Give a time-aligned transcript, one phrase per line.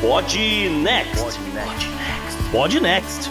[0.00, 0.34] Pod
[0.82, 1.38] Next.
[2.50, 3.30] Pod Next.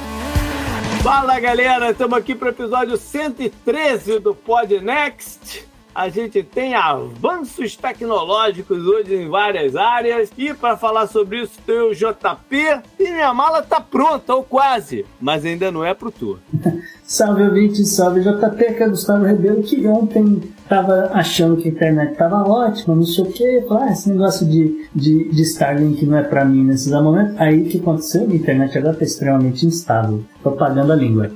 [1.02, 5.68] Fala galera, estamos aqui para o episódio 113 do Pod Next.
[5.96, 10.32] A gente tem avanços tecnológicos hoje em várias áreas.
[10.38, 12.84] E para falar sobre isso tem o JP.
[13.00, 15.08] E minha mala tá pronta, ou quase.
[15.20, 16.38] Mas ainda não é pro tour.
[17.04, 22.16] salve ouvinte, salve JP, que é Gustavo Rebelo, que ontem tava achando que a internet
[22.16, 23.66] tava ótima, não sei o que.
[23.72, 27.36] Ah, esse negócio de, de, de Starlink não é pra mim nesses momentos.
[27.40, 28.22] Aí o que aconteceu?
[28.22, 30.24] A internet agora tá extremamente instável.
[30.44, 31.32] Propaganda a língua.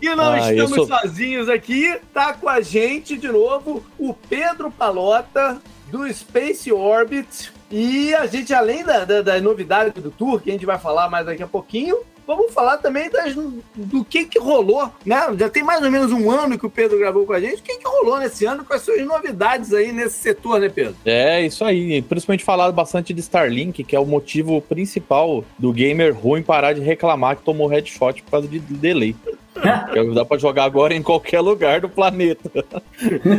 [0.02, 0.86] e não ah, estamos sou...
[0.86, 1.96] sozinhos aqui.
[2.12, 5.58] Tá com a gente de novo o Pedro Palota
[5.90, 7.52] do Space Orbit.
[7.70, 11.08] E a gente, além da, da, da novidade do tour, que a gente vai falar
[11.08, 15.16] mais daqui a pouquinho, vamos falar também das, do que que rolou, né?
[15.38, 17.60] Já tem mais ou menos um ano que o Pedro gravou com a gente.
[17.60, 18.64] O que que rolou nesse ano?
[18.64, 20.96] Quais são as novidades aí nesse setor, né, Pedro?
[21.04, 22.02] É, isso aí.
[22.02, 26.80] Principalmente falar bastante de Starlink, que é o motivo principal do gamer ruim parar de
[26.80, 29.14] reclamar que tomou headshot por causa de delay.
[30.14, 32.50] Dá pra jogar agora em qualquer lugar do planeta.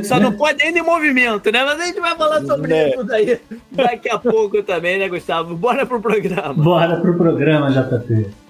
[0.04, 1.64] Só não pode ir em movimento, né?
[1.64, 2.90] Mas a gente vai falar sobre né?
[2.90, 3.40] isso daí
[3.72, 5.56] daqui a pouco também, né, Gustavo?
[5.56, 6.54] Bora pro programa.
[6.54, 8.45] Bora pro programa, JP.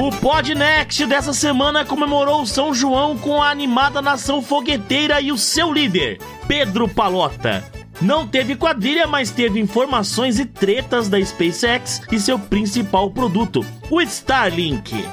[0.00, 5.72] O Podnext dessa semana comemorou São João com a animada nação fogueteira e o seu
[5.72, 7.64] líder, Pedro Palota.
[8.00, 14.00] Não teve quadrilha, mas teve informações e tretas da SpaceX e seu principal produto, o
[14.00, 15.06] Starlink.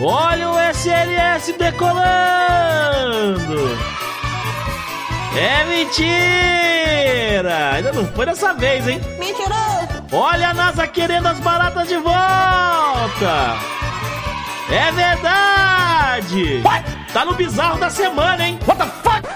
[0.00, 1.96] Olha o SLS decolando!
[5.38, 6.14] É mentira!
[7.74, 9.00] Ainda não foi dessa vez, hein?
[9.18, 9.85] Mentiroso!
[10.18, 13.58] Olha a NASA querendo as baratas de volta!
[14.70, 16.62] É verdade!
[16.64, 17.12] What?
[17.12, 18.58] Tá no bizarro da semana, hein?
[18.66, 19.28] What the fuck?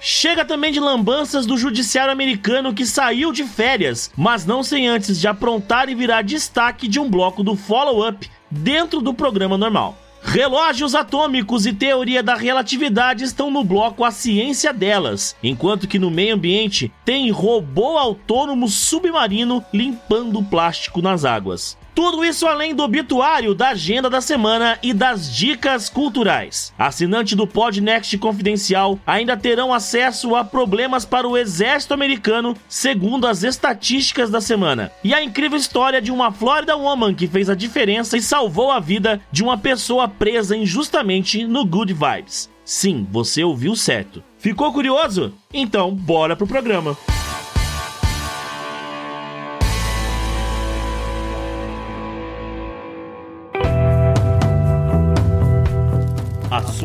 [0.00, 5.20] Chega também de lambanças do judiciário americano que saiu de férias, mas não sem antes
[5.20, 9.96] de aprontar e virar destaque de um bloco do follow-up dentro do programa normal.
[10.20, 16.10] Relógios atômicos e teoria da relatividade estão no bloco A Ciência delas, enquanto que no
[16.10, 21.77] meio ambiente tem robô autônomo submarino limpando plástico nas águas.
[21.98, 26.72] Tudo isso além do obituário, da agenda da semana e das dicas culturais.
[26.78, 33.42] Assinante do Podnext Confidencial ainda terão acesso a problemas para o exército americano, segundo as
[33.42, 34.92] estatísticas da semana.
[35.02, 38.78] E a incrível história de uma Florida Woman que fez a diferença e salvou a
[38.78, 42.48] vida de uma pessoa presa injustamente no Good Vibes.
[42.64, 44.22] Sim, você ouviu certo.
[44.38, 45.34] Ficou curioso?
[45.52, 46.96] Então, bora pro programa.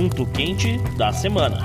[0.04, 1.58] Assunto quente da semana.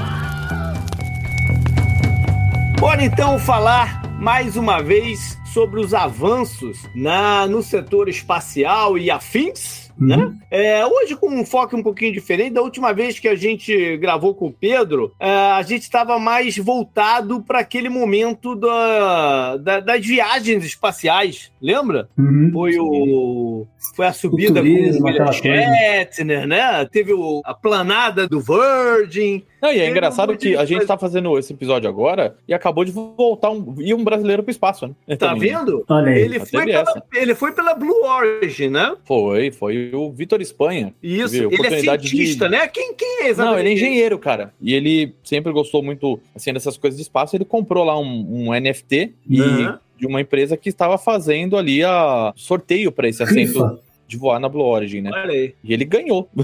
[2.78, 9.88] Bora então falar mais uma vez sobre os avanços na, no setor espacial e afins
[9.98, 10.16] né?
[10.16, 10.38] Uhum.
[10.50, 12.54] É, hoje com um foco um pouquinho diferente.
[12.54, 16.56] Da última vez que a gente gravou com o Pedro, é, a gente estava mais
[16.56, 21.50] voltado para aquele momento da, da, das viagens espaciais.
[21.60, 22.08] Lembra?
[22.16, 22.50] Uhum.
[22.52, 23.66] Foi o
[23.98, 26.84] foi a subida turismo, com o William Shatner, né?
[26.84, 29.42] Teve o, a planada do Virgin.
[29.60, 32.92] Não, e é engraçado que a gente tá fazendo esse episódio agora e acabou de
[32.92, 35.16] voltar um, e um brasileiro pro espaço, né?
[35.16, 35.48] Tá Também.
[35.50, 35.84] vendo?
[35.88, 36.22] Olha aí.
[36.22, 38.94] Ele foi, pela, ele foi pela Blue Origin, né?
[39.04, 40.94] Foi, foi o Vitor Espanha.
[41.02, 42.52] Isso, ele é cientista, de...
[42.52, 42.68] né?
[42.68, 43.52] Quem, quem é exatamente?
[43.52, 44.54] Não, ele é engenheiro, cara.
[44.60, 47.34] E ele sempre gostou muito, assim, dessas coisas de espaço.
[47.34, 49.72] Ele comprou lá um, um NFT uhum.
[49.74, 54.40] e de uma empresa que estava fazendo ali a sorteio para esse assento de voar
[54.40, 55.10] na Blue Origin, né?
[55.12, 55.54] Olha aí.
[55.62, 56.28] E ele ganhou.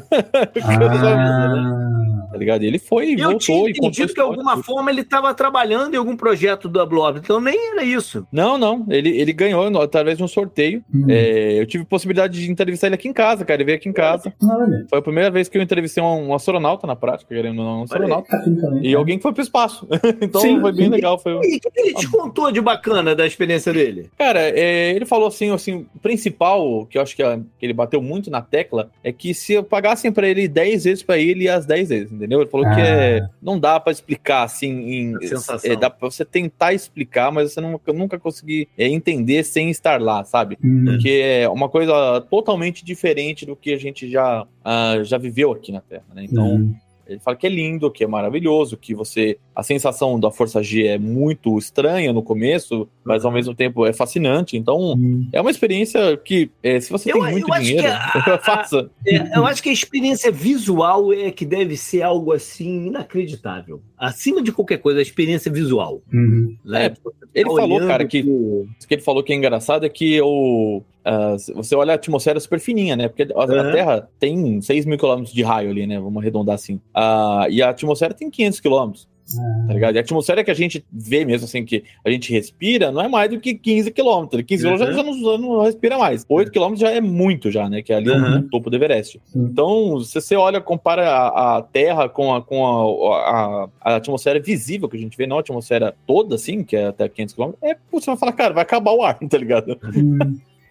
[0.62, 2.04] Ah.
[2.35, 2.65] Tá ligado?
[2.65, 5.97] Ele foi e voltou tinha e contou que de alguma forma ele estava trabalhando em
[5.97, 8.27] algum projeto da Blue Origin, então nem era isso.
[8.33, 8.85] Não, não.
[8.91, 10.83] Ele, ele ganhou através de um sorteio.
[10.93, 11.07] Hum.
[11.09, 13.59] É, eu tive possibilidade de entrevistar ele aqui em casa, cara.
[13.59, 14.33] Ele veio aqui em casa.
[14.43, 14.85] Olha.
[14.91, 18.37] Foi a primeira vez que eu entrevistei um, um astronauta na prática, querendo um astronauta.
[18.83, 18.95] e né?
[18.95, 19.87] alguém que foi pro espaço.
[20.21, 20.61] então Sim.
[20.61, 21.19] foi bem legal.
[21.19, 21.33] Foi...
[21.35, 24.11] E o que ele te contou de bacana da experiência dele?
[24.19, 27.73] Cara, é, ele falou assim, assim, o principal, que eu acho que, a, que ele
[27.73, 31.45] bateu muito na tecla, é que se eu pagassem para ele 10 vezes para ele,
[31.45, 32.24] ia às 10 vezes, entendeu?
[32.25, 32.41] Entendeu?
[32.41, 32.75] Ele falou ah.
[32.75, 35.15] que é, não dá para explicar assim, em,
[35.62, 40.00] é, dá para você tentar explicar, mas você nunca, nunca conseguir é, entender sem estar
[40.00, 40.59] lá, sabe?
[40.65, 40.85] Uhum.
[40.87, 45.71] Porque é uma coisa totalmente diferente do que a gente já, uh, já viveu aqui
[45.71, 46.25] na Terra, né?
[46.25, 46.75] Então, uhum.
[47.06, 49.39] Ele fala que é lindo, que é maravilhoso, que você.
[49.55, 53.93] A sensação da Força G é muito estranha no começo, mas ao mesmo tempo é
[53.93, 54.56] fascinante.
[54.56, 55.29] Então, hum.
[55.33, 58.91] é uma experiência que, é, se você eu, tem muito dinheiro, a, faça.
[59.06, 63.81] É, eu acho que a experiência visual é que deve ser algo assim inacreditável.
[63.97, 66.03] Acima de qualquer coisa, a experiência visual.
[66.12, 66.57] Uhum.
[66.65, 66.87] Né?
[66.87, 70.21] É, tá ele falou, cara, que, o que ele falou que é engraçado é que
[70.21, 73.09] o, Uh, você olha a atmosfera super fininha, né?
[73.09, 73.61] Porque a, uhum.
[73.61, 76.01] a Terra tem 6 mil quilômetros de raio ali, né?
[76.01, 76.77] Vamos arredondar assim.
[76.97, 79.09] Uh, e a atmosfera tem 500 quilômetros.
[79.33, 79.67] Uhum.
[79.67, 79.95] Tá ligado?
[79.95, 83.09] E a atmosfera que a gente vê mesmo, assim, que a gente respira, não é
[83.09, 84.43] mais do que 15 quilômetros.
[84.43, 84.77] 15 uhum.
[84.77, 86.25] quilômetros já, já não, respira mais.
[86.29, 87.83] 8 quilômetros já é muito, já, né?
[87.83, 88.31] Que é ali uhum.
[88.31, 89.21] no topo do Everest.
[89.35, 94.41] Então, se você olha, compara a, a Terra com, a, com a, a, a, atmosfera
[94.41, 97.62] visível que a gente vê, não a atmosfera toda, assim, que é até 500 quilômetros,
[97.62, 99.79] é, você vai falar, cara, vai acabar o ar, tá ligado?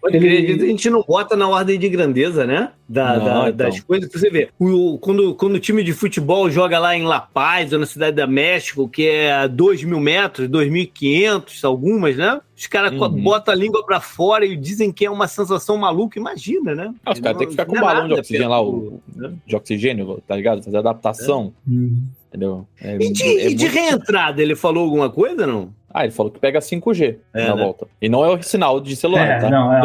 [0.04, 2.72] Pode crer, a gente não bota na ordem de grandeza, né?
[2.86, 3.70] Da, não, da, então.
[3.70, 4.12] Das coisas.
[4.12, 7.78] Você vê, o, quando, quando o time de futebol joga lá em La Paz ou
[7.78, 12.38] na Cidade da México, que é 2 mil metros, 2.500, algumas, né?
[12.54, 13.22] Os caras uhum.
[13.22, 16.94] botam a língua para fora e dizem que é uma sensação maluca, imagina, né?
[17.02, 19.32] Ah, os caras têm que ficar com um balão de oxigênio lá, o, né?
[19.46, 20.62] de oxigênio, tá ligado?
[20.62, 21.54] Fazer adaptação.
[21.66, 21.70] É.
[21.70, 22.02] Uhum.
[22.28, 22.66] Entendeu?
[22.78, 25.72] É, e de, é e de reentrada, ele falou alguma coisa, não?
[25.94, 27.62] Ah, ele falou que pega 5G é, na né?
[27.62, 27.86] volta.
[28.02, 29.48] E não é o sinal de celular, é, tá?
[29.48, 29.80] Não, é,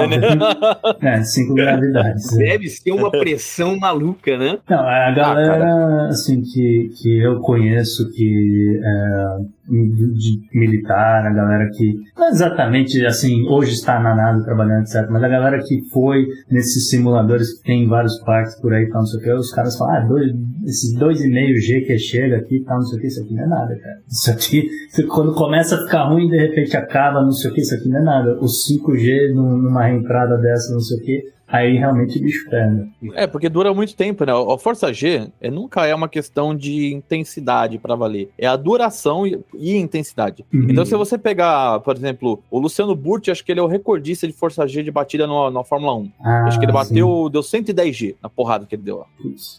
[1.20, 2.36] é 5 gravidades.
[2.36, 4.58] Deve ser uma pressão maluca, né?
[4.68, 11.70] Não, a galera, ah, assim, que, que eu conheço, que é, de militar, a galera
[11.70, 15.08] que não exatamente assim, hoje está na NASA trabalhando, etc.
[15.10, 19.06] Mas a galera que foi nesses simuladores que tem vários parques por aí, tal, não
[19.06, 20.32] sei o que, os caras falam, ah, dois,
[20.66, 23.48] esses 2,5 G que chega aqui, tal, não sei o que, isso aqui não é
[23.48, 23.96] nada, cara.
[24.08, 24.68] Isso aqui,
[25.08, 28.00] quando começa a ficar ruim, de repente acaba, não sei o que, isso aqui não
[28.00, 28.38] é nada.
[28.40, 32.88] O 5G numa reentrada dessa, não sei o que, aí realmente o bicho pega.
[33.14, 34.32] É, porque dura muito tempo, né?
[34.32, 38.30] A Força G é, nunca é uma questão de intensidade para valer.
[38.38, 40.46] É a duração e, e intensidade.
[40.54, 40.68] Uhum.
[40.70, 44.28] Então, se você pegar, por exemplo, o Luciano Burti, acho que ele é o recordista
[44.28, 46.12] de Força G de batida no, na Fórmula 1.
[46.24, 47.32] Ah, acho que ele bateu, sim.
[47.32, 49.06] deu 110 G na porrada que ele deu.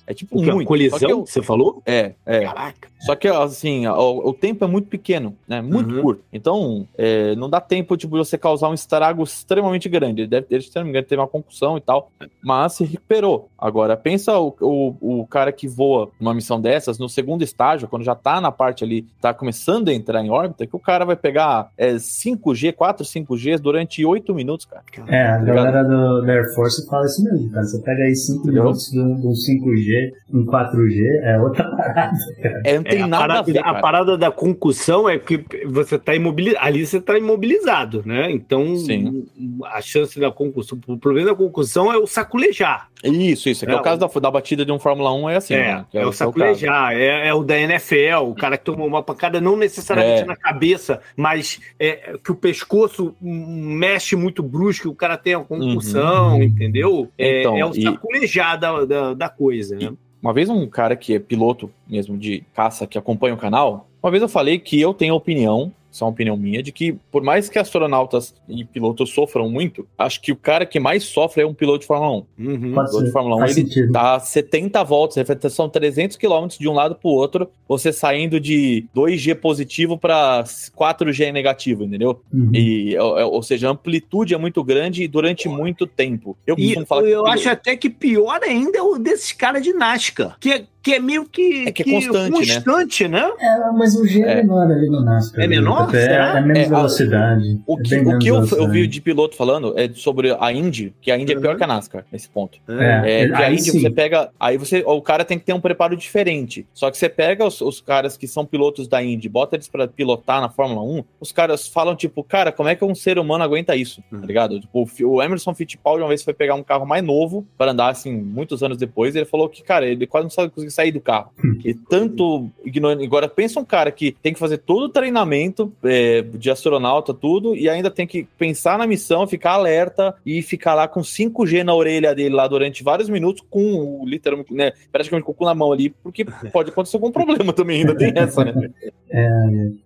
[0.06, 0.66] É tipo muito.
[0.66, 1.82] Colisão, eu, você falou?
[1.84, 2.44] É, é.
[2.44, 2.88] Caraca.
[3.00, 5.62] Só que, assim, o, o tempo é muito pequeno, né?
[5.62, 6.02] Muito uhum.
[6.02, 6.22] curto.
[6.32, 10.22] Então, é, não dá tempo, tipo, de você causar um estrago extremamente grande.
[10.22, 12.10] Ele deve ter, se não me engano, teve uma concussão e tal,
[12.42, 13.48] mas se recuperou.
[13.58, 18.04] Agora, pensa o, o, o cara que voa numa missão dessas, no segundo estágio, quando
[18.04, 21.16] já tá na parte ali, tá começando a entrar em órbita, que o cara vai
[21.16, 24.82] pegar é, 5G, 4, 5G durante 8 minutos, cara.
[25.08, 27.64] É, a tá galera do, da Air Force fala isso mesmo, cara.
[27.64, 32.62] Você pega aí 5 minutos de um, 5G, um 4G, é outra parada, cara.
[32.64, 35.44] É, não tem é, nada a parada, a ver, A parada da concussão é que
[35.66, 38.30] você tá imobilizado, ali você tá imobilizado, né?
[38.30, 39.26] Então, Sim.
[39.64, 42.88] a chance da concussão, o problema da concussão é o saculejar.
[43.02, 43.64] Isso, isso.
[43.64, 45.54] É, é o caso da, da batida de um Fórmula 1 é assim.
[45.54, 45.86] É, né?
[45.92, 49.40] é, é, o saculejar, é, é, o da NFL, o cara que tomou uma pancada
[49.40, 50.24] não necessariamente é.
[50.24, 56.36] na cabeça, mas é, que o pescoço mexe muito brusco, o cara tem a concussão,
[56.36, 56.42] uhum.
[56.42, 57.08] entendeu?
[57.16, 58.60] É, então, é o saculejar e...
[58.60, 59.92] da, da, da, coisa, né?
[60.22, 64.10] Uma vez um cara que é piloto mesmo de caça, que acompanha o canal, uma
[64.10, 67.22] vez eu falei que eu tenho opinião isso é uma opinião minha, de que por
[67.22, 71.46] mais que astronautas e pilotos sofram muito, acho que o cara que mais sofre é
[71.46, 72.46] um piloto de Fórmula 1.
[72.46, 72.60] Uhum.
[72.60, 73.92] Piloto de Fórmula 1, Faz ele sentido.
[73.92, 79.34] tá 70 voltas, são 300 quilômetros de um lado pro outro, você saindo de 2G
[79.34, 82.20] positivo para 4G negativo, entendeu?
[82.32, 82.50] Uhum.
[82.54, 86.36] E, ou seja, a amplitude é muito grande e durante muito tempo.
[86.46, 86.74] Eu, e
[87.10, 90.94] eu acho até que pior ainda é o desses caras de NASCAR, que é que
[90.94, 93.20] é meio que, é que, é constante, constante né?
[93.20, 93.32] né?
[93.38, 95.44] É, mas o G é, é menor ali no NASCAR.
[95.44, 95.94] É menor?
[95.94, 97.60] É, é, menos é, velocidade.
[97.66, 101.10] O que, o que eu, eu, vi de piloto falando é sobre a Indy, que
[101.10, 101.38] a Indy uhum.
[101.38, 102.58] é pior que a NASCAR nesse ponto.
[102.68, 103.80] É, que a Indy sim.
[103.80, 104.30] você pega.
[104.38, 104.82] Aí você.
[104.86, 106.66] O cara tem que ter um preparo diferente.
[106.72, 109.86] Só que você pega os, os caras que são pilotos da Indy, bota eles pra
[109.86, 113.44] pilotar na Fórmula 1, os caras falam, tipo, cara, como é que um ser humano
[113.44, 114.02] aguenta isso?
[114.10, 114.20] Uhum.
[114.20, 114.60] Tá ligado?
[114.60, 118.12] Tipo, o Emerson Fittipaldi uma vez foi pegar um carro mais novo para andar, assim,
[118.12, 121.30] muitos anos depois, ele falou que, cara, ele quase não sabe conseguir sair do carro.
[121.64, 123.04] E tanto ignorante.
[123.04, 127.54] Agora, pensa um cara que tem que fazer todo o treinamento é, de astronauta, tudo,
[127.54, 131.74] e ainda tem que pensar na missão, ficar alerta e ficar lá com 5G na
[131.74, 135.72] orelha dele lá durante vários minutos, com literalmente, né, praticamente com o cu na mão
[135.72, 138.70] ali, porque pode acontecer algum problema também, ainda tem essa, né?
[139.12, 139.28] É.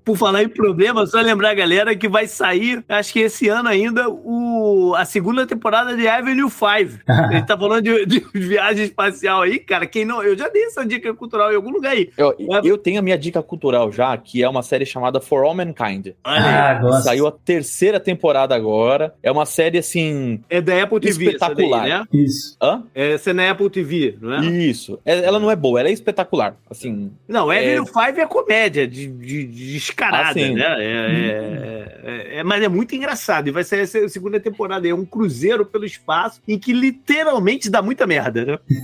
[0.04, 3.68] Por falar em problema, só lembrar a galera que vai sair, acho que esse ano
[3.68, 6.64] ainda, o, a segunda temporada de Avenue 5.
[7.32, 9.86] Ele tá falando de, de viagem espacial aí, cara.
[9.86, 10.22] Quem não.
[10.22, 12.10] Eu já dei essa dica cultural em algum lugar aí.
[12.16, 15.54] Eu, eu tenho a minha dica cultural já, que é uma série chamada For All
[15.54, 16.08] Mankind.
[16.24, 19.14] Ah, Saiu a terceira temporada agora.
[19.22, 20.40] É uma série, assim...
[20.48, 21.82] É da Apple TV Espetacular.
[21.82, 22.04] Daí, né?
[22.12, 22.56] Isso.
[22.60, 22.82] Hã?
[22.94, 24.46] É, você é na Apple TV, não é?
[24.46, 24.98] Isso.
[25.04, 26.56] É, ela não é boa, ela é espetacular.
[26.68, 27.10] Assim...
[27.28, 28.06] Não, Avenue é...
[28.06, 30.62] Five é comédia de, de, de descarada, ah, né?
[30.78, 33.48] É, é, é, é, mas é muito engraçado.
[33.48, 34.88] E vai ser a segunda temporada.
[34.88, 38.58] É um cruzeiro pelo espaço em que literalmente dá muita merda, né?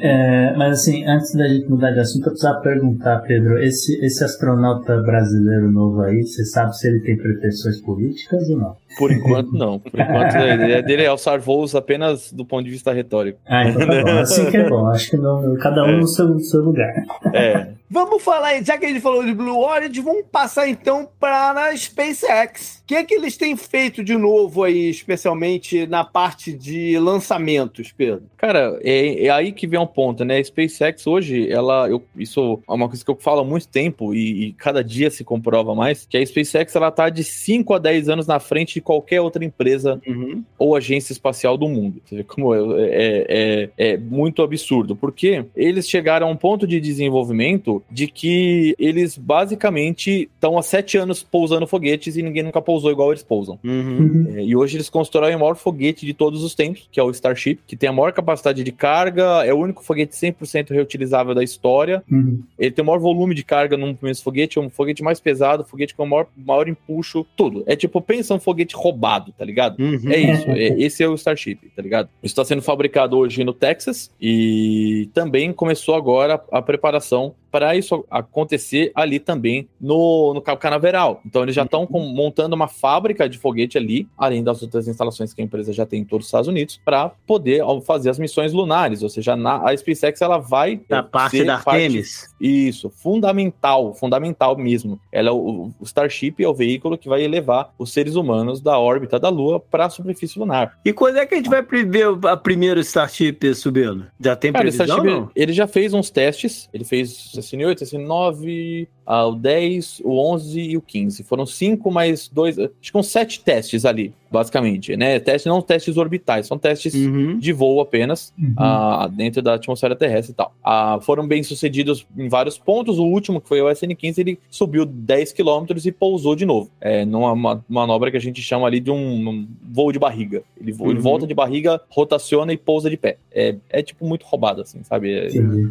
[0.00, 0.25] É,
[0.56, 4.96] mas assim, antes da gente mudar de assunto, eu precisava perguntar, Pedro, esse, esse astronauta
[5.02, 8.76] brasileiro novo aí, você sabe se ele tem pretensões políticas ou não?
[8.98, 9.78] Por enquanto, não.
[9.78, 13.38] Por enquanto, a ideia dele é alçar voos apenas do ponto de vista retórico.
[13.46, 14.18] Ah, então tá bom.
[14.18, 14.86] Assim que é bom.
[14.86, 15.96] Acho que não, cada um é.
[15.96, 16.92] no, seu, no seu lugar.
[17.34, 17.75] É.
[17.88, 21.76] Vamos falar, já que a gente falou de Blue Origin, vamos passar então para a
[21.76, 22.82] SpaceX.
[22.82, 27.92] O que é que eles têm feito de novo aí, especialmente na parte de lançamentos,
[27.92, 28.24] Pedro?
[28.36, 30.38] Cara, é, é aí que vem um ponto, né?
[30.38, 34.14] A SpaceX hoje, ela, eu, isso é uma coisa que eu falo há muito tempo
[34.14, 37.78] e, e, cada dia se comprova mais, que a SpaceX ela tá de 5 a
[37.78, 40.42] 10 anos na frente de qualquer outra empresa uhum.
[40.58, 42.00] ou agência espacial do mundo.
[42.04, 46.66] Você vê como é, é, é, é muito absurdo, porque eles chegaram a um ponto
[46.66, 52.60] de desenvolvimento de que eles basicamente estão há sete anos pousando foguetes e ninguém nunca
[52.60, 53.58] pousou igual eles pousam.
[53.64, 54.26] Uhum.
[54.34, 57.10] É, e hoje eles constroem o maior foguete de todos os tempos, que é o
[57.10, 61.42] Starship, que tem a maior capacidade de carga, é o único foguete 100% reutilizável da
[61.42, 62.02] história.
[62.10, 62.42] Uhum.
[62.58, 65.64] Ele tem o maior volume de carga num mesmo foguete, é um foguete mais pesado,
[65.64, 67.62] foguete com o maior, maior empuxo, tudo.
[67.66, 69.80] É tipo, pensa um foguete roubado, tá ligado?
[69.80, 70.10] Uhum.
[70.10, 72.08] É isso, é, esse é o Starship, tá ligado?
[72.22, 78.92] Está sendo fabricado hoje no Texas e também começou agora a preparação para isso acontecer
[78.94, 81.22] ali também no, no Cabo Canaveral.
[81.24, 85.40] Então eles já estão montando uma fábrica de foguete ali, além das outras instalações que
[85.40, 89.02] a empresa já tem em todos os Estados Unidos, para poder fazer as missões lunares.
[89.02, 90.82] Ou seja, na, a SpaceX ela vai.
[90.86, 92.26] Da parte da Artemis.
[92.26, 95.00] Parte, isso, fundamental, fundamental mesmo.
[95.10, 98.78] Ela é o, o Starship é o veículo que vai elevar os seres humanos da
[98.78, 100.78] órbita da Lua para a superfície lunar.
[100.84, 104.08] E quando é que a gente vai ver a primeira Starship subindo?
[104.20, 104.84] Já tem Cara, previsão?
[104.84, 110.76] Starship, ele já fez uns testes, ele fez SN8, SN9, o 10, o 11 e
[110.76, 111.22] o 15.
[111.22, 115.18] Foram cinco mais dois, acho que uns sete testes ali, basicamente, né?
[115.20, 117.38] Testes não testes orbitais, são testes uhum.
[117.38, 118.54] de voo apenas, uhum.
[118.58, 120.52] uh, dentro da atmosfera terrestre e tal.
[120.64, 122.98] Uh, foram bem sucedidos em vários pontos.
[122.98, 126.70] O último, que foi o SN15, ele subiu 10 km e pousou de novo.
[126.80, 130.42] É numa manobra que a gente chama ali de um, um voo de barriga.
[130.60, 130.90] Ele, uhum.
[130.90, 133.18] ele, volta de barriga, rotaciona e pousa de pé.
[133.32, 135.12] É, é tipo muito roubado, assim, sabe?
[135.14, 135.28] É,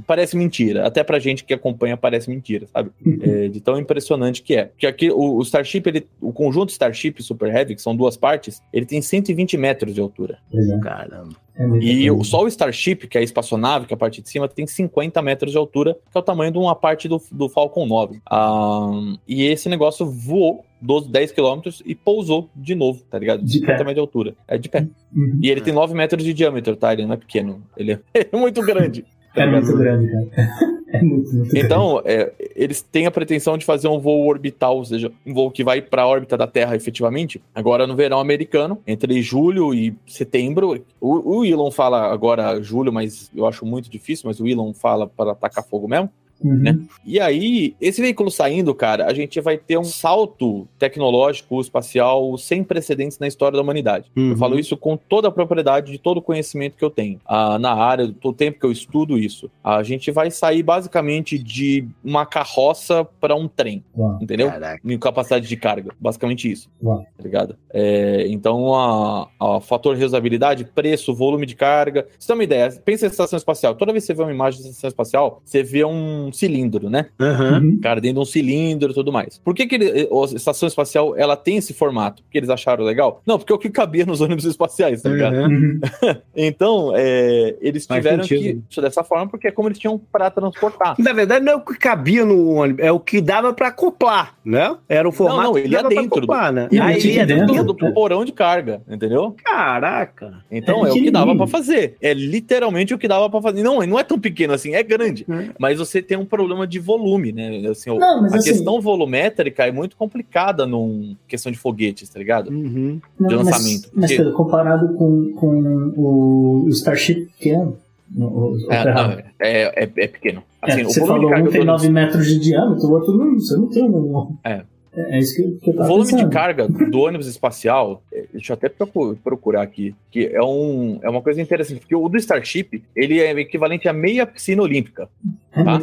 [0.08, 0.86] parece mentira.
[0.86, 2.92] Até pra gente que acompanha parece mentira, sabe?
[3.26, 4.66] é, de tão impressionante que é.
[4.66, 8.62] Porque aqui o, o, Starship, ele, o conjunto Starship Super Heavy, que são duas partes,
[8.72, 10.40] ele tem 120 metros de altura.
[10.54, 10.80] É.
[10.80, 11.36] Caramba.
[11.58, 14.30] É e o, só o Starship, que é a espaçonave, que é a parte de
[14.30, 17.48] cima, tem 50 metros de altura, que é o tamanho de uma parte do, do
[17.48, 18.20] Falcon 9.
[18.30, 18.92] Ah,
[19.28, 23.44] e esse negócio voou 12, 10 quilômetros e pousou de novo, tá ligado?
[23.44, 24.36] De 50 metros de altura.
[24.48, 24.88] É de pé.
[25.16, 25.40] Uhum.
[25.42, 26.92] E ele tem 9 metros de diâmetro, tá?
[26.92, 27.64] Ele não é pequeno.
[27.78, 28.00] Ele é,
[28.32, 29.06] é muito grande.
[29.36, 30.76] Tá é muito grande, cara.
[30.88, 34.86] É muito, muito então, é, eles têm a pretensão de fazer um voo orbital, ou
[34.86, 38.82] seja, um voo que vai para a órbita da Terra efetivamente, agora no verão americano,
[38.88, 40.82] entre julho e setembro.
[41.02, 45.06] O, o Elon fala agora julho, mas eu acho muito difícil, mas o Elon fala
[45.06, 46.10] para atacar fogo mesmo.
[46.44, 46.56] Uhum.
[46.56, 46.80] Né?
[47.06, 52.64] E aí, esse veículo saindo, cara, a gente vai ter um salto tecnológico espacial sem
[52.64, 54.12] precedentes na história da humanidade.
[54.16, 54.32] Uhum.
[54.32, 57.58] Eu falo isso com toda a propriedade de todo o conhecimento que eu tenho ah,
[57.60, 59.50] na área, do tempo que eu estudo isso.
[59.64, 64.20] A gente vai sair basicamente de uma carroça para um trem, Uau.
[64.22, 64.50] entendeu?
[64.50, 64.82] Caraca.
[64.84, 66.70] Em capacidade de carga, basicamente isso.
[66.84, 67.06] Uau.
[67.18, 67.56] Tá ligado?
[67.74, 72.08] É, então, a, a fator reusabilidade, preço, volume de carga.
[72.18, 72.72] Você tem uma ideia?
[72.84, 73.76] Pensa em estação espacial.
[73.76, 77.08] Toda vez que você vê uma imagem de estação espacial, você vê um cilindro, né?
[77.20, 77.80] Uhum.
[77.82, 79.38] Cara, dentro de um cilindro e tudo mais.
[79.38, 82.24] Por que, que ele, a estação espacial ela tem esse formato?
[82.24, 83.22] Porque eles acharam legal?
[83.26, 85.36] Não, porque é o que cabia nos ônibus espaciais, tá ligado?
[85.36, 85.80] Uhum.
[86.36, 88.60] então, é, eles tiveram que.
[88.70, 90.96] Isso dessa forma, porque é como eles tinham para transportar.
[91.00, 94.36] Na verdade, não é o que cabia no ônibus, é o que dava para acoplar,
[94.44, 94.76] né?
[94.88, 95.42] Era o formato.
[95.42, 96.06] Não, não ele ia dentro.
[96.06, 96.68] Acoplar, do, né?
[96.72, 99.36] Ele Aí ele ia dentro do, do porão de carga, entendeu?
[99.44, 100.44] Caraca.
[100.52, 101.96] Então, é, é o que dava para fazer.
[102.02, 103.64] É literalmente o que dava para fazer.
[103.64, 105.26] Não, não é tão pequeno assim, é grande.
[105.28, 105.50] Uhum.
[105.60, 107.68] Mas você tem um problema de volume, né?
[107.68, 112.50] Assim, não, a assim, questão volumétrica é muito complicada num questão de foguetes, tá ligado?
[112.50, 113.00] Uhum.
[113.20, 113.90] Não, de lançamento.
[113.94, 117.78] Mas, mas comparado com, com o Starship pequeno.
[118.16, 120.44] O, o é, não, é, é, é, pequeno.
[120.62, 123.68] Assim, é, você falou um tem 9 metros de diâmetro, o outro não, você não
[123.68, 124.36] tem um.
[124.44, 124.62] É.
[124.96, 126.30] É, é isso que, que eu O volume pensando.
[126.30, 131.10] de carga do ônibus espacial, é, deixa eu até procurar aqui, que é, um, é
[131.10, 135.10] uma coisa interessante, porque o do Starship, ele é equivalente a meia piscina olímpica.
[135.54, 135.80] Tá?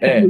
[0.00, 0.22] É.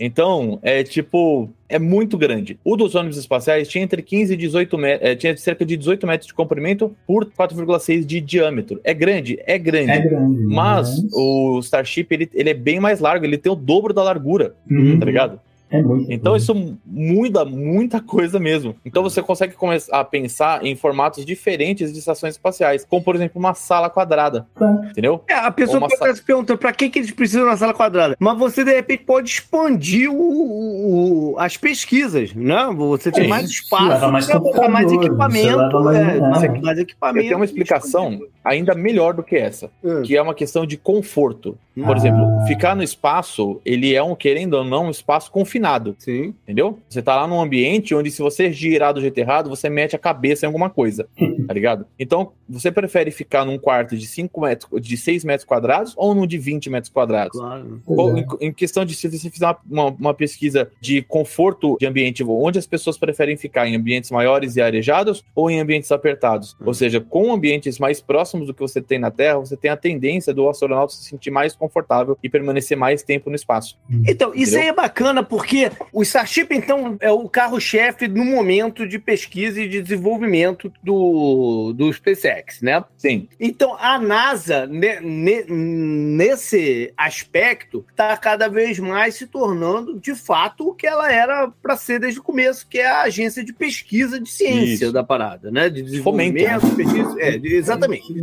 [0.00, 2.58] Então, é tipo, é muito grande.
[2.64, 6.06] O dos ônibus espaciais tinha entre 15 e 18 metros, é, tinha cerca de 18
[6.06, 8.80] metros de comprimento por 4,6 de diâmetro.
[8.82, 9.38] É grande?
[9.46, 9.90] É grande.
[9.90, 13.56] É grande mas, mas o Starship, ele, ele é bem mais largo, ele tem o
[13.56, 14.98] dobro da largura, uhum.
[14.98, 15.40] tá ligado?
[15.70, 16.36] É muito então bom.
[16.36, 18.76] isso muda muita coisa mesmo.
[18.84, 23.38] Então você consegue começar a pensar em formatos diferentes de estações espaciais, como por exemplo
[23.38, 24.46] uma sala quadrada.
[24.60, 24.90] É.
[24.90, 25.22] Entendeu?
[25.28, 27.74] É, a pessoa pode estar se perguntando para que, que eles precisam de uma sala
[27.74, 28.16] quadrada.
[28.18, 32.68] Mas você de repente pode expandir o, o as pesquisas, né?
[32.76, 33.30] Você tem Sim.
[33.30, 34.28] mais espaço, mais,
[34.70, 37.28] mais equipamento, mais, é, mais, mais equipamento.
[37.28, 40.02] Tem uma explicação ainda melhor do que essa, hum.
[40.02, 41.58] que é uma questão de conforto.
[41.74, 41.96] Por ah.
[41.96, 45.94] exemplo, ficar no espaço, ele é um querendo ou não um espaço confinado confinado.
[45.98, 46.34] Sim.
[46.42, 46.78] Entendeu?
[46.88, 49.98] Você tá lá num ambiente onde se você girar do jeito errado, você mete a
[49.98, 51.08] cabeça em alguma coisa.
[51.46, 51.86] tá ligado?
[51.98, 56.26] Então, você prefere ficar num quarto de 5 metros, de 6 metros quadrados ou num
[56.26, 57.38] de 20 metros quadrados?
[57.38, 57.80] Claro.
[57.86, 61.86] Ou, em, em, questão de se você fizer uma, uma, uma, pesquisa de conforto de
[61.86, 66.56] ambiente, onde as pessoas preferem ficar em ambientes maiores e arejados ou em ambientes apertados?
[66.64, 69.76] Ou seja, com ambientes mais próximos do que você tem na Terra, você tem a
[69.76, 73.78] tendência do astronauta se sentir mais confortável e permanecer mais tempo no espaço.
[73.88, 74.34] Então, Entendeu?
[74.34, 78.98] isso aí é bacana porque porque o Starship, então, é o carro-chefe no momento de
[78.98, 82.82] pesquisa e de desenvolvimento do, do SpaceX, né?
[82.96, 83.28] Sim.
[83.38, 90.68] Então, a NASA, ne, ne, nesse aspecto, está cada vez mais se tornando, de fato,
[90.68, 94.18] o que ela era para ser desde o começo, que é a agência de pesquisa
[94.18, 94.92] de ciência Isso.
[94.92, 95.68] da parada, né?
[95.68, 96.76] De desenvolvimento, Fomenta.
[96.76, 97.20] pesquisa.
[97.20, 98.14] É, exatamente.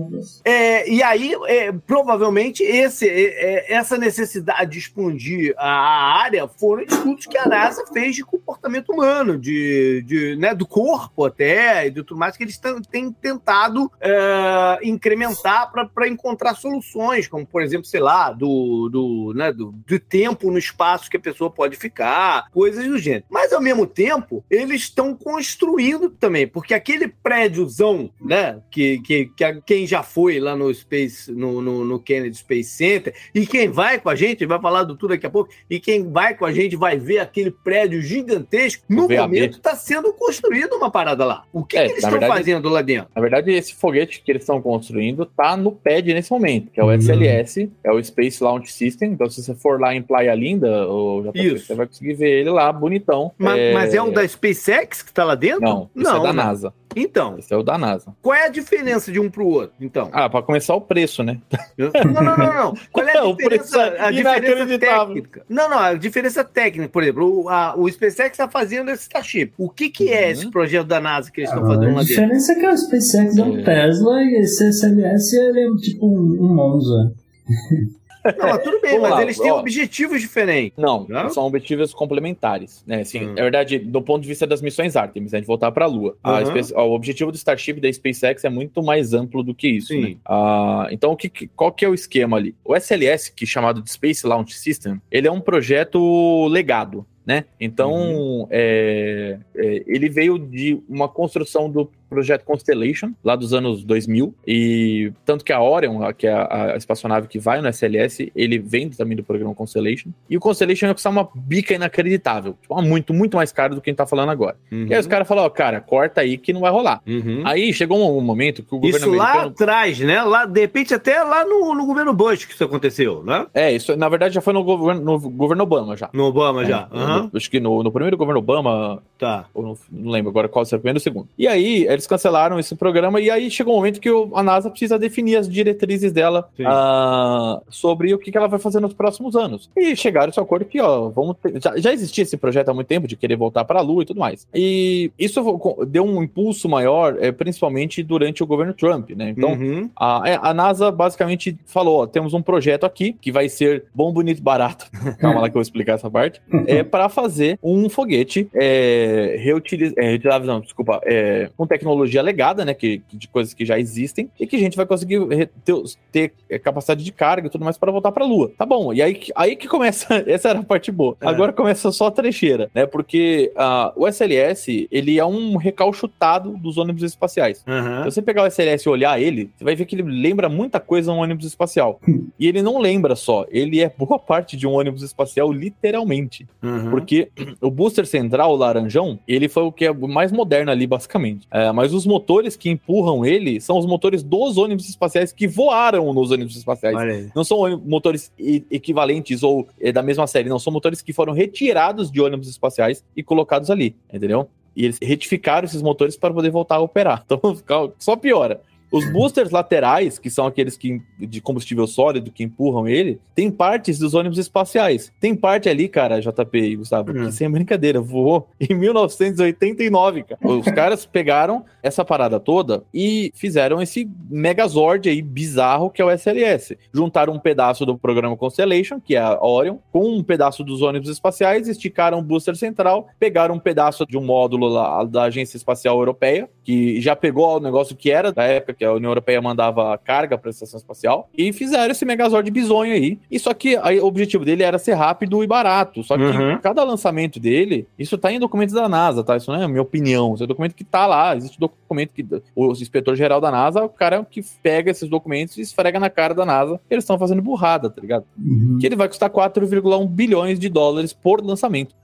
[0.44, 6.84] É, e aí, é, provavelmente, esse, é, é essa necessidade de expandir a área foram
[7.12, 11.92] estudos que a NASA fez de comportamento humano, de, de né, do corpo até, e
[11.92, 17.86] de tudo mais, que eles têm tentado é, incrementar para encontrar soluções, como, por exemplo,
[17.86, 22.50] sei lá, do, do, né, do, do tempo no espaço que a pessoa pode ficar,
[22.52, 23.26] coisas do gênero.
[23.30, 29.62] Mas, ao mesmo tempo, eles estão construindo também, porque aquele prédiozão, né, que, que, que
[29.66, 34.00] quem já foi lá no Space, no, no, no Kennedy Space Center, e quem vai
[34.00, 36.52] com a gente, vai falar do tudo daqui a pouco, e quem vai com a
[36.52, 38.84] gente vai ver aquele prédio gigantesco.
[38.88, 41.44] No momento está sendo construído uma parada lá.
[41.52, 43.10] O que, é, que eles estão fazendo lá dentro?
[43.16, 46.84] Na verdade, esse foguete que eles estão construindo está no pad nesse momento, que é
[46.84, 47.72] o SLS, uhum.
[47.84, 49.12] é o Space Launch System.
[49.12, 52.42] Então, se você for lá em Playa Linda, ou já tá você vai conseguir ver
[52.42, 53.32] ele lá, bonitão.
[53.38, 55.62] Mas é, mas é o da SpaceX que está lá dentro?
[55.62, 56.44] Não, não é da né?
[56.44, 56.74] NASA.
[56.96, 57.38] Então.
[57.38, 58.14] Esse é o da NASA.
[58.22, 60.10] Qual é a diferença de um pro outro, então?
[60.12, 61.40] Ah, para começar o preço, né?
[61.78, 62.74] Não, não, não, não.
[62.92, 65.46] Qual é a diferença, preço é a diferença técnica?
[65.50, 69.52] Não, não, a diferença técnica, por exemplo, o, a, o SpaceX está fazendo esse Starship.
[69.58, 70.32] O que que é uhum.
[70.32, 72.02] esse projeto da NASA que eles estão ah, fazendo lá dentro?
[72.02, 73.64] A diferença é que o SpaceX é um é.
[73.64, 77.14] Tesla e esse SLS ele é tipo um, um Monza.
[78.38, 80.78] Não, tudo bem, mas lá, eles têm ó, objetivos diferentes.
[80.78, 82.84] Não, não, são objetivos complementares.
[82.86, 83.02] Né?
[83.02, 83.34] Assim, hum.
[83.34, 86.16] Na verdade, do ponto de vista das missões Artemis, né, de voltar para a Lua.
[86.26, 86.84] Uhum.
[86.84, 89.94] o objetivo do Starship da SpaceX é muito mais amplo do que isso.
[90.00, 90.18] Né?
[90.26, 92.56] Ah, então, o que, qual que é o esquema ali?
[92.64, 97.06] O SLS, que é chamado de Space Launch System, ele é um projeto legado.
[97.26, 97.46] Né?
[97.60, 98.48] Então, uhum.
[98.50, 105.14] é, é, ele veio de uma construção do projeto Constellation, lá dos anos 2000, e
[105.26, 108.90] tanto que a Orion, que é a, a espaçonave que vai no SLS, ele vem
[108.90, 113.38] também do programa Constellation, e o Constellation ia custar uma bica inacreditável, tipo, muito, muito
[113.38, 114.58] mais caro do que a gente tá falando agora.
[114.70, 114.88] Uhum.
[114.90, 117.02] E aí os caras falaram, ó, cara, corta aí que não vai rolar.
[117.08, 117.44] Uhum.
[117.46, 120.22] Aí chegou um, um, momento que o governo Isso lá atrás, né?
[120.22, 123.48] Lá, de repente até lá no, no governo Bush que isso aconteceu, né?
[123.54, 126.10] É, isso na verdade já foi no governo, no governo Obama já.
[126.14, 126.90] No Obama é, já.
[126.92, 127.30] Uhum.
[127.34, 129.46] acho que no, no primeiro governo Obama, tá.
[129.56, 131.28] Não, não, lembro agora qual foi o primeiro ou segundo.
[131.38, 134.68] E aí, eles cancelaram esse programa, e aí chegou um momento que o, a NASA
[134.68, 139.36] precisa definir as diretrizes dela uh, sobre o que, que, ela vai fazer nos próximos
[139.36, 139.70] anos.
[139.78, 142.88] E chegaram esse acordo que, ó, vamos ter, já, já, existia esse projeto há muito
[142.88, 144.48] tempo de querer voltar para a Lua e tudo mais.
[144.56, 145.40] E isso
[145.88, 149.30] deu um impulso maior, é, principalmente durante o governo Trump, né?
[149.38, 149.88] Então, uhum.
[149.96, 154.12] a, é, a, NASA basicamente falou: ó, temos um projeto aqui que vai ser bom,
[154.12, 154.90] bonito, barato.
[155.20, 156.42] Calma lá que eu vou explicar essa parte.
[156.72, 162.74] É para fazer um foguete é, reutilizável, é, não, desculpa, é, com tecnologia legada, né?
[162.74, 165.20] Que, de coisas que já existem e que a gente vai conseguir
[165.64, 165.76] ter,
[166.12, 168.52] ter é, capacidade de carga e tudo mais para voltar para a Lua.
[168.58, 168.94] Tá bom.
[168.94, 170.08] E aí, aí que começa.
[170.28, 171.16] Essa era a parte boa.
[171.22, 171.28] É.
[171.28, 172.86] Agora começa só a trecheira, né?
[172.86, 177.64] Porque uh, o SLS ele é um recalchutado dos ônibus espaciais.
[177.68, 178.04] Uhum.
[178.04, 180.80] Se você pegar o SLS e olhar ele, você vai ver que ele lembra muita
[180.80, 182.00] coisa um ônibus espacial.
[182.40, 186.48] e ele não lembra só, ele é boa parte de um ônibus espacial, literalmente.
[186.62, 186.92] Uhum.
[186.92, 187.30] Porque
[187.62, 191.48] o booster central, o laranjão, chão, ele foi o que é mais moderno ali, basicamente.
[191.52, 196.14] É, mas os motores que empurram ele são os motores dos ônibus espaciais que voaram
[196.14, 196.96] nos ônibus espaciais.
[197.36, 200.60] Não são motores equivalentes ou é, da mesma série, não.
[200.60, 204.48] São motores que foram retirados de ônibus espaciais e colocados ali, entendeu?
[204.76, 207.26] E eles retificaram esses motores para poder voltar a operar.
[207.32, 208.62] Então, só piora.
[208.92, 213.98] Os boosters laterais, que são aqueles que, de combustível sólido que empurram ele, tem partes
[213.98, 215.12] dos ônibus espaciais.
[215.20, 217.26] Tem parte ali, cara, JP e Gustavo, hum.
[217.26, 220.40] que sem brincadeira, voou em 1989, cara.
[220.44, 226.12] Os caras pegaram essa parada toda e fizeram esse Megazord aí bizarro que é o
[226.12, 226.78] SLS.
[226.94, 231.10] Juntaram um pedaço do programa Constellation, que é a Orion, com um pedaço dos ônibus
[231.10, 235.98] espaciais, esticaram o booster central, pegaram um pedaço de um módulo lá da Agência Espacial
[235.98, 239.98] Europeia, que já pegou o negócio que era da época que a União Europeia mandava
[239.98, 243.20] carga para a estação espacial, e fizeram esse Megazord bizonho aí.
[243.30, 246.04] E só que aí, o objetivo dele era ser rápido e barato.
[246.04, 246.60] Só que uhum.
[246.60, 249.38] cada lançamento dele, isso tá em documentos da NASA, tá?
[249.38, 250.34] Isso não é a minha opinião.
[250.34, 251.36] Isso é documento que tá lá.
[251.36, 255.62] Existe documento que o inspetor-geral da NASA é o cara que pega esses documentos e
[255.62, 256.80] esfrega na cara da NASA.
[256.90, 258.26] Eles estão fazendo burrada, tá ligado?
[258.38, 258.78] Uhum.
[258.80, 261.96] Que ele vai custar 4,1 bilhões de dólares por lançamento.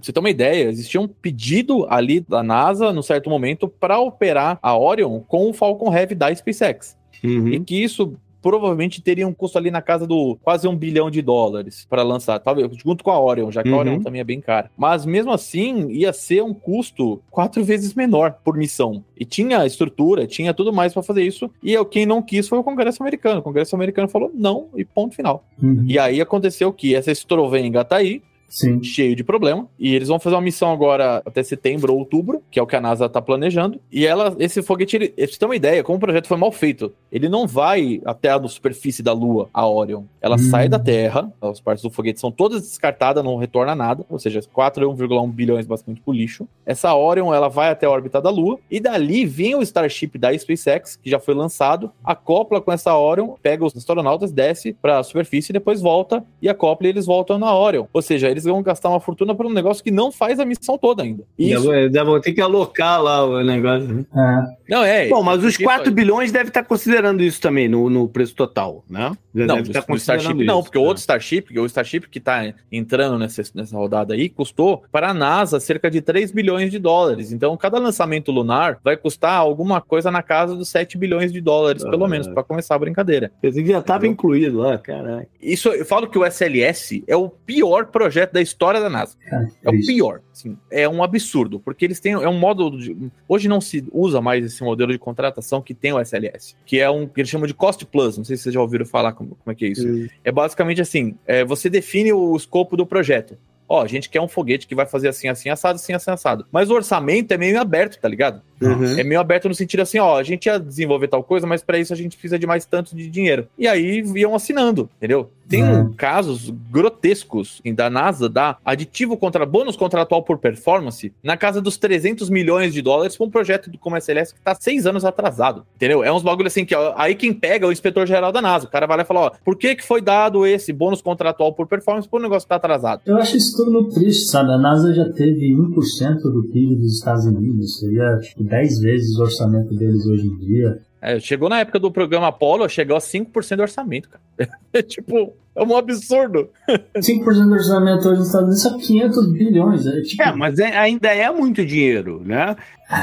[0.00, 4.58] Você tem uma ideia, existia um pedido ali da NASA, no certo momento, para operar
[4.62, 6.96] a Orion com o Falcon Heavy da SpaceX.
[7.22, 7.48] Uhum.
[7.48, 11.22] E que isso provavelmente teria um custo ali na casa do quase um bilhão de
[11.22, 13.76] dólares para lançar, talvez junto com a Orion, já que uhum.
[13.76, 14.70] a Orion também é bem cara.
[14.76, 19.02] Mas mesmo assim, ia ser um custo quatro vezes menor por missão.
[19.18, 21.50] E tinha estrutura, tinha tudo mais para fazer isso.
[21.62, 23.40] E quem não quis foi o Congresso americano.
[23.40, 25.42] O Congresso americano falou não e ponto final.
[25.62, 25.86] Uhum.
[25.88, 28.20] E aí aconteceu que essa estrovenga tá aí,
[28.54, 28.80] Sim.
[28.82, 29.66] cheio de problema.
[29.78, 32.76] E eles vão fazer uma missão agora até setembro ou outubro, que é o que
[32.76, 33.80] a NASA tá planejando.
[33.90, 36.92] E ela, esse foguete, ele, você tem uma ideia, como o projeto foi mal feito,
[37.10, 40.04] ele não vai até a superfície da Lua, a Orion.
[40.20, 40.50] Ela hum.
[40.50, 44.40] sai da Terra, as partes do foguete são todas descartadas, não retorna nada, ou seja,
[44.40, 46.46] 4,1 bilhões basicamente pro lixo.
[46.64, 50.36] Essa Orion, ela vai até a órbita da Lua, e dali vem o Starship da
[50.36, 55.52] SpaceX, que já foi lançado, acopla com essa Orion, pega os astronautas, desce pra superfície,
[55.52, 57.86] depois volta, e acopla e eles voltam na Orion.
[57.92, 60.78] Ou seja, eles vão gastar uma fortuna por um negócio que não faz a missão
[60.78, 61.24] toda ainda.
[61.38, 61.68] Isso...
[62.04, 63.88] Vão ter que alocar lá o negócio.
[63.88, 64.04] Né?
[64.14, 64.72] É.
[64.74, 65.08] Não, é.
[65.08, 69.12] Bom, mas os 4 bilhões deve estar considerando isso também no, no preço total, né?
[69.34, 70.84] Já não, deve no, Starship isso, não, porque né?
[70.84, 75.14] o outro Starship, o Starship que está entrando nessa, nessa rodada aí, custou para a
[75.14, 77.32] NASA cerca de 3 bilhões de dólares.
[77.32, 81.82] Então, cada lançamento lunar vai custar alguma coisa na casa dos 7 bilhões de dólares,
[81.82, 83.32] pelo menos, para começar a brincadeira.
[83.40, 85.26] Pensei que já estava incluído lá, caralho.
[85.40, 89.16] Isso, eu falo que o SLS é o pior projeto da história da NASA.
[89.30, 90.20] É, é o pior.
[90.32, 92.12] Assim, é um absurdo, porque eles têm.
[92.12, 92.78] É um módulo.
[92.78, 92.96] De,
[93.28, 96.90] hoje não se usa mais esse modelo de contratação que tem o SLS, que é
[96.90, 98.16] um que eles chamam de cost plus.
[98.16, 99.86] Não sei se vocês já ouviram falar como, como é que é isso.
[100.22, 103.36] É basicamente assim: é, você define o escopo do projeto.
[103.68, 106.46] Ó, a gente quer um foguete que vai fazer assim, assim, assado, assim, assim, assado.
[106.52, 108.42] Mas o orçamento é meio aberto, tá ligado?
[108.66, 108.98] Uhum.
[108.98, 111.78] É meio aberto no sentido assim, ó, a gente ia desenvolver tal coisa, mas para
[111.78, 113.46] isso a gente precisa de mais tanto de dinheiro.
[113.58, 115.30] E aí iam assinando, entendeu?
[115.48, 115.92] Tem uhum.
[115.92, 122.30] casos grotescos da NASA dar aditivo contra bônus contratual por performance na casa dos 300
[122.30, 126.02] milhões de dólares para um projeto como SLS que tá seis anos atrasado, entendeu?
[126.02, 128.66] É uns bagulho assim que ó, aí quem pega é o inspetor geral da NASA.
[128.66, 131.52] O cara vai lá e fala, ó, por que que foi dado esse bônus contratual
[131.52, 133.02] por performance por um negócio que tá atrasado?
[133.04, 134.52] Eu acho isso tudo muito triste, sabe?
[134.52, 139.22] A NASA já teve 1% do PIB dos Estados Unidos, seria tipo 10 vezes o
[139.22, 140.78] orçamento deles hoje em dia.
[141.02, 144.22] É, chegou na época do programa Apollo, chegou a 5% do orçamento, cara.
[144.72, 146.48] É tipo, é um absurdo.
[146.96, 149.86] 5% do orçamento hoje nos Estados Unidos são 500 bilhões.
[149.86, 150.22] É, tipo...
[150.22, 152.56] é mas é, ainda é muito dinheiro, né?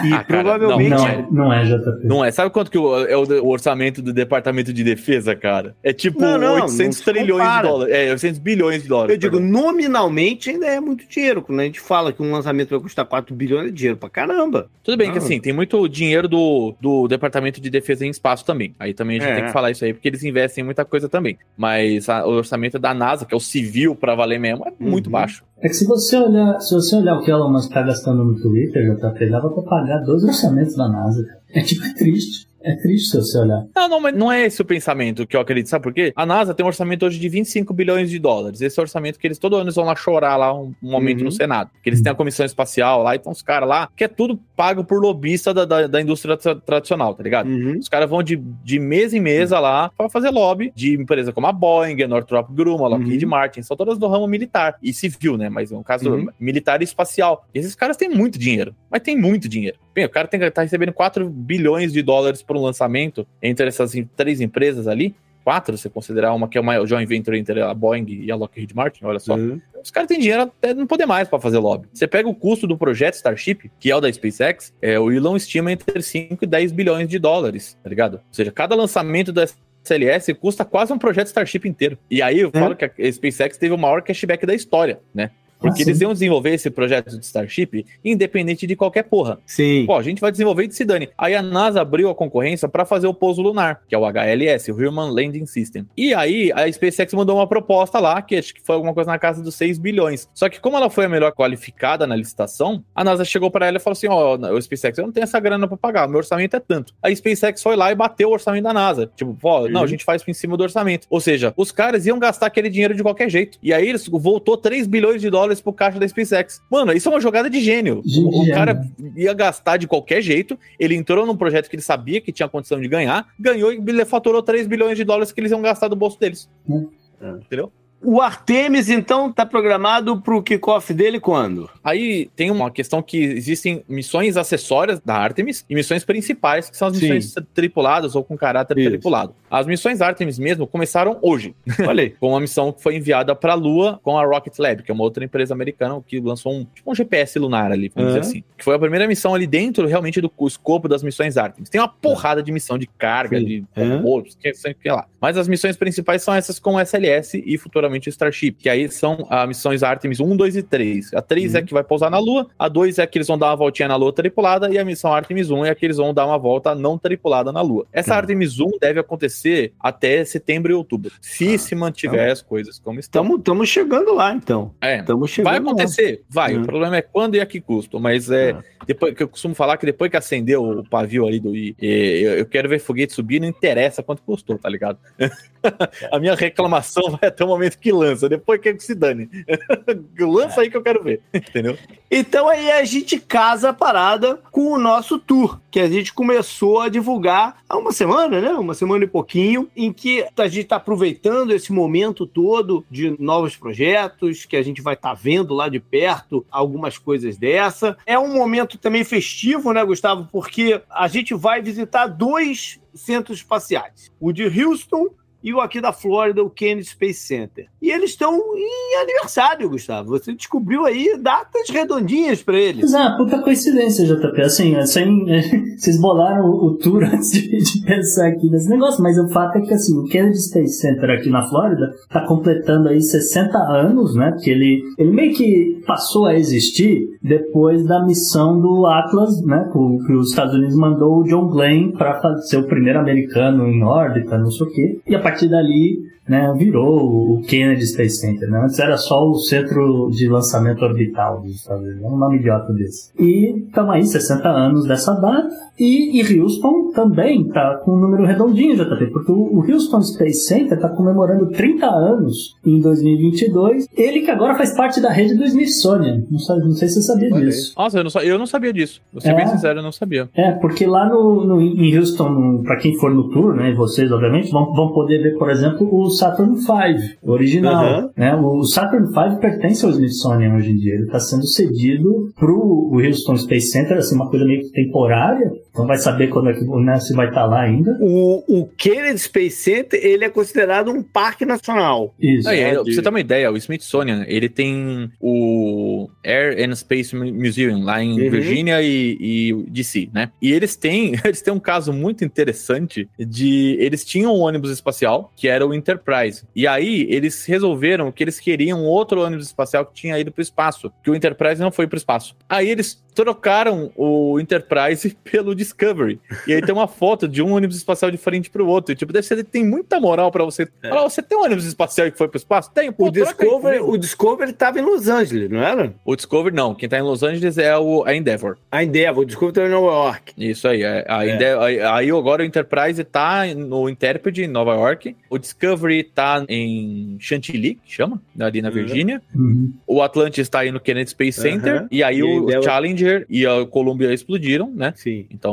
[0.03, 0.89] E ah, provavelmente.
[0.89, 2.07] Não, não, é, não é, JP.
[2.07, 2.31] Não é.
[2.31, 5.75] Sabe quanto que é o, orçamento do Departamento de Defesa, cara?
[5.83, 7.61] É tipo não, não, 800 não trilhões compara.
[7.61, 7.95] de dólares.
[7.95, 9.13] É, 800 bilhões de dólares.
[9.13, 11.41] Eu digo, nominalmente ainda é muito dinheiro.
[11.41, 14.69] Quando a gente fala que um lançamento vai custar 4 bilhões, é dinheiro pra caramba.
[14.83, 18.75] Tudo bem que assim, tem muito dinheiro do, do Departamento de Defesa em espaço também.
[18.79, 19.35] Aí também a gente é.
[19.35, 21.37] tem que falar isso aí, porque eles investem em muita coisa também.
[21.57, 25.07] Mas a, o orçamento da NASA, que é o civil para valer mesmo, é muito
[25.07, 25.13] uhum.
[25.13, 25.43] baixo.
[25.61, 28.35] É que se você olhar, se você olhar o que Elon Musk tá gastando no
[28.41, 31.23] Twitter, já tá dava pra pagar dois orçamentos da NASA.
[31.53, 32.51] É tipo, é triste.
[32.63, 33.65] É triste se você olhar.
[33.75, 35.67] Não, não, mas não é esse o pensamento que eu acredito.
[35.67, 36.13] Sabe por quê?
[36.15, 38.61] A NASA tem um orçamento hoje de 25 bilhões de dólares.
[38.61, 41.25] Esse orçamento que eles todo ano vão lá chorar lá um, um momento uhum.
[41.25, 41.71] no Senado.
[41.83, 44.83] Que eles têm a comissão espacial lá, então os caras lá, que é tudo pago
[44.83, 47.47] por lobista da, da, da indústria tra tradicional, tá ligado?
[47.47, 47.77] Uhum.
[47.79, 51.47] Os caras vão de, de mesa em mesa lá para fazer lobby de empresa como
[51.47, 53.31] a Boeing, a Northrop Grumman, a Lockheed uhum.
[53.31, 55.49] Martin, são todas do ramo militar e civil, né?
[55.49, 56.27] Mas no caso uhum.
[56.39, 57.45] militar e espacial.
[57.53, 59.77] E esses caras têm muito dinheiro, mas tem muito dinheiro.
[59.93, 63.27] Bem, o cara tem que estar tá recebendo 4 bilhões de dólares por um lançamento
[63.41, 67.61] entre essas três empresas ali quatro, se considerar uma que é uma joint venture entre
[67.61, 69.35] a Boeing e a Lockheed Martin, olha só.
[69.35, 69.59] Uhum.
[69.83, 71.87] Os caras têm dinheiro até não poder mais para fazer lobby.
[71.91, 75.35] Você pega o custo do projeto Starship, que é o da SpaceX, é, o Elon
[75.35, 78.15] estima entre 5 e 10 bilhões de dólares, tá ligado?
[78.15, 79.43] Ou seja, cada lançamento da
[79.83, 81.97] SLS custa quase um projeto Starship inteiro.
[82.09, 82.59] E aí eu é.
[82.59, 85.31] falo que a SpaceX teve o maior cashback da história, né?
[85.61, 89.39] Porque ah, eles iam desenvolver esse projeto de Starship independente de qualquer porra.
[89.45, 89.85] Sim.
[89.85, 91.09] Pô, a gente vai desenvolver e se dane.
[91.17, 94.71] Aí a NASA abriu a concorrência para fazer o pouso lunar, que é o HLS,
[94.71, 95.85] o Human Landing System.
[95.95, 99.19] E aí a SpaceX mandou uma proposta lá, que acho que foi alguma coisa na
[99.19, 100.27] casa dos 6 bilhões.
[100.33, 103.77] Só que como ela foi a melhor qualificada na licitação, a NASA chegou para ela
[103.77, 106.17] e falou assim: ó, oh, o SpaceX, eu não tenho essa grana para pagar, meu
[106.17, 106.93] orçamento é tanto.
[107.01, 109.11] A SpaceX foi lá e bateu o orçamento da NASA.
[109.15, 109.69] Tipo, pô, uhum.
[109.69, 111.07] não, a gente faz por cima do orçamento.
[111.09, 113.57] Ou seja, os caras iam gastar aquele dinheiro de qualquer jeito.
[113.61, 116.61] E aí eles voltou 3 bilhões de dólares pro caixa da SpaceX.
[116.69, 118.01] Mano, isso é uma jogada de gênio.
[118.05, 122.21] o, o cara ia gastar de qualquer jeito, ele entrou num projeto que ele sabia
[122.21, 125.61] que tinha condição de ganhar, ganhou e faturou 3 bilhões de dólares que eles iam
[125.61, 126.49] gastar do bolso deles.
[126.69, 126.89] Hum.
[127.21, 127.71] Entendeu?
[128.03, 131.69] O Artemis, então, está programado para o kickoff dele quando?
[131.83, 136.87] Aí tem uma questão que existem missões acessórias da Artemis e missões principais, que são
[136.87, 137.41] as missões Sim.
[137.53, 138.89] tripuladas ou com caráter Isso.
[138.89, 139.35] tripulado.
[139.49, 141.53] As missões Artemis mesmo começaram hoje.
[141.91, 142.11] Aí.
[142.11, 144.93] com uma missão que foi enviada para a Lua com a Rocket Lab, que é
[144.93, 148.19] uma outra empresa americana que lançou um, tipo um GPS lunar ali, vamos uhum.
[148.19, 148.43] dizer assim.
[148.57, 151.69] Que foi a primeira missão ali dentro realmente do escopo das missões Artemis.
[151.69, 153.45] Tem uma porrada de missão de carga, Sim.
[153.45, 154.23] de uhum.
[154.23, 155.05] que, que lá.
[155.19, 159.27] Mas as missões principais são essas com SLS e futuramente futuramente Starship, que aí são
[159.29, 161.13] as missões Artemis 1, 2 e 3.
[161.13, 161.63] A 3 é uhum.
[161.63, 163.87] é que vai pousar na Lua, a 2 é que eles vão dar uma voltinha
[163.87, 166.73] na Lua tripulada, e a missão Artemis 1 é que eles vão dar uma volta
[166.73, 167.85] não tripulada na Lua.
[167.91, 168.17] Essa uhum.
[168.17, 172.79] Artemis 1 deve acontecer até setembro e outubro, se ah, se mantiver então, as coisas
[172.79, 173.35] como estão.
[173.35, 174.73] Estamos chegando lá, então.
[174.81, 176.11] É, chegando vai acontecer?
[176.11, 176.25] Lá.
[176.29, 176.55] Vai.
[176.55, 176.63] Uhum.
[176.63, 178.55] O problema é quando e a que custo, mas é...
[178.85, 182.39] Depois, que eu costumo falar que depois que acendeu o pavio ali do I, eu,
[182.39, 184.97] eu quero ver foguete subir, não interessa quanto custou, tá ligado?
[186.11, 189.29] a minha reclamação vai até o momento que lança, depois que se dane.
[190.19, 191.77] lança aí que eu quero ver, entendeu?
[192.09, 196.81] Então aí a gente casa a parada com o nosso tour, que a gente começou
[196.81, 198.51] a divulgar há uma semana, né?
[198.53, 203.55] Uma semana e pouquinho, em que a gente está aproveitando esse momento todo de novos
[203.55, 207.97] projetos, que a gente vai estar tá vendo lá de perto algumas coisas dessa.
[208.05, 210.27] É um momento também festivo, né, Gustavo?
[210.31, 214.11] Porque a gente vai visitar dois centros espaciais.
[214.19, 215.09] O de Houston
[215.43, 217.67] e o aqui da Flórida, o Kennedy Space Center.
[217.81, 220.09] E eles estão em aniversário, Gustavo.
[220.09, 222.83] Você descobriu aí datas redondinhas para eles.
[222.83, 224.41] Exato, puta coincidência, JP.
[224.41, 225.25] Assim, assim
[225.77, 229.61] vocês bolaram o, tour antes de, de, pensar aqui nesse negócio, mas o fato é
[229.61, 234.31] que assim, o Kennedy Space Center aqui na Flórida está completando aí 60 anos, né?
[234.31, 239.69] Porque ele, ele meio que passou a existir depois da missão do Atlas, né?
[239.71, 243.83] Que, que os Estados Unidos mandou o John Glenn para ser o primeiro americano em
[243.83, 244.99] órbita, não sei o quê.
[245.07, 248.49] E a partir dali né, virou o Kennedy Space Center.
[248.49, 248.61] Né?
[248.63, 253.11] Antes era só o centro de lançamento orbital dos Estados Unidos, um nome idiota desse.
[253.19, 258.25] E estamos aí, 60 anos dessa data, e, e Houston também está com um número
[258.25, 264.21] redondinho, já JP, porque o, Houston Space Center está comemorando 30 anos em 2022, ele
[264.21, 266.23] que agora faz parte da rede do Smithsonian.
[266.29, 267.73] Não, sabe, não sei se você sabia disso.
[267.77, 269.01] Nossa, eu não, eu não sabia disso.
[269.11, 270.29] Vou ser é, bem sincero, eu não sabia.
[270.35, 274.51] É, porque lá no, no em Houston, para quem for no tour, né, vocês obviamente,
[274.51, 278.03] vão, vão poder ver, por exemplo, os Saturn V, original.
[278.03, 278.09] Uhum.
[278.15, 278.35] Né?
[278.35, 280.93] O Saturn V pertence ao Smithsonian hoje em dia.
[280.93, 285.51] Ele está sendo cedido para o Houston Space Center, assim, uma coisa meio temporária.
[285.71, 287.97] Então vai saber quando é que né, se vai estar tá lá ainda.
[287.99, 292.13] O, o Kennedy Space Center ele é considerado um parque nacional.
[292.19, 292.49] Isso.
[292.49, 297.15] É, é, pra você ter uma ideia, o Smithsonian ele tem o Air and Space
[297.15, 298.29] Museum lá em uhum.
[298.29, 300.29] Virgínia e, e DC, né?
[300.41, 305.31] E eles têm eles têm um caso muito interessante de eles tinham um ônibus espacial
[305.35, 306.43] que era o Enterprise Enterprise.
[306.55, 310.43] E aí eles resolveram que eles queriam outro ônibus espacial que tinha ido para o
[310.43, 312.35] espaço, que o Enterprise não foi para o espaço.
[312.49, 316.19] Aí eles trocaram o Enterprise pelo Discovery.
[316.47, 318.91] E aí tem uma foto de um ônibus espacial de frente para o outro.
[318.91, 320.67] E, tipo, deve ser tem muita moral para você.
[320.81, 320.89] É.
[320.89, 322.71] Falar, você tem um ônibus espacial que foi para o espaço?
[322.71, 322.91] Tem.
[322.91, 325.93] Pô, o Discovery, o Discovery tava em Los Angeles, não era?
[326.03, 326.73] O Discovery não.
[326.73, 328.57] Quem tá em Los Angeles é o, a Endeavor.
[328.71, 329.23] A Endeavor.
[329.23, 330.33] O Discovery tá em Nova York.
[330.37, 330.83] Isso aí.
[330.83, 331.35] É, a é.
[331.35, 335.15] Endeavor, aí agora o Enterprise tá no Interpret em Nova York.
[335.29, 338.73] O Discovery tá em Chantilly, que chama, ali na uhum.
[338.73, 339.21] Virgínia.
[339.35, 339.73] Uhum.
[339.85, 341.81] O Atlantis tá aí no Kennedy Space Center.
[341.81, 341.87] Uhum.
[341.91, 342.63] E aí e o deu...
[342.63, 344.93] Challenger e a Columbia explodiram, né?
[344.95, 345.25] Sim.
[345.31, 345.50] Então,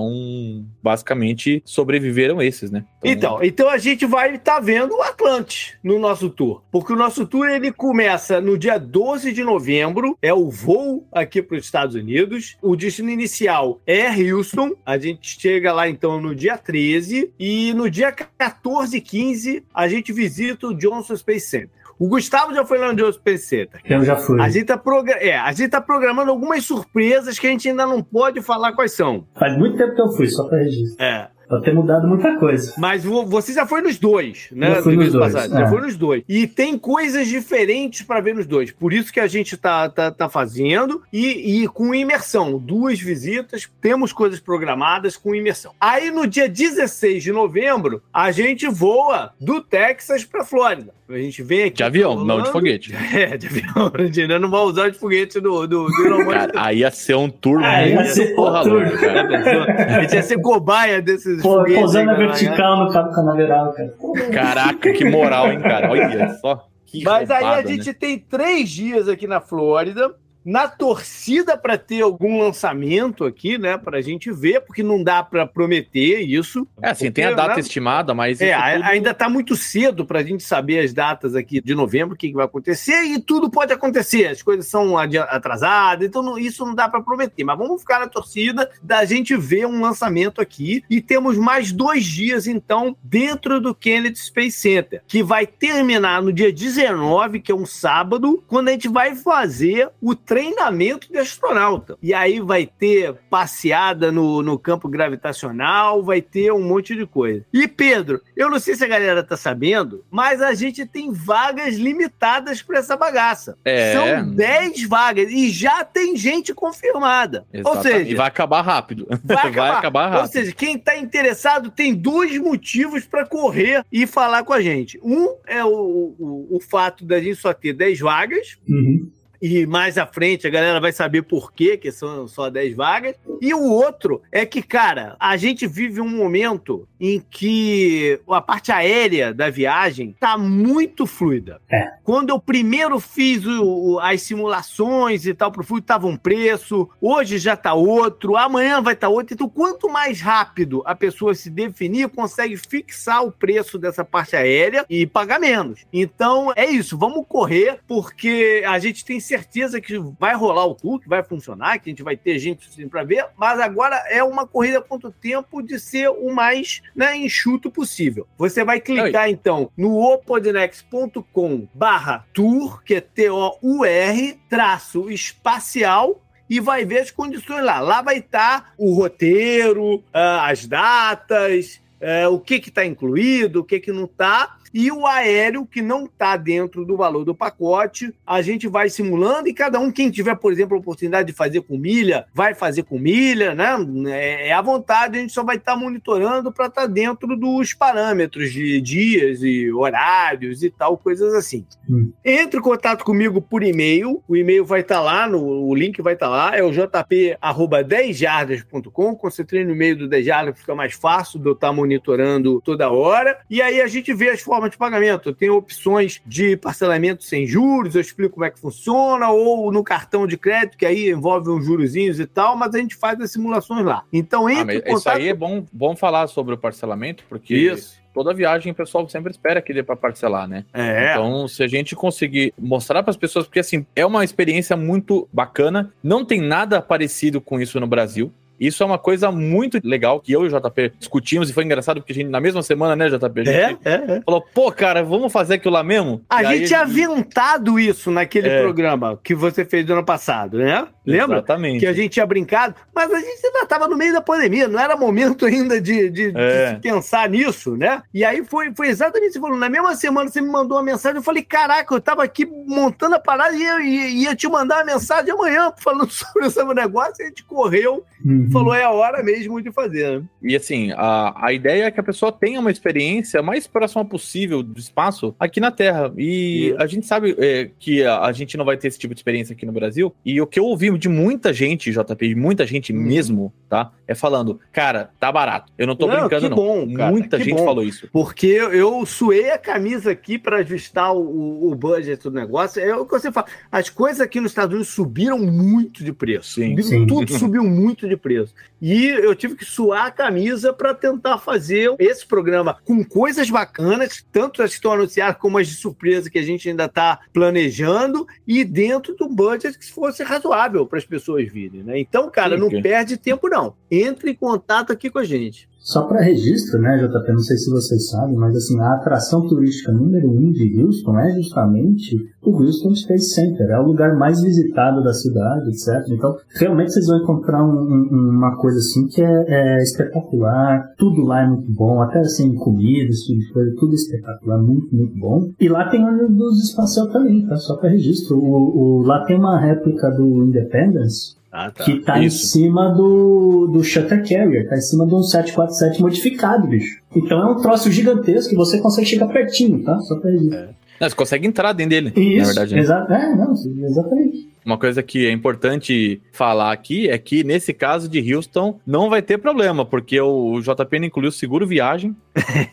[0.82, 2.84] basicamente, sobreviveram esses, né?
[3.02, 6.62] Então, então, então a gente vai estar tá vendo o Atlantis no nosso tour.
[6.70, 11.42] Porque o nosso tour ele começa no dia 12 de novembro, é o voo aqui
[11.42, 12.56] para os Estados Unidos.
[12.62, 14.72] O destino inicial é Houston.
[14.84, 19.88] A gente chega lá então no dia 13 e no dia 14 e 15 a
[19.88, 21.87] gente visita o Johnson Space Center.
[21.98, 23.80] O Gustavo já foi lá no Johnson Space Center.
[23.84, 24.40] Eu já fui.
[24.40, 24.80] A gente, tá
[25.20, 28.92] é, a gente tá programando algumas surpresas que a gente ainda não pode falar quais
[28.92, 29.26] são.
[29.38, 31.02] Faz muito tempo que eu fui, só para registro.
[31.02, 31.28] É.
[31.48, 32.74] Pode ter mudado muita coisa.
[32.76, 34.74] Mas você já foi nos dois, né?
[34.74, 35.34] Já fui nos dois.
[35.34, 35.48] É.
[35.48, 36.22] Já foi nos dois.
[36.28, 38.70] E tem coisas diferentes para ver nos dois.
[38.70, 41.02] Por isso que a gente tá, tá, tá fazendo.
[41.10, 42.58] E, e com imersão.
[42.58, 45.72] Duas visitas, temos coisas programadas com imersão.
[45.80, 50.97] Aí no dia 16 de novembro, a gente voa do Texas para Flórida.
[51.08, 51.76] A gente vem aqui.
[51.76, 52.26] De avião, Orlando.
[52.26, 52.92] não de foguete.
[53.16, 53.90] É, de avião.
[53.94, 57.14] A gente ainda não vai usar de foguete do, do, do Cara, aí ia ser
[57.14, 59.96] um tour ah, muito ia ser porra louca, cara.
[59.96, 61.80] A gente ia ser cobaia desses Pô, foguetes.
[61.80, 63.94] Pousando a vertical no cabo canaveral, cara.
[64.32, 65.90] Caraca, que moral, hein, cara.
[65.90, 66.68] Olha só.
[66.84, 67.96] Que Mas roubada, aí a gente né?
[67.98, 70.14] tem três dias aqui na Flórida
[70.48, 75.22] na torcida para ter algum lançamento aqui, né, para a gente ver, porque não dá
[75.22, 76.66] para prometer isso.
[76.80, 77.60] É, assim, tem a data né?
[77.60, 78.40] estimada, mas.
[78.40, 78.84] É, tudo...
[78.84, 82.28] ainda está muito cedo para a gente saber as datas aqui de novembro, o que,
[82.28, 86.74] que, vai acontecer, e tudo pode acontecer, as coisas são atrasadas, então não, isso não
[86.74, 87.44] dá para prometer.
[87.44, 92.06] Mas vamos ficar na torcida da gente ver um lançamento aqui, e temos mais dois
[92.06, 97.54] dias, então, dentro do Kennedy Space Center, que vai terminar no dia 19, que é
[97.54, 101.98] um sábado, quando a gente vai fazer o treinamento de astronauta.
[102.00, 107.44] E aí vai ter passeada no, no campo gravitacional, vai ter um monte de coisa.
[107.52, 111.74] E Pedro, eu não sei se a galera tá sabendo, mas a gente tem vagas
[111.74, 113.58] limitadas para essa bagaça.
[113.64, 113.92] É.
[113.92, 117.44] São 10 vagas e já tem gente confirmada.
[117.52, 117.76] Exatamente.
[117.76, 119.08] Ou seja, e vai acabar rápido.
[119.24, 119.50] Vai acabar.
[119.58, 120.22] vai acabar rápido.
[120.22, 125.00] Ou seja, quem tá interessado tem dois motivos para correr e falar com a gente.
[125.02, 128.56] Um é o, o, o fato da gente só ter 10 vagas.
[128.68, 132.74] Uhum e mais à frente a galera vai saber por quê, que são só 10
[132.74, 133.14] vagas.
[133.40, 138.72] E o outro é que, cara, a gente vive um momento em que a parte
[138.72, 141.60] aérea da viagem tá muito fluida.
[141.70, 141.92] É.
[142.02, 147.38] Quando eu primeiro fiz o, as simulações e tal pro fluido, tava um preço, hoje
[147.38, 149.34] já tá outro, amanhã vai estar tá outro.
[149.34, 154.84] Então, quanto mais rápido a pessoa se definir, consegue fixar o preço dessa parte aérea
[154.88, 155.80] e pagar menos.
[155.92, 160.98] Então, é isso, vamos correr, porque a gente tem certeza que vai rolar o tour,
[160.98, 164.46] que vai funcionar, que a gente vai ter gente para ver, mas agora é uma
[164.46, 168.26] corrida quanto tempo de ser o mais né, enxuto possível.
[168.38, 169.30] Você vai clicar Oi.
[169.30, 177.62] então no opodnex.com barra tour, que é T-O-U-R, traço espacial, e vai ver as condições
[177.62, 177.78] lá.
[177.80, 183.64] Lá vai estar tá o roteiro, ah, as datas, eh, o que está incluído, o
[183.64, 188.12] que, que não está e o aéreo, que não está dentro do valor do pacote,
[188.26, 191.62] a gente vai simulando e cada um, quem tiver, por exemplo, a oportunidade de fazer
[191.62, 193.76] com milha, vai fazer com milha, né?
[194.08, 197.34] É, é à vontade, a gente só vai estar tá monitorando para estar tá dentro
[197.36, 201.66] dos parâmetros de dias e horários e tal, coisas assim.
[201.88, 202.12] Hum.
[202.24, 206.02] Entre em contato comigo por e-mail, o e-mail vai estar tá lá, no, o link
[206.02, 210.94] vai estar tá lá, é o jp.10jardas.com, concentrei no e-mail do 10 jardas, fica mais
[210.94, 214.58] fácil de eu estar tá monitorando toda hora, e aí a gente vê as formas
[214.58, 215.32] forma de pagamento.
[215.32, 220.26] Tenho opções de parcelamento sem juros, eu explico como é que funciona, ou no cartão
[220.26, 223.84] de crédito, que aí envolve uns jurozinhos e tal, mas a gente faz as simulações
[223.84, 224.02] lá.
[224.12, 224.98] Então, entre ah, contato...
[224.98, 229.08] Isso aí é bom, bom falar sobre o parcelamento, porque isso toda viagem o pessoal
[229.08, 230.64] sempre espera que dê para parcelar, né?
[230.74, 231.12] É.
[231.12, 235.28] Então, se a gente conseguir mostrar para as pessoas, porque assim, é uma experiência muito
[235.32, 238.32] bacana, não tem nada parecido com isso no Brasil.
[238.58, 242.00] Isso é uma coisa muito legal que eu e o JP discutimos e foi engraçado
[242.00, 243.48] porque a gente, na mesma semana, né, JP?
[243.48, 244.20] É, é, é.
[244.24, 246.22] falou, pô, cara, vamos fazer aquilo lá mesmo?
[246.28, 248.60] A e gente tinha aventado isso naquele é.
[248.60, 250.86] programa que você fez do ano passado, né?
[251.08, 251.38] Lembra?
[251.38, 251.80] Exatamente.
[251.80, 254.78] Que a gente tinha brincado, mas a gente ainda estava no meio da pandemia, não
[254.78, 256.74] era momento ainda de, de, é.
[256.74, 258.02] de, pensar nisso, né?
[258.12, 259.40] E aí foi, foi exatamente isso.
[259.40, 262.44] Falou, na mesma semana você me mandou uma mensagem, eu falei, caraca, eu estava aqui
[262.44, 266.62] montando a parada e ia, ia, ia, te mandar uma mensagem amanhã falando sobre esse
[266.62, 268.46] negócio, e a gente correu uhum.
[268.48, 270.20] e falou, é a hora mesmo de fazer.
[270.20, 270.26] Né?
[270.42, 274.62] E assim, a, a ideia é que a pessoa tenha uma experiência mais próxima possível
[274.62, 276.12] do espaço aqui na Terra.
[276.16, 279.20] E a gente sabe é, que a, a gente não vai ter esse tipo de
[279.20, 280.14] experiência aqui no Brasil.
[280.24, 282.96] E o que eu ouvi de muita gente, JP, muita gente hum.
[282.96, 283.92] mesmo, tá?
[284.08, 285.70] É falando, cara, tá barato.
[285.76, 286.56] Eu não tô não, brincando, não.
[286.56, 287.64] Bom, cara, muita gente bom.
[287.64, 288.08] falou isso.
[288.10, 292.82] Porque eu suei a camisa aqui para ajustar o, o budget do negócio.
[292.82, 293.46] É o que você fala.
[293.70, 296.54] As coisas aqui nos Estados Unidos subiram muito de preço.
[296.54, 297.06] Sim, sim.
[297.06, 298.54] Tudo subiu muito de preço.
[298.80, 304.24] E eu tive que suar a camisa para tentar fazer esse programa com coisas bacanas,
[304.32, 308.26] tanto as que estão anunciadas como as de surpresa que a gente ainda está planejando,
[308.46, 311.82] e dentro do budget que fosse razoável para as pessoas virem.
[311.82, 311.98] Né?
[311.98, 312.80] Então, cara, sim, não sim.
[312.80, 313.74] perde tempo, não.
[314.06, 315.68] Entre em contato aqui com a gente.
[315.88, 319.90] Só para registro, né, JP, não sei se vocês sabem, mas assim, a atração turística
[319.90, 323.70] número um de Houston é justamente o Houston Space Center.
[323.70, 326.06] É o lugar mais visitado da cidade, etc.
[326.10, 330.92] Então, realmente vocês vão encontrar um, um, uma coisa assim que é, é, espetacular.
[330.98, 334.94] Tudo lá é muito bom, até assim, comida, esse tipo de coisa, tudo espetacular, muito,
[334.94, 335.50] muito bom.
[335.58, 337.56] E lá tem dos espacial também, tá?
[337.56, 338.36] Só para registro.
[338.36, 341.84] O, o, lá tem uma réplica do Independence, ah, tá.
[341.84, 342.44] Que tá Isso.
[342.44, 347.00] em cima do, do Shutter Carrier, tá em cima de um 747 modificado, bicho.
[347.16, 349.98] Então é um troço gigantesco que você consegue chegar pertinho, tá?
[350.00, 350.54] Só pra isso.
[350.54, 350.68] É.
[351.00, 352.74] Não, você consegue entrar dentro dele, Isso, na verdade.
[352.74, 352.80] Né?
[352.80, 353.52] Exa é, não,
[353.86, 354.48] exatamente.
[354.68, 359.22] Uma coisa que é importante falar aqui é que nesse caso de Houston não vai
[359.22, 362.14] ter problema, porque o JP incluiu seguro viagem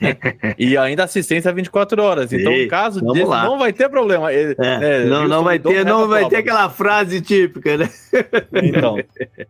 [0.02, 0.18] né?
[0.60, 2.34] e ainda assistência 24 horas.
[2.34, 4.30] Então, no caso desse, não vai ter problema.
[4.30, 7.89] É, é, não, não vai ter, não vai ter aquela frase típica, né?
[8.64, 8.98] Então,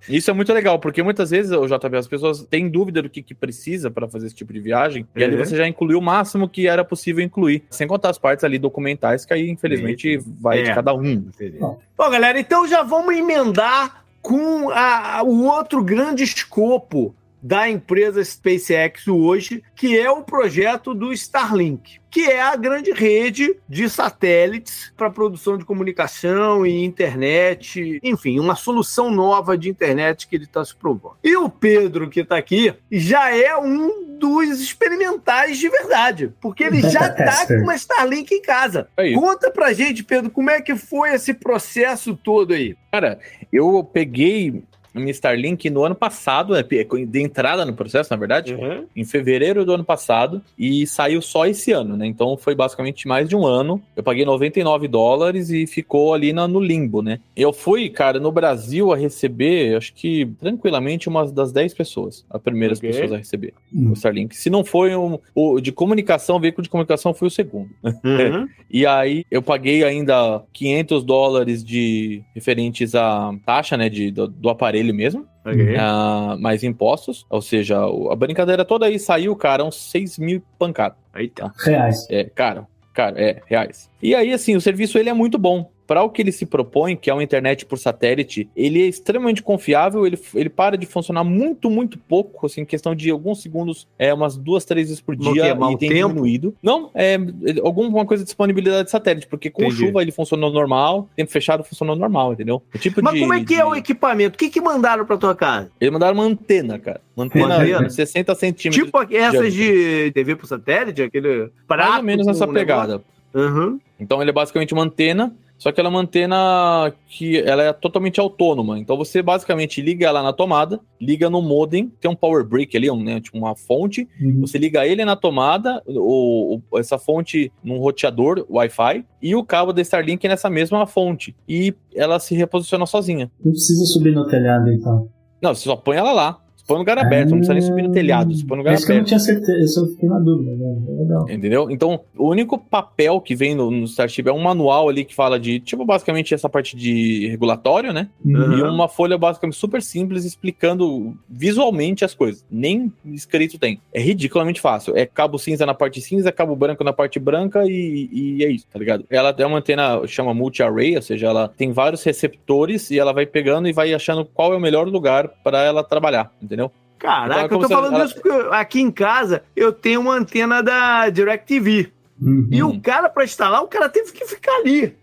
[0.08, 3.22] isso é muito legal, porque muitas vezes o JP as pessoas têm dúvida do que,
[3.22, 5.46] que precisa para fazer esse tipo de viagem, e ali uhum.
[5.46, 9.26] você já incluiu o máximo que era possível incluir, sem contar as partes ali documentais
[9.26, 10.76] que aí infelizmente vai de é.
[10.76, 11.26] cada um.
[11.60, 11.80] Bom,
[12.10, 17.16] galera, então já vamos emendar com a, o outro grande escopo
[17.46, 23.58] da empresa SpaceX hoje, que é o projeto do Starlink que é a grande rede
[23.68, 30.38] de satélites para produção de comunicação e internet, enfim, uma solução nova de internet que
[30.38, 31.18] ele está se provando.
[31.22, 36.80] E o Pedro, que está aqui, já é um dos experimentais de verdade, porque ele
[36.90, 38.88] já está com uma Starlink em casa.
[38.96, 42.78] É Conta pra gente, Pedro, como é que foi esse processo todo aí?
[42.94, 43.20] Cara,
[43.52, 44.64] eu peguei
[45.00, 48.86] minha Starlink no ano passado, é, de entrada no processo, na verdade, uhum.
[48.96, 52.06] em fevereiro do ano passado, e saiu só esse ano, né?
[52.06, 53.82] Então foi basicamente mais de um ano.
[53.96, 57.20] Eu paguei 99 dólares e ficou ali no limbo, né?
[57.36, 62.42] Eu fui, cara, no Brasil a receber, acho que tranquilamente, uma das 10 pessoas, as
[62.42, 62.92] primeiras okay.
[62.92, 63.92] pessoas a receber uhum.
[63.92, 64.36] o Starlink.
[64.36, 67.70] Se não foi um, o de comunicação, veículo de comunicação foi o segundo.
[67.84, 68.48] Uhum.
[68.70, 74.50] e aí eu paguei ainda 500 dólares de referentes à taxa, né, de, do, do
[74.50, 75.76] aparelho ele mesmo, okay.
[75.76, 77.78] uh, mais impostos, ou seja,
[78.12, 80.98] a brincadeira toda aí saiu, cara, uns 6 mil pancadas.
[81.16, 81.52] Eita.
[81.60, 82.08] Reais.
[82.10, 83.90] É, cara, cara, é, reais.
[84.02, 86.96] E aí, assim, o serviço ele é muito bom para o que ele se propõe,
[86.96, 91.24] que é uma internet por satélite, ele é extremamente confiável, ele, ele para de funcionar
[91.24, 95.16] muito, muito pouco, assim, em questão de alguns segundos, é umas duas, três vezes por
[95.16, 96.10] dia e tem tempo?
[96.10, 96.56] diminuído.
[96.62, 97.18] Não, é
[97.64, 99.78] alguma coisa de disponibilidade de satélite, porque com Entendi.
[99.78, 102.62] chuva ele funcionou normal, tempo fechado funcionou normal, entendeu?
[102.80, 103.56] Tipo Mas de, como é que de...
[103.56, 104.36] é o equipamento?
[104.36, 105.72] O que que mandaram para tua casa?
[105.80, 107.02] Eles mandaram uma antena, cara.
[107.16, 108.86] Uma antena de 60 centímetros.
[108.86, 113.02] Tipo essas de, TV por satélite, aquele Mais ou menos nessa pegada.
[113.34, 113.80] Uhum.
[114.00, 117.74] Então ele é basicamente uma antena só que ela é uma antena que ela é
[117.74, 118.78] totalmente autônoma.
[118.78, 122.90] Então você basicamente liga ela na tomada, liga no modem, tem um power brick ali,
[122.92, 124.08] um, né, tipo uma fonte.
[124.22, 124.42] Uhum.
[124.42, 129.72] Você liga ele na tomada, o, o, essa fonte num roteador Wi-Fi e o cabo
[129.72, 131.36] da Starlink nessa mesma fonte.
[131.48, 133.32] E ela se reposiciona sozinha.
[133.44, 135.10] Não precisa subir no telhado então.
[135.42, 137.92] Não, você só põe ela lá põe no lugar aberto, não precisa nem subir no
[137.92, 139.06] telhado, você põe no lugar Isso aberto.
[139.06, 140.76] que eu não tinha certeza, eu fiquei na dúvida, né?
[140.88, 141.30] É legal.
[141.30, 141.72] Entendeu?
[141.72, 145.40] Então, o único papel que vem no, no Starship é um manual ali que fala
[145.40, 148.10] de, tipo, basicamente essa parte de regulatório, né?
[148.24, 148.58] Uhum.
[148.58, 152.46] E uma folha basicamente super simples explicando visualmente as coisas.
[152.50, 153.80] Nem escrito tem.
[153.94, 154.96] É ridiculamente fácil.
[154.98, 158.66] É cabo cinza na parte cinza, cabo branco na parte branca e, e é isso,
[158.72, 159.06] tá ligado?
[159.10, 163.26] Ela é uma antena, chama multi-array, ou seja, ela tem vários receptores e ela vai
[163.26, 166.55] pegando e vai achando qual é o melhor lugar para ela trabalhar, entendeu?
[166.56, 166.72] Entendeu?
[166.98, 168.06] Caraca, então, é eu tô falando ela...
[168.06, 171.92] isso porque aqui em casa eu tenho uma antena da DirecTV.
[172.20, 172.48] Uhum.
[172.50, 174.96] E o cara, para instalar, o cara teve que ficar ali,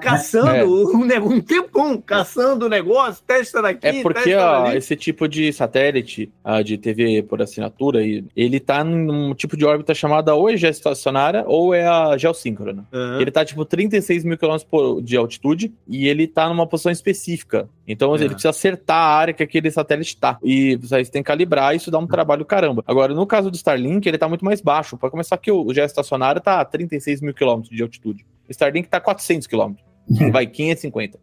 [0.00, 0.50] caçando
[1.12, 1.20] é.
[1.20, 6.32] um, um tempão, caçando o negócio, testa daqui, É porque ó, esse tipo de satélite
[6.44, 11.44] uh, de TV por assinatura, ele tá num tipo de órbita chamada ou é geoestacionária
[11.46, 12.86] ou é a geossíncrona.
[12.92, 13.20] Uhum.
[13.20, 17.68] Ele tá tipo 36 mil quilômetros de altitude e ele tá numa posição específica.
[17.86, 18.16] Então uhum.
[18.16, 20.38] ele precisa acertar a área que aquele satélite tá.
[20.42, 22.82] E você tem que calibrar, isso dá um trabalho caramba.
[22.86, 24.96] Agora, no caso do Starlink, ele tá muito mais baixo.
[24.96, 28.24] Para começar que o geoestacionário tá a 36 mil quilômetros de altitude.
[28.52, 29.84] Starlink tá a 400 quilômetros.
[30.32, 31.18] Vai 550.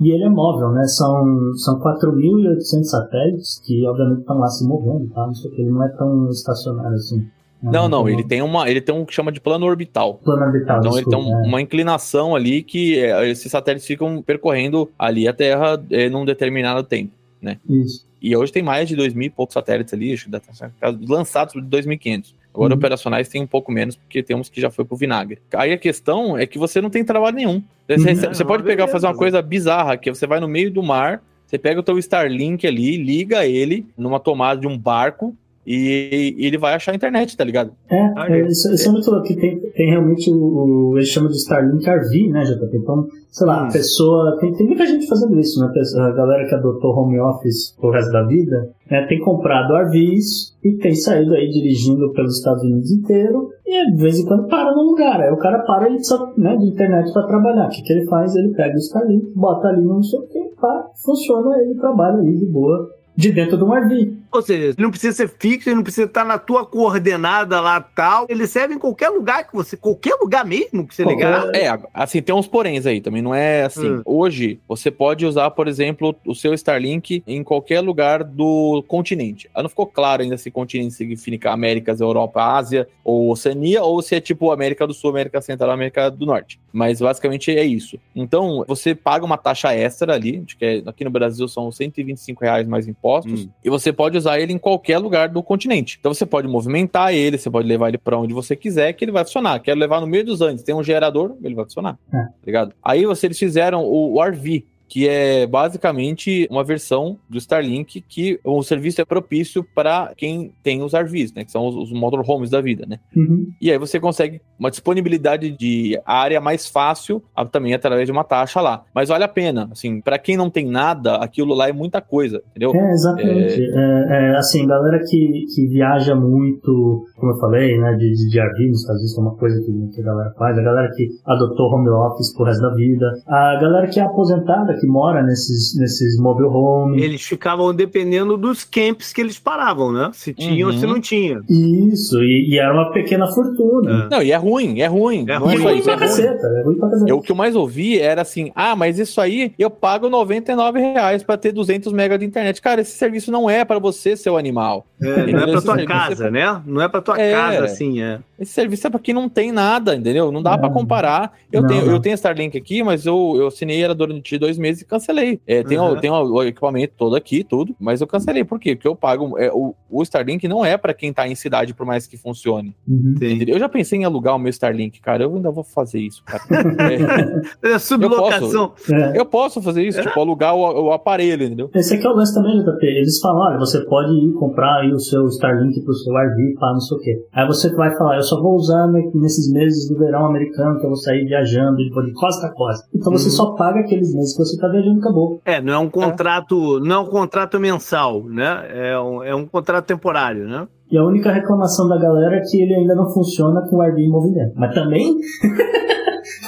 [0.00, 0.84] E ele é móvel, né?
[0.84, 5.26] São, são 4.800 satélites que, obviamente, estão lá se movendo, tá?
[5.26, 7.26] Não sei o que, ele não é tão estacionário assim.
[7.62, 10.14] Não, não, ele tem uma, ele tem um que chama de plano orbital.
[10.22, 10.78] Plano orbital.
[10.78, 11.48] Então desculpa, ele tem um, é.
[11.48, 16.82] uma inclinação ali que é, esses satélites ficam percorrendo ali a Terra é, num determinado
[16.82, 17.58] tempo, né?
[17.68, 18.06] Isso.
[18.20, 21.60] E hoje tem mais de 2 mil e poucos satélites ali, acho que lançados de
[21.60, 22.34] 2.500.
[22.56, 22.78] Agora, uhum.
[22.78, 25.38] operacionais tem um pouco menos, porque tem uns que já foi pro vinagre.
[25.54, 27.62] Aí a questão é que você não tem trabalho nenhum.
[27.86, 28.04] Você, uhum.
[28.04, 30.82] recebe, você pode pegar e fazer uma coisa bizarra, que você vai no meio do
[30.82, 35.36] mar, você pega o teu Starlink ali, liga ele numa tomada de um barco,
[35.66, 37.72] e, e, ele vai achar a internet, tá ligado?
[37.90, 39.26] É, é isso, isso, é muito louco.
[39.26, 40.96] Tem, tem realmente o, o.
[40.96, 42.76] Eles chamam de Starlink RV, né, JP?
[42.76, 44.38] Então, sei lá, a pessoa.
[44.38, 45.68] Tem, tem muita gente fazendo isso, né?
[45.98, 50.76] A galera que adotou home office pro resto da vida né, tem comprado RVs e
[50.78, 54.82] tem saído aí dirigindo pelos Estados Unidos inteiro e de vez em quando para no
[54.82, 55.20] lugar.
[55.20, 57.66] Aí o cara para, ele precisa né, de internet para trabalhar.
[57.66, 58.34] O que, que ele faz?
[58.36, 62.36] Ele pega o Starlink, bota ali no sei o que, pá, funciona, ele trabalha ali
[62.36, 64.15] de boa de dentro de um RV.
[64.32, 67.80] Ou seja, ele não precisa ser fixo, ele não precisa estar na tua coordenada lá
[67.80, 68.26] tal.
[68.28, 69.76] Ele serve em qualquer lugar que você.
[69.76, 71.54] Qualquer lugar mesmo que você ligar.
[71.54, 73.22] É, assim, tem uns poréns aí também.
[73.22, 73.90] Não é assim.
[73.90, 74.02] Hum.
[74.04, 79.48] Hoje, você pode usar, por exemplo, o seu Starlink em qualquer lugar do continente.
[79.56, 84.20] Não ficou claro ainda se continente significa Américas, Europa, Ásia ou Oceania, ou se é
[84.20, 86.58] tipo América do Sul, América Central, América do Norte.
[86.72, 87.98] Mas basicamente é isso.
[88.14, 92.66] Então, você paga uma taxa extra ali, que é, aqui no Brasil são 125 reais
[92.66, 93.48] mais impostos, hum.
[93.64, 95.96] e você pode usar ele em qualquer lugar do continente.
[95.98, 99.12] Então você pode movimentar ele, você pode levar ele para onde você quiser, que ele
[99.12, 99.60] vai funcionar.
[99.60, 101.98] Quero levar no meio dos Andes, tem um gerador, ele vai funcionar.
[102.12, 102.16] É.
[102.16, 102.74] Tá ligado?
[102.82, 108.38] Aí você, eles fizeram o, o RV, que é basicamente uma versão do Starlink que
[108.44, 111.44] o serviço é propício para quem tem os RVs, né?
[111.44, 112.98] Que são os, os motorhomes da vida, né?
[113.14, 113.48] Uhum.
[113.60, 118.60] E aí você consegue uma disponibilidade de área mais fácil também através de uma taxa
[118.60, 118.84] lá.
[118.94, 122.42] Mas vale a pena, assim, para quem não tem nada, aquilo lá é muita coisa,
[122.50, 122.74] entendeu?
[122.74, 123.62] É, exatamente.
[123.62, 123.76] É...
[123.76, 128.40] É, é, assim, galera que, que viaja muito, como eu falei, né, de, de, de
[128.40, 131.08] RV nos Estados Unidos, é uma coisa que, que a galera faz, a galera que
[131.26, 135.76] adotou home office pro resto da vida, a galera que é aposentada, que mora nesses,
[135.78, 137.02] nesses mobile homes.
[137.02, 140.10] Eles ficavam dependendo dos camps que eles paravam, né?
[140.12, 140.72] Se tinha uhum.
[140.72, 140.92] ou se uhum.
[140.92, 141.40] não tinha.
[141.48, 144.06] Isso, e, e, era uma pequena fortuna.
[144.06, 144.08] É.
[144.14, 145.24] Não, e é ruim, é ruim.
[145.28, 147.10] É ruim, é ruim, pra é caceta, é ruim pra caceta.
[147.10, 150.78] Eu, o que eu mais ouvi era assim, ah, mas isso aí eu pago 99
[150.80, 152.60] reais pra ter 200 mega de internet.
[152.60, 154.86] Cara, esse serviço não é pra você, seu animal.
[155.00, 156.62] É, não é pra tua casa, né?
[156.66, 158.18] Não é pra tua é, casa, assim, é.
[158.38, 160.30] Esse serviço é pra quem não tem nada, entendeu?
[160.30, 160.58] Não dá é.
[160.58, 161.32] pra comparar.
[161.50, 161.92] Eu, não, tenho, não.
[161.92, 165.40] eu tenho Starlink aqui, mas eu, eu assinei ela durante dois meses e cancelei.
[165.46, 165.92] É, tem, uhum.
[165.92, 168.44] o, tem o, equipamento todo aqui, tudo, mas eu cancelei.
[168.44, 168.74] Por quê?
[168.74, 169.38] Porque eu pago.
[169.38, 172.74] É, o, o Starlink não é para quem tá em cidade, por mais que funcione.
[172.86, 173.14] Uhum.
[173.46, 175.24] Eu já pensei em alugar o meu Starlink, cara.
[175.24, 176.42] Eu ainda vou fazer isso, cara.
[177.62, 178.46] é, é sublocação.
[178.46, 179.18] Eu posso, é.
[179.18, 181.70] eu posso fazer isso, tipo, alugar o, o, aparelho, entendeu?
[181.74, 182.86] Esse aqui é o lance também, JP.
[182.86, 186.72] Eles falam: olha, você pode ir comprar aí o seu Starlink pro seu RV, pá,
[186.72, 187.24] não sei o quê.
[187.32, 190.90] Aí você vai falar: eu só vou usar nesses meses do verão americano que eu
[190.90, 192.86] vou sair viajando de costa a costa.
[192.94, 193.34] Então você uhum.
[193.34, 195.40] só paga aqueles meses que você tá viajando acabou.
[195.44, 196.80] É, não é um contrato, é.
[196.80, 198.66] não é um contrato mensal, né?
[198.70, 200.66] É um, é um contrato temporário, né?
[200.90, 204.08] E a única reclamação da galera é que ele ainda não funciona com o em
[204.08, 204.52] movimento.
[204.54, 205.16] Mas também.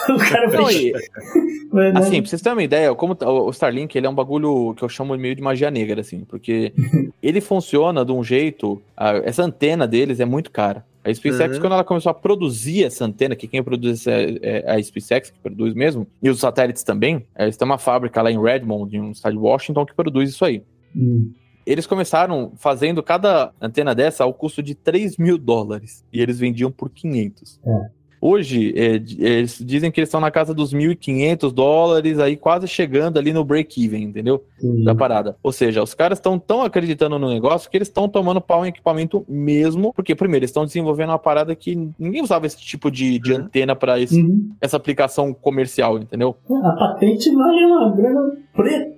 [0.08, 0.92] o cara e,
[1.72, 1.92] né?
[1.96, 4.88] Assim, pra vocês terem uma ideia, como o Starlink ele é um bagulho que eu
[4.88, 6.72] chamo meio de magia negra, assim, porque
[7.22, 8.80] ele funciona de um jeito.
[9.24, 10.84] essa antena deles é muito cara.
[11.08, 11.60] A SpaceX, uhum.
[11.62, 15.38] quando ela começou a produzir essa antena, que quem produz é, é a SpaceX, que
[15.38, 19.00] produz mesmo, e os satélites também, é, eles têm uma fábrica lá em Redmond, em
[19.00, 20.62] um estado de Washington, que produz isso aí.
[20.94, 21.32] Uhum.
[21.64, 26.04] Eles começaram fazendo cada antena dessa ao custo de 3 mil dólares.
[26.12, 27.60] E eles vendiam por 500.
[27.64, 27.90] É.
[28.20, 33.18] Hoje, é, eles dizem que eles estão na casa dos 1.500 dólares, aí quase chegando
[33.18, 34.44] ali no break-even, entendeu?
[34.62, 34.84] Uhum.
[34.84, 35.36] Da parada.
[35.42, 38.68] Ou seja, os caras estão tão acreditando no negócio que eles estão tomando pau em
[38.68, 43.18] equipamento mesmo, porque, primeiro, eles estão desenvolvendo uma parada que ninguém usava esse tipo de,
[43.18, 43.38] de uhum.
[43.40, 44.50] antena para uhum.
[44.60, 46.36] essa aplicação comercial, entendeu?
[46.64, 48.97] A patente vale uma grana preta.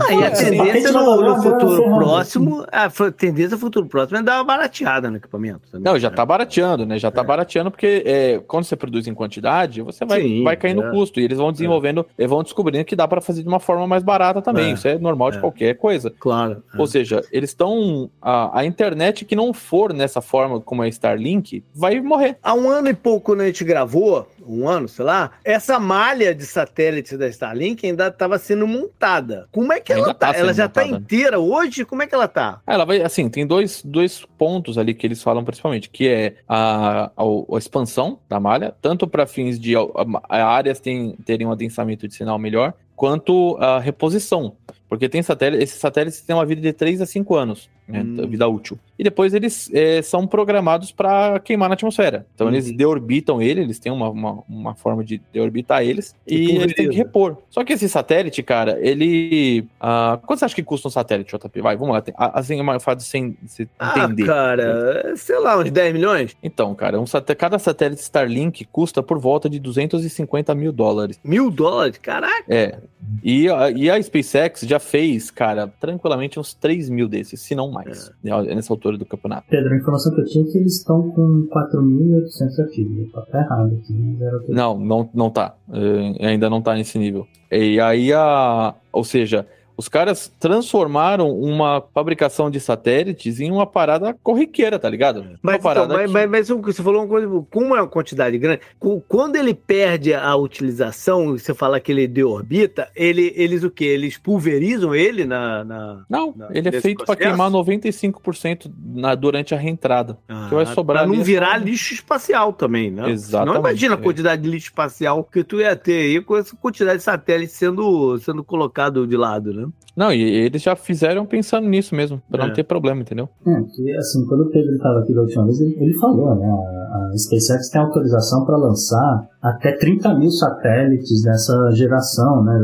[0.00, 4.38] Ah, e a tendência no, no futuro próximo, a tendência no futuro próximo é dar
[4.38, 5.60] uma barateada no equipamento.
[5.70, 6.98] Também, não, já está barateando, né?
[6.98, 7.24] Já está é.
[7.24, 10.90] barateando porque é, quando você produz em quantidade, você vai, Sim, vai cair no é.
[10.90, 11.20] custo.
[11.20, 12.26] E eles vão desenvolvendo, é.
[12.26, 14.70] vão descobrindo que dá para fazer de uma forma mais barata também.
[14.70, 14.74] É.
[14.74, 15.40] Isso é normal de é.
[15.40, 16.12] qualquer coisa.
[16.18, 16.62] Claro.
[16.76, 18.10] Ou seja, eles estão.
[18.20, 22.36] A, a internet que não for nessa forma como a Starlink vai morrer.
[22.42, 26.34] Há um ano e pouco, quando a gente gravou, um ano, sei lá, essa malha
[26.34, 29.37] de satélite da Starlink ainda estava sendo montada.
[29.50, 30.32] Como é que ela tá?
[30.32, 31.84] tá ela já está inteira hoje?
[31.84, 32.60] Como é que ela está?
[32.66, 37.10] Ela vai, assim, tem dois, dois pontos ali que eles falam principalmente, que é a,
[37.16, 37.22] a,
[37.54, 42.14] a expansão da malha, tanto para fins de a áreas tem, terem um adensamento de
[42.14, 44.56] sinal melhor, quanto a reposição.
[44.88, 48.26] Porque tem satélite, esses satélites têm uma vida de 3 a 5 anos, né, hum.
[48.26, 48.78] vida útil.
[48.98, 52.26] E depois eles é, são programados para queimar na atmosfera.
[52.34, 52.52] Então uhum.
[52.52, 56.74] eles deorbitam ele, eles têm uma, uma, uma forma de deorbitar eles e, e eles
[56.74, 57.36] têm que repor.
[57.48, 59.64] Só que esse satélite, cara, ele.
[59.80, 61.60] Uh, quanto você acha que custa um satélite, JP?
[61.60, 62.02] Vai, vamos lá.
[62.16, 64.26] Assim é mais fácil sem, sem ah, entender.
[64.26, 66.36] cara, sei lá, uns 10 milhões?
[66.42, 67.04] Então, cara, um
[67.36, 71.20] cada satélite Starlink custa por volta de 250 mil dólares.
[71.22, 71.98] Mil dólares?
[71.98, 72.44] Caraca!
[72.48, 72.78] É.
[73.22, 77.70] E a, e a SpaceX já fez, cara, tranquilamente uns 3 mil desses, se não
[77.70, 78.54] mais, é.
[78.54, 79.46] nessa altura do campeonato.
[79.48, 83.12] Pedro, a informação que eu tinha é que eles estão com 4.800 ativos.
[83.12, 85.54] Tá errado aqui, era Não, não, não tá.
[85.68, 87.26] Uh, ainda não tá nesse nível.
[87.50, 88.74] E aí a.
[88.92, 89.46] Ou seja,
[89.78, 95.38] os caras transformaram uma fabricação de satélites em uma parada corriqueira, tá ligado?
[95.40, 98.60] Mas, então, mas, mas, mas, você falou uma coisa, com uma quantidade grande,
[99.06, 103.84] quando ele perde a utilização, você fala que ele deorbita, ele, eles o quê?
[103.84, 105.64] Eles pulverizam ele na.
[105.64, 110.18] na não, na, ele é feito para queimar 95% na, durante a reentrada.
[110.28, 111.04] Ah, que vai sobrar.
[111.04, 113.10] Pra não virar lixo espacial também, né?
[113.10, 113.54] Exatamente.
[113.54, 116.98] Não imagina a quantidade de lixo espacial que tu ia ter aí com essa quantidade
[116.98, 119.67] de satélites sendo, sendo colocado de lado, né?
[119.96, 122.46] Não, e eles já fizeram pensando nisso mesmo, pra é.
[122.46, 123.28] não ter problema, entendeu?
[123.46, 126.46] É, que assim, quando o Pedro estava aqui da última vez, ele, ele falou, né?
[126.46, 132.58] A, a SpaceX tem autorização para lançar até 30 mil satélites dessa geração, né?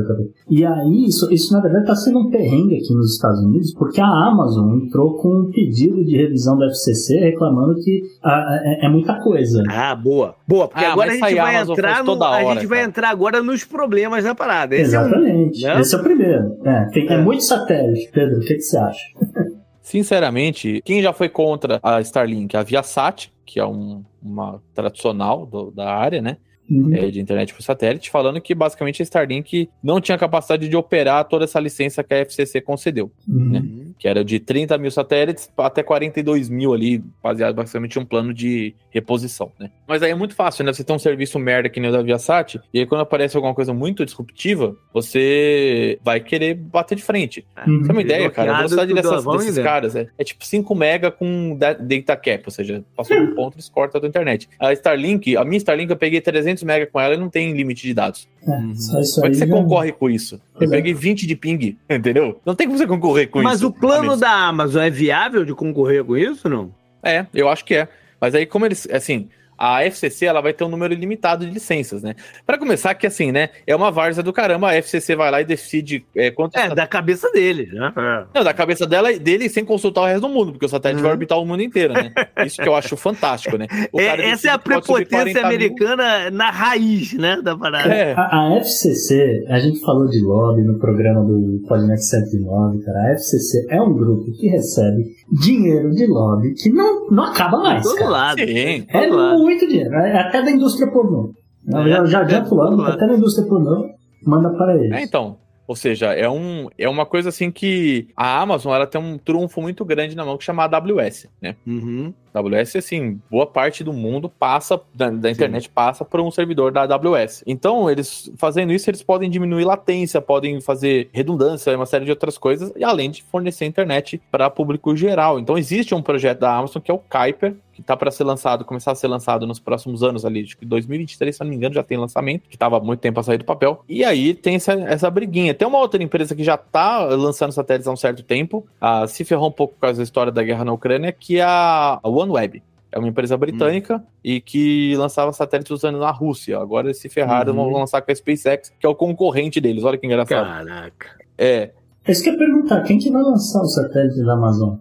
[0.50, 4.00] E aí, isso, isso na verdade está sendo um perrengue aqui nos Estados Unidos, porque
[4.00, 8.88] a Amazon entrou com um pedido de revisão do FCC reclamando que a, é, é,
[8.88, 9.62] muita coisa.
[9.68, 10.34] Ah, boa.
[10.46, 13.42] Boa, porque ah, agora a gente vai entrar no, hora, a gente vai entrar agora
[13.42, 14.74] nos problemas da parada.
[14.74, 15.64] Esse Exatamente.
[15.64, 15.80] É um, né?
[15.80, 16.57] Esse é o primeiro.
[16.64, 17.14] É, tem, é.
[17.14, 18.38] é muito satélite, Pedro.
[18.38, 19.05] O que, que você acha?
[19.82, 22.57] Sinceramente, quem já foi contra a Starlink?
[22.57, 26.38] A Viasat, que é um, uma tradicional do, da área, né?
[26.70, 26.95] Uhum.
[26.95, 31.28] É, de internet por satélite, falando que basicamente a Starlink não tinha capacidade de operar
[31.28, 33.51] toda essa licença que a FCC concedeu, uhum.
[33.51, 33.62] né?
[33.99, 38.32] Que era de 30 mil satélites até 42 mil ali, baseado basicamente em um plano
[38.32, 39.53] de reposição.
[39.59, 39.70] Né?
[39.86, 40.72] Mas aí é muito fácil, né?
[40.72, 43.55] Você tem um serviço merda que nem o da Viasat, e aí quando aparece alguma
[43.55, 47.45] coisa muito disruptiva, você vai querer bater de frente.
[47.66, 47.78] Uhum.
[47.78, 48.53] Você tem uma ideia, cara?
[48.53, 52.84] A velocidade dessas, desses caras é, é, tipo 5 mega com data cap, ou seja,
[52.97, 54.49] passou um ponto, eles cortam a tua internet.
[54.59, 57.53] A Starlink, a minha Starlink eu peguei 300 200 mega com ela e não tem
[57.53, 58.28] limite de dados.
[58.47, 58.74] É, uhum.
[59.14, 59.55] Como é que você já...
[59.55, 60.40] concorre com isso?
[60.61, 60.70] Eu é.
[60.70, 62.40] peguei 20 de ping, entendeu?
[62.45, 63.70] Não tem como você concorrer com Mas isso.
[63.70, 66.74] Mas o plano da Amazon é viável de concorrer com isso, não?
[67.03, 67.88] É, eu acho que é.
[68.20, 69.28] Mas aí, como eles, assim,
[69.64, 72.14] a FCC ela vai ter um número ilimitado de licenças, né?
[72.46, 73.48] Para começar, que assim, né?
[73.66, 74.68] É uma várzea do caramba.
[74.68, 76.56] A FCC vai lá e decide é, quanto.
[76.56, 77.92] É, da cabeça dele, né?
[77.96, 78.24] É.
[78.34, 81.04] Não, da cabeça dela dele sem consultar o resto do mundo, porque o satélite uhum.
[81.04, 82.12] vai orbitar o mundo inteiro, né?
[82.44, 83.66] Isso que eu acho fantástico, né?
[83.96, 86.32] É, essa é a prepotência americana mil...
[86.32, 87.40] na raiz, né?
[87.42, 87.92] Da parada.
[87.92, 88.12] É.
[88.14, 92.98] A, a, FCC, a gente falou de lobby no programa do Podnext 109, cara.
[92.98, 97.82] A FCC é um grupo que recebe dinheiro de lobby que não, não acaba mais.
[97.82, 98.10] Todo cara.
[98.10, 98.38] lado.
[98.38, 99.38] Sim, é lado.
[99.38, 99.94] muito dinheiro.
[99.94, 101.32] É até da indústria pornô.
[101.66, 103.88] É, já já adianto é, até da indústria pornô
[104.26, 104.92] manda para eles.
[104.92, 105.36] É, então.
[105.66, 109.62] Ou seja, é, um, é uma coisa assim que a Amazon ela tem um trunfo
[109.62, 111.56] muito grande na mão que chama AWS, né?
[111.66, 112.12] Uhum.
[112.34, 115.70] AWS, assim, boa parte do mundo passa, da, da internet Sim.
[115.72, 117.44] passa por um servidor da AWS.
[117.46, 122.36] Então, eles fazendo isso, eles podem diminuir latência, podem fazer redundância, uma série de outras
[122.36, 125.38] coisas, e além de fornecer internet para público geral.
[125.38, 128.64] Então, existe um projeto da Amazon que é o Kuiper, que tá para ser lançado,
[128.64, 131.74] começar a ser lançado nos próximos anos ali, acho que 2023, se não me engano,
[131.74, 133.84] já tem lançamento, que tava há muito tempo a sair do papel.
[133.88, 135.52] E aí tem essa, essa briguinha.
[135.52, 139.24] Tem uma outra empresa que já tá lançando satélites há um certo tempo, a, se
[139.24, 142.62] ferrou um pouco causa da história da guerra na Ucrânia, que é a, a OneWeb.
[142.94, 144.02] É uma empresa britânica hum.
[144.22, 146.56] e que lançava satélites usando na Rússia.
[146.60, 147.72] Agora eles se ferraram uhum.
[147.72, 149.82] vão lançar com a SpaceX, que é o concorrente deles.
[149.82, 150.46] Olha que engraçado.
[150.46, 151.08] Caraca.
[151.36, 151.72] É.
[152.06, 154.76] É isso que eu ia perguntar, quem que vai lançar o satélite da Amazon?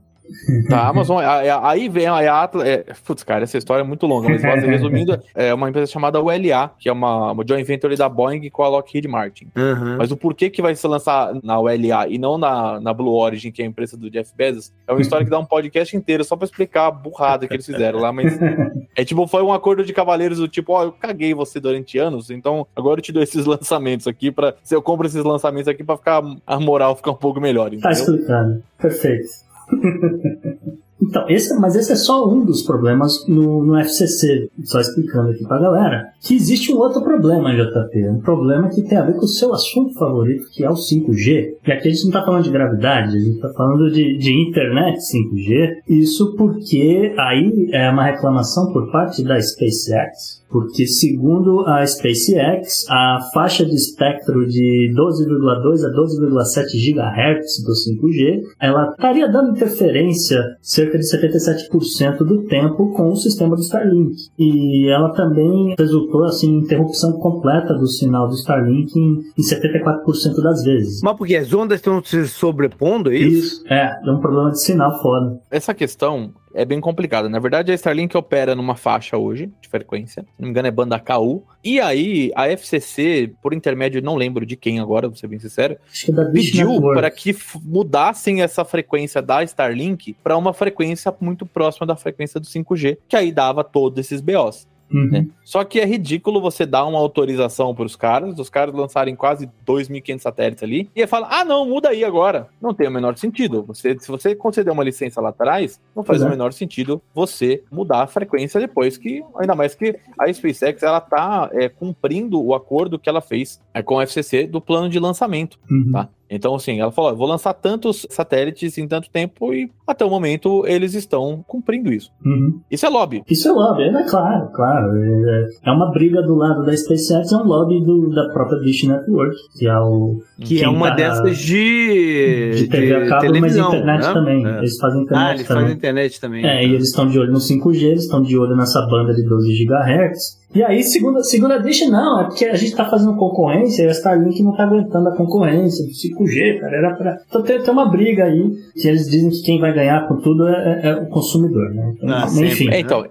[0.69, 1.19] Da Amazon,
[1.63, 2.67] aí vem a Atlas.
[2.67, 6.71] É, putz, cara, essa história é muito longa, mas resumindo, é uma empresa chamada ULA,
[6.79, 9.47] que é uma, uma joint venture da Boeing com a Lockheed Martin.
[9.55, 9.97] Uhum.
[9.97, 13.51] Mas o porquê que vai se lançar na ULA e não na, na Blue Origin,
[13.51, 16.23] que é a empresa do Jeff Bezos, é uma história que dá um podcast inteiro
[16.23, 18.38] só pra explicar a burrada que eles fizeram lá, mas
[18.95, 21.97] é tipo, foi um acordo de cavaleiros do tipo, ó, oh, eu caguei você durante
[21.97, 25.67] anos, então agora eu te dou esses lançamentos aqui para se eu compro esses lançamentos
[25.67, 27.84] aqui para ficar a moral ficar um pouco melhor, tá entendeu?
[27.84, 28.63] Tá explicado.
[28.77, 29.53] Perfeito.
[31.14, 34.49] Então, esse, mas esse é só um dos problemas no, no FCC.
[34.64, 36.09] Só explicando aqui pra galera.
[36.22, 38.09] Que existe um outro problema, JP.
[38.09, 41.55] Um problema que tem a ver com o seu assunto favorito, que é o 5G.
[41.68, 44.49] E aqui a gente não tá falando de gravidade, a gente tá falando de, de
[44.49, 45.82] internet 5G.
[45.89, 53.20] Isso porque aí é uma reclamação por parte da SpaceX porque segundo a SpaceX, a
[53.34, 60.99] faixa de espectro de 12,2 a 12,7 GHz do 5G, ela estaria dando interferência cerca
[60.99, 64.16] de 77% do tempo com o sistema do Starlink.
[64.38, 70.41] E ela também resultou assim em interrupção completa do sinal do Starlink em, em 74%
[70.43, 71.01] das vezes.
[71.01, 73.56] Mas porque as ondas estão se sobrepondo, é isso?
[73.56, 75.39] Isso, é, é um problema de sinal foda.
[75.49, 77.30] Essa questão é bem complicado.
[77.30, 80.72] Na verdade, a Starlink opera numa faixa hoje de frequência, se não me engano é
[80.72, 81.43] banda KU.
[81.64, 85.74] E aí, a FCC, por intermédio, não lembro de quem agora, vou ser bem sincero,
[85.74, 91.95] é pediu para que mudassem essa frequência da Starlink para uma frequência muito próxima da
[91.95, 94.68] frequência do 5G, que aí dava todos esses BOs.
[94.93, 95.09] Uhum.
[95.09, 95.27] Né?
[95.43, 99.49] Só que é ridículo você dar uma autorização para os caras, os caras lançarem quase
[99.65, 102.47] 2.500 satélites ali, e fala, ah, não, muda aí agora.
[102.61, 103.63] Não tem o menor sentido.
[103.63, 108.03] Você, se você conceder uma licença lá atrás, não faz o menor sentido você mudar
[108.03, 112.99] a frequência depois que, ainda mais que a SpaceX, ela tá é, cumprindo o acordo
[112.99, 115.91] que ela fez é, com a FCC do plano de lançamento, uhum.
[115.91, 116.09] tá?
[116.34, 120.65] Então, assim, ela falou: vou lançar tantos satélites em tanto tempo e até o momento
[120.65, 122.11] eles estão cumprindo isso.
[122.25, 122.59] Uhum.
[122.71, 123.23] Isso é lobby.
[123.29, 124.88] Isso é lobby, é claro, claro.
[124.97, 128.84] É, é uma briga do lado da SpaceX, é um lobby do, da própria Dish
[128.88, 130.21] Network, que é o.
[130.41, 132.51] Que é uma tá, dessas de.
[132.55, 134.13] De TV a cabo, mas internet né?
[134.13, 134.45] também.
[134.45, 134.57] É.
[134.57, 135.63] Eles fazem internet ah, eles também.
[135.63, 136.45] fazem internet também.
[136.45, 139.23] É, e eles estão de olho no 5G, eles estão de olho nessa banda de
[139.23, 140.42] 12 GHz.
[140.54, 143.91] E aí, segunda, segunda deixa, não, é porque a gente está fazendo concorrência e a
[143.91, 146.78] Starlink não está aguentando a concorrência do 5G, cara.
[146.78, 147.18] Era pra...
[147.28, 150.47] Então tem, tem uma briga aí, que eles dizem que quem vai ganhar com tudo
[150.47, 151.93] é, é, é o consumidor, né?
[151.95, 152.70] Então, ah, enfim.
[152.70, 153.06] É, então,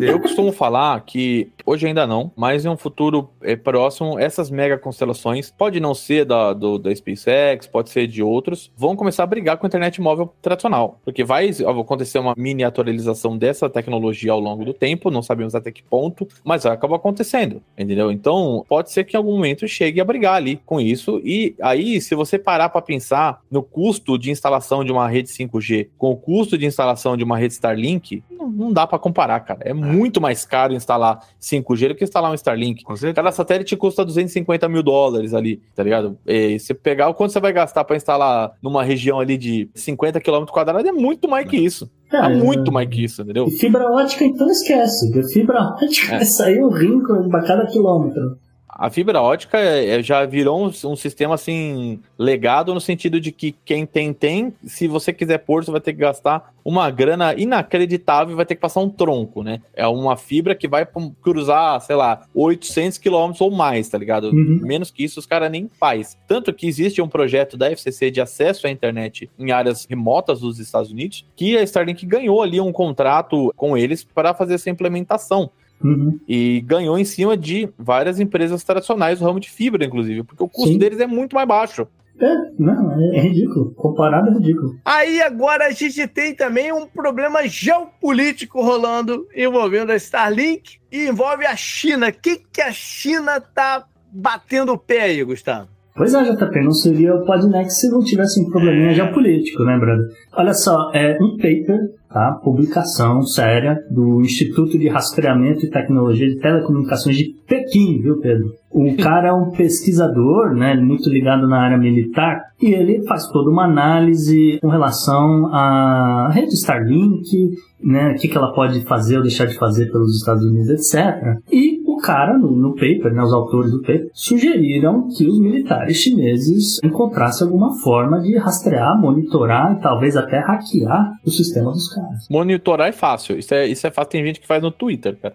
[0.00, 4.76] eu costumo falar que hoje ainda não, mas em um futuro é, próximo, essas mega
[4.76, 9.26] constelações, pode não ser da, do, da SpaceX, pode ser de outros, vão começar a
[9.26, 10.98] brigar com a internet móvel tradicional.
[11.04, 15.82] Porque vai acontecer uma miniaturalização dessa tecnologia ao longo do tempo, não sabemos até que
[15.82, 18.10] ponto, mas vai acaba acontecendo, entendeu?
[18.10, 21.20] Então, pode ser que em algum momento chegue a brigar ali com isso.
[21.22, 25.88] E aí, se você parar para pensar no custo de instalação de uma rede 5G
[25.98, 29.60] com o custo de instalação de uma rede Starlink, não, não dá para comparar, cara.
[29.62, 32.84] É muito mais caro instalar 5G do que instalar um Starlink.
[33.14, 36.18] Cada satélite custa 250 mil dólares ali, tá ligado?
[36.26, 40.20] E você pegar o quanto você vai gastar para instalar numa região ali de 50
[40.20, 41.90] km quadrados é muito mais que isso.
[42.12, 43.48] É, muito mais que isso, entendeu?
[43.48, 45.10] Fibra ótica, então esquece.
[45.32, 46.24] Fibra ótica é.
[46.24, 48.38] saiu rinco a cada quilômetro.
[48.80, 53.30] A fibra ótica é, é, já virou um, um, sistema assim legado no sentido de
[53.30, 57.34] que quem tem tem, se você quiser pôr, você vai ter que gastar uma grana
[57.34, 59.60] inacreditável e vai ter que passar um tronco, né?
[59.74, 60.88] É uma fibra que vai
[61.20, 64.28] cruzar, sei lá, 800 quilômetros ou mais, tá ligado?
[64.28, 64.60] Uhum.
[64.62, 66.16] Menos que isso os caras nem faz.
[66.26, 70.58] Tanto que existe um projeto da FCC de acesso à internet em áreas remotas dos
[70.58, 75.50] Estados Unidos, que a Starlink ganhou ali um contrato com eles para fazer essa implementação.
[75.82, 76.18] Uhum.
[76.28, 80.48] E ganhou em cima de várias empresas tradicionais do ramo de fibra, inclusive, porque o
[80.48, 80.78] custo Sim.
[80.78, 81.86] deles é muito mais baixo.
[82.20, 83.72] É, não, é, é, ridículo.
[83.72, 84.78] Comparado é ridículo.
[84.84, 91.46] Aí agora a gente tem também um problema geopolítico rolando envolvendo a Starlink e envolve
[91.46, 92.08] a China.
[92.08, 95.68] O que, que a China tá batendo o pé aí, Gustavo?
[95.94, 100.06] Pois é, JP, não seria o Podnext se não tivesse um probleminha geopolítico, né, brother?
[100.36, 101.78] Olha só, é um paper
[102.12, 102.32] tá?
[102.42, 108.52] publicação séria do Instituto de Rastreamento e Tecnologia de Telecomunicações de Pequim, viu, Pedro?
[108.70, 113.50] O cara é um pesquisador, né, muito ligado na área militar, e ele faz toda
[113.50, 117.50] uma análise com relação à rede Starlink,
[117.82, 121.38] né, o que, que ela pode fazer ou deixar de fazer pelos Estados Unidos, etc.
[121.50, 126.80] E cara, no, no paper, né, os autores do paper, sugeriram que os militares chineses
[126.82, 132.26] encontrassem alguma forma de rastrear, monitorar e talvez até hackear o sistema dos caras.
[132.30, 135.34] Monitorar é fácil, isso é, isso é fácil, tem gente que faz no Twitter, cara.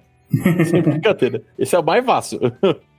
[0.65, 1.41] Sem brincadeira.
[1.57, 2.39] Esse é o mais fácil.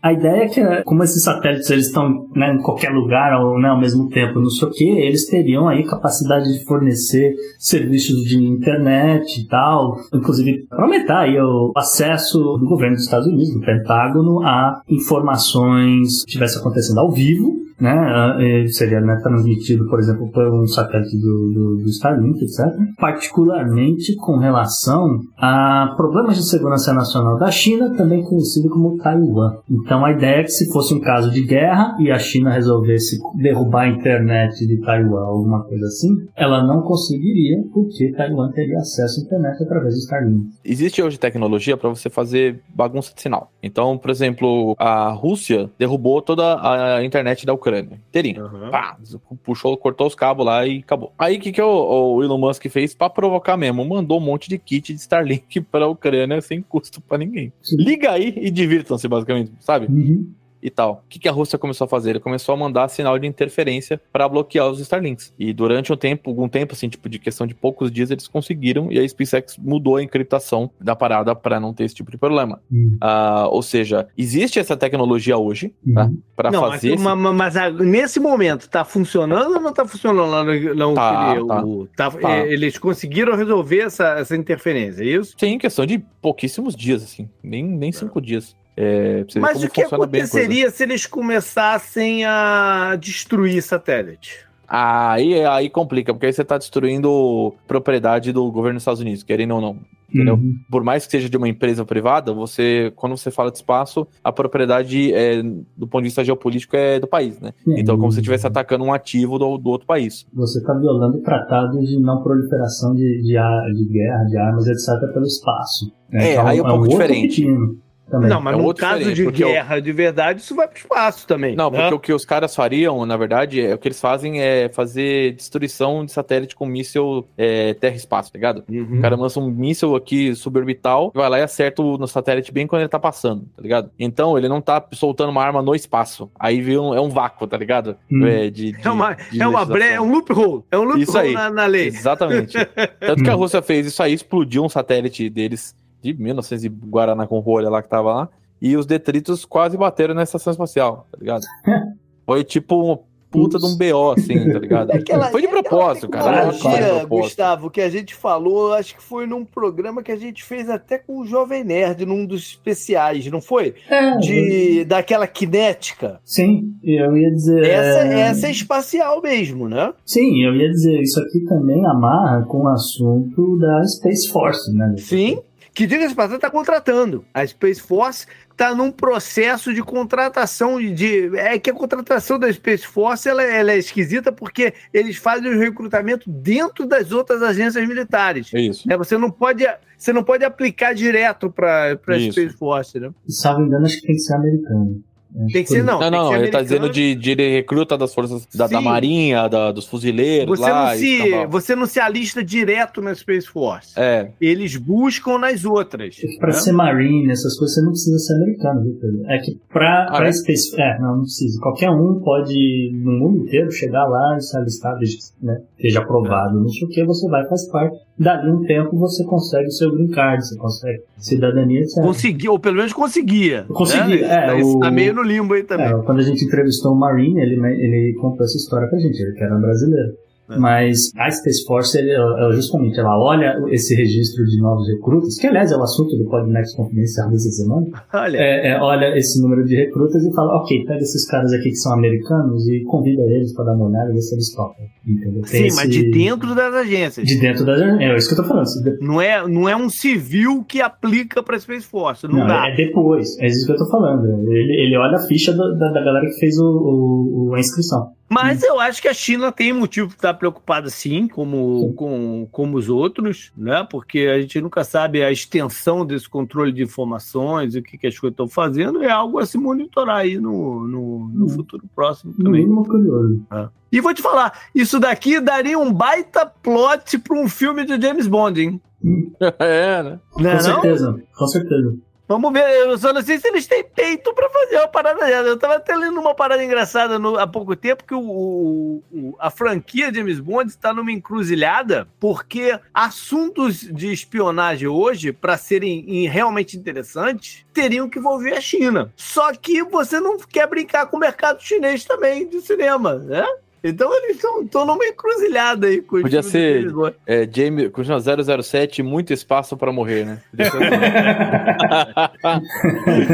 [0.02, 3.68] A ideia é que, como esses satélites eles estão né, em qualquer lugar ou né,
[3.68, 8.36] ao mesmo tempo, não sei o que, eles teriam aí capacidade de fornecer serviços de
[8.36, 13.60] internet e tal, inclusive para aumentar aí o acesso do governo dos Estados Unidos, do
[13.60, 18.66] Pentágono, a informações que estivesse acontecendo ao vivo né?
[18.68, 22.66] Seria né, transmitido, por exemplo, por um satélite do, do, do Starlink, etc.
[22.98, 29.56] Particularmente com relação a problemas de segurança nacional da China, também conhecido como Taiwan.
[29.70, 33.18] Então a ideia é que se fosse um caso de guerra e a China resolvesse
[33.36, 39.20] derrubar a internet de Taiwan, alguma coisa assim, ela não conseguiria, porque Taiwan teria acesso
[39.20, 40.46] à internet através do Starlink.
[40.64, 43.50] Existe hoje tecnologia para você fazer bagunça de sinal.
[43.62, 47.65] Então, por exemplo, a Rússia derrubou toda a internet da Ucrânia.
[47.74, 48.44] Inteirinha.
[48.44, 48.70] Uhum.
[48.70, 48.96] Pá,
[49.42, 51.12] puxou, cortou os cabos lá e acabou.
[51.18, 53.84] Aí o que, que o, o Elon Musk fez para provocar mesmo?
[53.84, 57.52] Mandou um monte de kit de Starlink para a Ucrânia sem custo para ninguém.
[57.62, 57.76] Sim.
[57.76, 59.86] Liga aí e divirtam-se, basicamente, sabe?
[59.86, 60.32] Uhum
[60.62, 61.04] e tal.
[61.04, 62.10] O que, que a Rússia começou a fazer?
[62.10, 65.32] Ele começou a mandar sinal de interferência para bloquear os Starlinks.
[65.38, 68.90] E durante um tempo, algum tempo, assim, tipo, de questão de poucos dias, eles conseguiram
[68.90, 72.60] e a SpaceX mudou a encriptação da parada para não ter esse tipo de problema.
[72.70, 72.98] Uhum.
[73.02, 76.04] Uh, ou seja, existe essa tecnologia hoje tá?
[76.04, 76.18] uhum.
[76.34, 76.90] para fazer.
[76.90, 77.16] Mas, esse...
[77.16, 81.64] mas, mas, nesse momento, tá funcionando ou não tá funcionando lá no, no tá, tá.
[81.64, 82.36] O, tá, tá.
[82.36, 85.34] É, eles conseguiram resolver essa, essa interferência, é isso?
[85.38, 88.56] Sim, questão de pouquíssimos dias, assim, nem, nem cinco dias.
[88.76, 94.46] É, Mas o que aconteceria se eles começassem a destruir satélite?
[94.68, 99.54] Aí, aí complica, porque aí você está destruindo propriedade do governo dos Estados Unidos, querendo
[99.54, 99.78] ou não.
[100.08, 100.34] Entendeu?
[100.34, 100.54] Uhum.
[100.70, 104.30] Por mais que seja de uma empresa privada, você, quando você fala de espaço, a
[104.30, 107.52] propriedade, é, do ponto de vista geopolítico, é do país, né?
[107.66, 107.76] Uhum.
[107.76, 110.26] Então, como se estivesse atacando um ativo do, do outro país.
[110.32, 115.26] Você está violando tratados de não proliferação de, de, de, guerra, de armas, etc., pelo
[115.26, 115.92] espaço.
[116.10, 116.28] Né?
[116.28, 117.42] É, então, aí é um pouco diferente.
[117.42, 117.85] Pepino.
[118.10, 118.30] Também.
[118.30, 119.80] Não, mas é no caso de guerra eu...
[119.80, 121.56] de verdade, isso vai para o espaço também.
[121.56, 121.80] Não, né?
[121.80, 125.32] porque o que os caras fariam, na verdade, é o que eles fazem é fazer
[125.32, 128.64] destruição de satélite com míssil é, terra-espaço, tá ligado?
[128.68, 128.98] Uhum.
[128.98, 132.82] O cara lança um míssil aqui suborbital, vai lá e acerta no satélite bem quando
[132.82, 133.90] ele tá passando, tá ligado?
[133.98, 136.30] Então ele não tá soltando uma arma no espaço.
[136.38, 137.96] Aí viu, é um vácuo, tá ligado?
[138.10, 138.26] Uhum.
[138.26, 139.84] É, de, de, é uma, de é uma bre...
[139.84, 140.62] é um loophole.
[140.70, 141.88] É um loophole na, na lei.
[141.88, 142.56] Exatamente.
[143.00, 145.74] Tanto que a Rússia fez isso aí, explodiu um satélite deles
[146.12, 148.28] de 1900 e Guaraná com rolha lá que tava lá.
[148.60, 151.44] E os detritos quase bateram na estação espacial, tá ligado?
[152.24, 152.98] Foi tipo um
[153.30, 154.90] puta de um BO, assim, tá ligado?
[154.96, 156.50] É aquela, foi de propósito, cara.
[156.50, 160.70] Dia, Gustavo, que a gente falou, acho que foi num programa que a gente fez
[160.70, 163.74] até com o Jovem Nerd, num dos especiais, não foi?
[163.88, 164.86] É, de, eu...
[164.86, 166.20] Daquela cinética.
[166.24, 167.64] Sim, eu ia dizer.
[167.64, 168.20] Essa é...
[168.20, 169.92] essa é espacial mesmo, né?
[170.04, 174.94] Sim, eu ia dizer, isso aqui também amarra com o assunto da Space Force, né?
[174.98, 175.38] Sim
[175.76, 177.22] que diga-se passagem está contratando.
[177.34, 182.86] A Space Force está num processo de contratação de é que a contratação da Space
[182.86, 188.54] Force ela, ela, é esquisita porque eles fazem o recrutamento dentro das outras agências militares.
[188.54, 188.88] É isso.
[188.88, 188.96] Né?
[188.96, 189.66] Você não pode
[189.98, 193.10] você não pode aplicar direto para a Space Force, né?
[193.28, 195.04] Salvo engano, acho que tem que ser americano.
[195.52, 196.00] Tem que ser, não.
[196.00, 199.86] Não, não, ele tá dizendo de, de recruta das forças da, da Marinha, da, dos
[199.86, 200.58] fuzileiros.
[200.58, 203.92] Você, lá, não se, você não se alista direto na Space Force.
[203.96, 204.30] É.
[204.40, 206.16] Eles buscam nas outras.
[206.22, 206.54] É pra né?
[206.54, 209.30] ser Marine, essas coisas, você não precisa ser americano, viu, Pedro?
[209.30, 210.32] É que pra, ah, pra é?
[210.32, 210.80] Space.
[210.80, 211.60] É, não, não precisa.
[211.60, 214.94] Qualquer um pode, no mundo inteiro, chegar lá e se alistar,
[215.42, 215.60] né?
[215.76, 216.60] Esteja aprovado, é.
[216.62, 219.92] não sei o que, você vai, faz parte dali um tempo você consegue o seu
[219.92, 222.02] green card, você consegue cidadania, etc.
[222.02, 223.64] Conseguiu, ou pelo menos conseguia.
[223.68, 224.58] Conseguia, né?
[224.58, 224.62] é.
[224.62, 225.86] O, tá meio no limbo aí também.
[225.86, 229.32] É, quando a gente entrevistou o Marine, ele, ele contou essa história pra gente, ele
[229.32, 230.14] que era um brasileiro.
[230.48, 230.58] É.
[230.58, 235.72] Mas a Space Force, ela, justamente, ela olha esse registro de novos recrutas, que aliás
[235.72, 237.86] é o assunto do Podnext Confidencial dessa semana.
[238.12, 238.36] Olha.
[238.36, 241.76] É, é, olha esse número de recrutas e fala: ok, pega esses caras aqui que
[241.76, 244.86] são americanos e convida eles para dar uma olhada e ver se eles topam.
[245.06, 245.44] Entendeu?
[245.44, 245.76] Sim, esse...
[245.76, 247.26] mas de dentro das agências.
[247.26, 248.00] De dentro das agências.
[248.00, 248.66] É isso que eu tô falando.
[249.00, 252.26] Não é, não é um civil que aplica para Space Force.
[252.26, 252.68] Não, não dá.
[252.68, 253.38] É depois.
[253.38, 254.26] É isso que eu tô falando.
[254.50, 258.16] Ele, ele olha a ficha da, da, da galera que fez o, o, a inscrição.
[258.28, 258.66] Mas hum.
[258.66, 262.88] eu acho que a China tem motivo para estar preocupada sim, como, com, como os
[262.88, 263.86] outros, né?
[263.90, 268.06] Porque a gente nunca sabe a extensão desse controle de informações e o que, que
[268.06, 269.02] as coisas estão fazendo.
[269.02, 271.48] É algo a se monitorar aí no, no, no hum.
[271.48, 272.66] futuro próximo também.
[272.66, 273.68] Hum, é.
[273.90, 278.26] E vou te falar, isso daqui daria um baita plot para um filme de James
[278.26, 278.80] Bond, hein?
[279.58, 280.20] É, né?
[280.36, 281.96] Não é com certeza, com certeza.
[282.28, 285.48] Vamos ver, eu só não sei se eles têm peito para fazer uma parada dessa.
[285.48, 289.48] Eu tava até lendo uma parada engraçada no, há pouco tempo que o, o, a
[289.48, 297.64] franquia James Bond está numa encruzilhada porque assuntos de espionagem hoje, para serem realmente interessantes,
[297.72, 299.12] teriam que envolver a China.
[299.14, 303.46] Só que você não quer brincar com o mercado chinês também de cinema, né?
[303.84, 306.02] Então eles estão numa encruzilhada aí.
[306.02, 306.86] Com Podia ser
[307.26, 310.38] é, James, continua 007, muito espaço para morrer, né?
[310.50, 310.70] Podia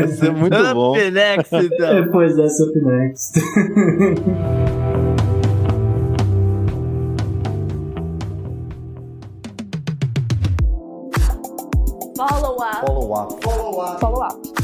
[0.08, 0.96] ser, muito Up bom.
[0.96, 1.94] Next, então.
[2.04, 3.40] Depois dessa Up Next.
[12.16, 12.86] Follow up.
[12.86, 13.42] Follow up.
[13.42, 14.00] Follow up.
[14.00, 14.61] Follow up.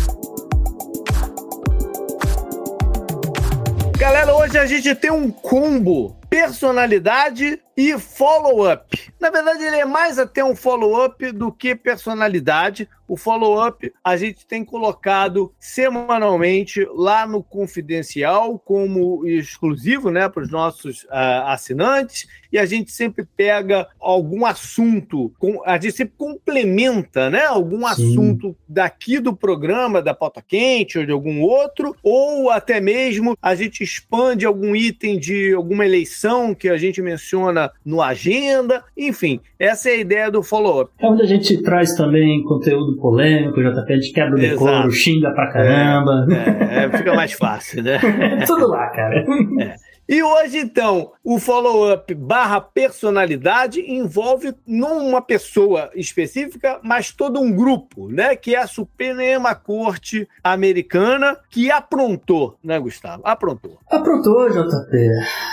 [3.98, 9.12] Galera, hoje a gente tem um combo personalidade e follow-up.
[9.20, 12.88] Na verdade, ele é mais até um follow-up do que personalidade.
[13.06, 20.50] O follow-up a gente tem colocado semanalmente lá no Confidencial como exclusivo né, para os
[20.50, 22.26] nossos uh, assinantes.
[22.50, 25.32] E a gente sempre pega algum assunto,
[25.64, 27.84] a gente sempre complementa né, algum Sim.
[27.84, 33.54] assunto daqui do programa, da pauta quente ou de algum outro, ou até mesmo a
[33.54, 39.90] gente expande algum item de alguma eleição que a gente menciona no agenda, enfim, essa
[39.90, 40.90] é a ideia do follow-up.
[41.00, 45.30] É onde a gente traz também conteúdo polêmico, JP, a gente quebra o decoro, xinga
[45.32, 46.26] pra caramba.
[46.70, 47.98] É, é, fica mais fácil, né?
[48.46, 49.24] Tudo lá, cara.
[49.60, 49.87] É.
[50.08, 57.52] E hoje, então, o follow-up barra personalidade envolve não uma pessoa específica, mas todo um
[57.52, 58.34] grupo, né?
[58.34, 63.22] Que é a Suprema Corte Americana que aprontou, né, Gustavo?
[63.22, 63.76] Aprontou.
[63.90, 64.96] Aprontou, JP.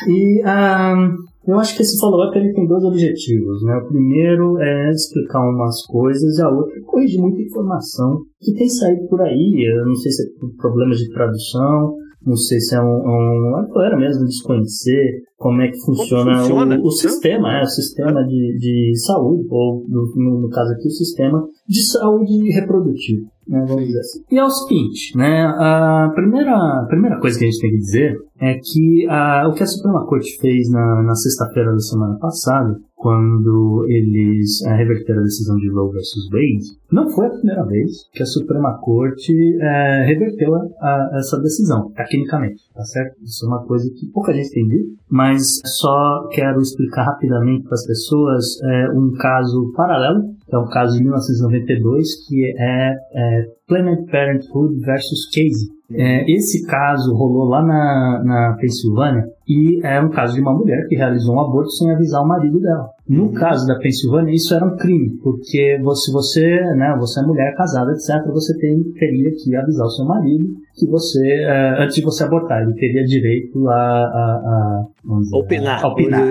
[0.07, 1.15] E um,
[1.51, 3.75] eu acho que esse follow-up ele tem dois objetivos, né?
[3.75, 8.69] O primeiro é explicar umas coisas e a outra é corrigir muita informação que tem
[8.69, 9.69] saído por aí.
[9.69, 10.25] Eu não sei se é
[10.57, 15.79] problemas de tradução, não sei se é um, um era mesmo desconhecer como é que
[15.79, 16.79] funciona, funciona?
[16.79, 20.91] O, o, sistema, é, o sistema de, de saúde, ou no, no, caso aqui, o
[20.91, 24.23] sistema de saúde reprodutivo, né, vamos dizer assim.
[24.31, 27.77] E é o seguinte, né, a primeira, a primeira coisa que a gente tem que
[27.77, 32.17] dizer é que a, o que a Suprema Corte fez na, na sexta-feira da semana
[32.19, 37.63] passada quando eles é, reverteram a decisão de Roe versus Wade, não foi a primeira
[37.65, 39.31] vez que a Suprema Corte
[39.61, 43.21] é, reverteu a, a, essa decisão, tecnicamente, tá certo?
[43.21, 47.85] Isso é uma coisa que pouca gente entendeu, mas só quero explicar rapidamente para as
[47.85, 54.05] pessoas é, um caso paralelo, que é um caso de 1992, que é, é Planned
[54.11, 55.75] Parenthood versus Casey.
[55.91, 60.87] É, esse caso rolou lá na, na Pensilvânia e é um caso de uma mulher
[60.87, 62.89] que realizou um aborto sem avisar o marido dela.
[63.07, 63.33] No uhum.
[63.33, 67.91] caso da Pensilvânia, isso era um crime, porque se você, né, você é mulher casada,
[67.91, 72.23] etc., você tem, teria que avisar o seu marido que você, é, antes de você
[72.23, 75.85] abortar, ele teria direito a, a, a, dizer, opinar.
[75.85, 76.27] A opinar.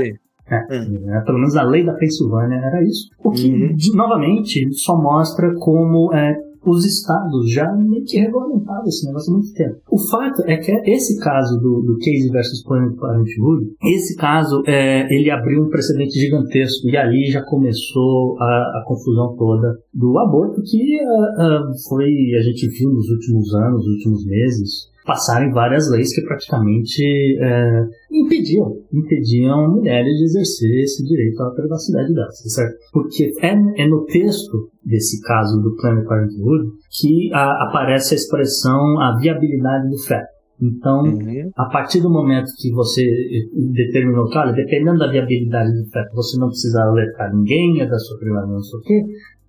[0.49, 3.09] É, é, pelo menos a lei da Pensilvânia era isso.
[3.22, 3.74] O que, uhum.
[3.74, 6.36] de, novamente, só mostra como é,
[6.66, 9.76] os estados já meio que regulamentavam esse negócio há muito tempo.
[9.90, 15.07] O fato é que esse caso do, do Casey versus Planned Parenthood, esse caso, é,
[15.14, 20.62] ele abriu um precedente gigantesco e ali já começou a, a confusão toda do aborto
[20.62, 22.07] que uh, uh, foi,
[22.38, 27.02] a gente viu nos últimos anos, nos últimos meses, passaram várias leis que praticamente
[27.40, 32.76] é, impediam, impediam mulheres de exercer esse direito à privacidade delas, tá certo?
[32.92, 39.00] Porque é, é no texto desse caso do Planned Parenthood que a, aparece a expressão
[39.00, 40.34] a viabilidade do feto.
[40.62, 41.50] Então, uhum.
[41.57, 43.05] a partir do momento que você
[43.72, 47.98] determinou que, olha, dependendo da viabilidade do feto, você não precisa alertar ninguém, é da
[47.98, 49.02] sua privacidade, não sei o quê,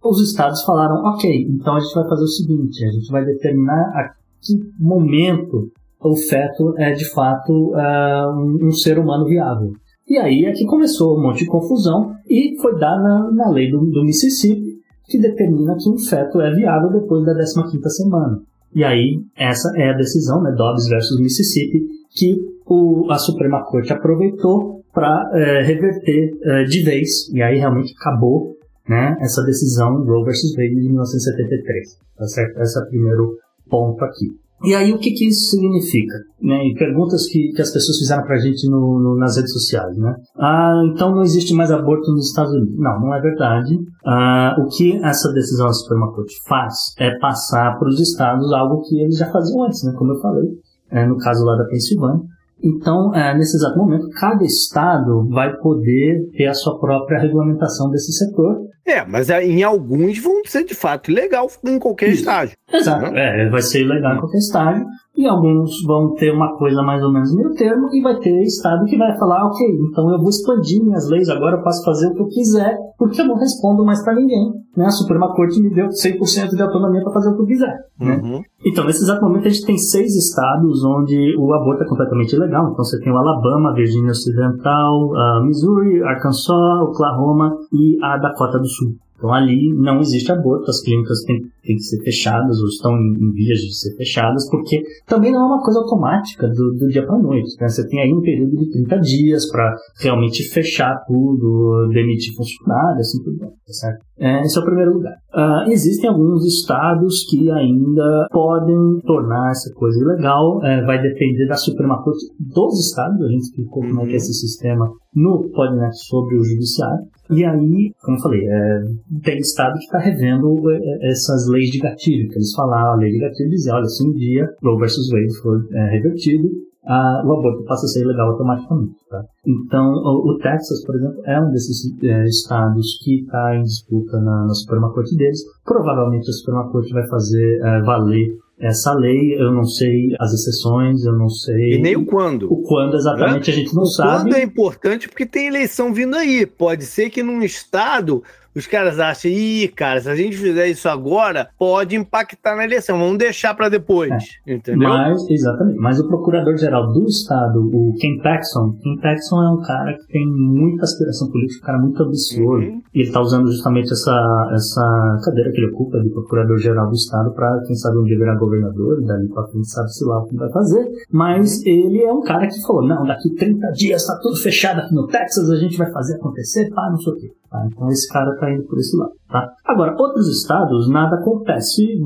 [0.03, 3.82] os estados falaram, ok, então a gente vai fazer o seguinte, a gente vai determinar
[3.95, 5.72] a que momento
[6.02, 9.72] o feto é de fato uh, um, um, ser humano viável.
[10.08, 13.80] E aí é que começou um monte de confusão e foi dada na, lei do,
[13.80, 14.76] do, Mississippi
[15.08, 18.40] que determina que um feto é viável depois da 15ª semana.
[18.74, 21.80] E aí essa é a decisão, né, Dobbs versus Mississippi,
[22.12, 22.36] que
[22.68, 28.56] o, a Suprema Corte aproveitou para é, reverter é, de vez, e aí realmente acabou
[28.88, 32.06] né, essa decisão Roe versus Wade de 1973.
[32.18, 32.58] Tá certo?
[32.58, 33.38] É o primeiro
[33.70, 34.28] ponto aqui.
[34.63, 36.16] E aí, o que, que isso significa?
[36.41, 36.68] Né?
[36.68, 39.95] E perguntas que, que as pessoas fizeram para a gente no, no, nas redes sociais.
[39.97, 40.16] Né?
[40.38, 42.76] Ah, então não existe mais aborto nos Estados Unidos.
[42.78, 43.78] Não, não é verdade.
[44.05, 48.82] Ah, o que essa decisão da Suprema Corte faz é passar para os estados algo
[48.82, 49.93] que eles já faziam antes, né?
[49.97, 50.49] como eu falei,
[50.89, 52.24] é, no caso lá da Pensilvânia.
[52.63, 58.13] Então, é, nesse exato momento, cada estado vai poder ter a sua própria regulamentação desse
[58.13, 62.20] setor É, mas é, em alguns vão ser de fato legal em qualquer Isso.
[62.20, 62.56] estágio.
[62.72, 63.46] Exato, né?
[63.46, 64.86] é, vai ser legal em qualquer estágio
[65.18, 68.86] e alguns vão ter uma coisa mais ou menos meio termo, e vai ter estado
[68.86, 72.16] que vai falar, ok, então eu vou expandir minhas leis, agora eu posso fazer o
[72.16, 74.52] que eu quiser, porque eu não respondo mais para ninguém.
[74.76, 74.86] Né?
[74.86, 77.78] A Suprema Corte me deu 100% de autonomia para fazer o que eu quiser.
[77.98, 78.22] Né?
[78.22, 78.42] Uhum.
[78.66, 82.70] Então, nesse exato momento, a gente tem seis estados onde o aborto é completamente ilegal.
[82.72, 88.60] Então, você tem o Alabama, a Virgínia Ocidental, a Missouri, Arkansas, Oklahoma e a Dakota
[88.60, 88.75] do Sul.
[89.16, 93.13] Então ali não existe aborto, as clínicas têm, têm que ser fechadas ou estão em,
[93.20, 97.05] em, vias de ser fechadas, porque também não é uma coisa automática do, do dia
[97.05, 97.55] para noite.
[97.59, 97.68] Né?
[97.68, 103.24] Você tem aí um período de 30 dias para realmente fechar tudo, demitir funcionário, assim
[103.24, 104.05] por diante, tá certo?
[104.18, 105.13] É, esse é o primeiro lugar.
[105.34, 111.55] Uh, existem alguns estados que ainda podem tornar essa coisa ilegal, é, vai depender da
[111.55, 116.05] Suprema Corte dos estados, a gente explicou como é que é esse sistema no podcast
[116.07, 117.05] sobre o judiciário.
[117.32, 118.82] E aí, como eu falei, é,
[119.24, 122.95] tem estado que está revendo é, é, essas leis de gatilho, que eles falaram, a
[122.97, 126.49] lei de gatilho dizia, olha, se um dia Roe versus Wade for é, revertido,
[126.88, 128.93] o aborto passa a ser ilegal automaticamente.
[129.10, 129.24] Tá?
[129.45, 134.20] Então, o, o, Texas, por exemplo, é um desses é, estados que está em disputa
[134.20, 135.39] na, na, Suprema Corte deles.
[135.64, 141.03] Provavelmente a Suprema Corte vai fazer é, valer essa lei, eu não sei as exceções,
[141.03, 141.74] eu não sei.
[141.74, 142.51] E nem o quando.
[142.51, 143.53] O quando exatamente é?
[143.53, 144.24] a gente não o sabe.
[144.24, 146.45] Quando é importante porque tem eleição vindo aí.
[146.45, 148.24] Pode ser que num estado
[148.56, 152.97] os caras acham, ih, cara, se a gente fizer isso agora, pode impactar na eleição.
[152.97, 154.12] Vamos deixar para depois.
[154.47, 154.53] É.
[154.53, 154.88] Entendeu?
[154.88, 155.78] Mas, exatamente.
[155.78, 160.26] Mas o procurador-geral do estado, o Ken Paxson, Ken Paxson é um cara que tem
[160.26, 162.66] muita aspiração política, um cara muito ambicioso.
[162.66, 162.82] Uhum.
[162.93, 167.34] E ele está usando justamente essa, essa cadeira que ele ocupa de procurador-geral do estado
[167.34, 170.28] para, quem sabe, um dia virar governador, e dali para frente sabe se lá o
[170.28, 170.88] que vai fazer.
[171.12, 174.93] Mas ele é um cara que falou: não, daqui 30 dias está tudo fechado aqui
[174.95, 177.32] no Texas, a gente vai fazer acontecer, pá, não sei o quê.
[177.49, 177.68] Tá?
[177.72, 179.12] Então esse cara está indo por esse lado.
[179.30, 179.48] Tá?
[179.66, 182.00] Agora, outros estados, nada acontece,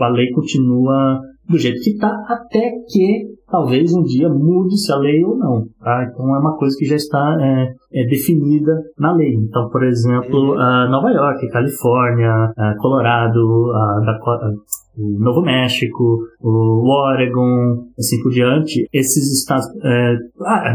[0.00, 5.24] a lei continua do jeito que está, até que talvez um dia mude-se a lei
[5.24, 5.64] ou não.
[5.80, 6.06] Tá?
[6.10, 7.72] Então é uma coisa que já está é,
[8.02, 9.34] é definida na lei.
[9.34, 14.52] Então, por exemplo, uh, Nova York, Califórnia, uh, Colorado, uh, Dakota,
[14.98, 20.74] o Novo México, o Oregon, assim por diante, esses estados, é, ah,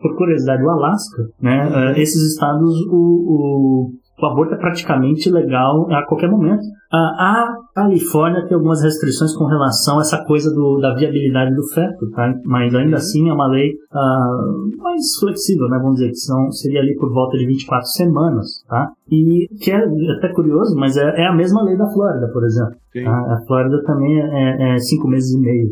[0.00, 1.76] por curiosidade, o Alasca, né, uhum.
[1.88, 3.90] é, esses estados, o, o,
[4.22, 6.62] o aborto é praticamente legal a qualquer momento.
[6.92, 12.10] A Califórnia tem algumas restrições com relação a essa coisa do, da viabilidade do feto,
[12.10, 12.32] tá?
[12.44, 15.78] mas ainda assim é uma lei uh, mais flexível, né?
[15.78, 18.62] vamos dizer, que são, seria ali por volta de 24 semanas.
[18.68, 18.90] Tá?
[19.10, 19.78] E que é
[20.18, 22.76] até curioso, mas é, é a mesma lei da Flórida, por exemplo.
[22.94, 23.34] Tá?
[23.34, 25.70] A Flórida também é, é, cinco meses e meio.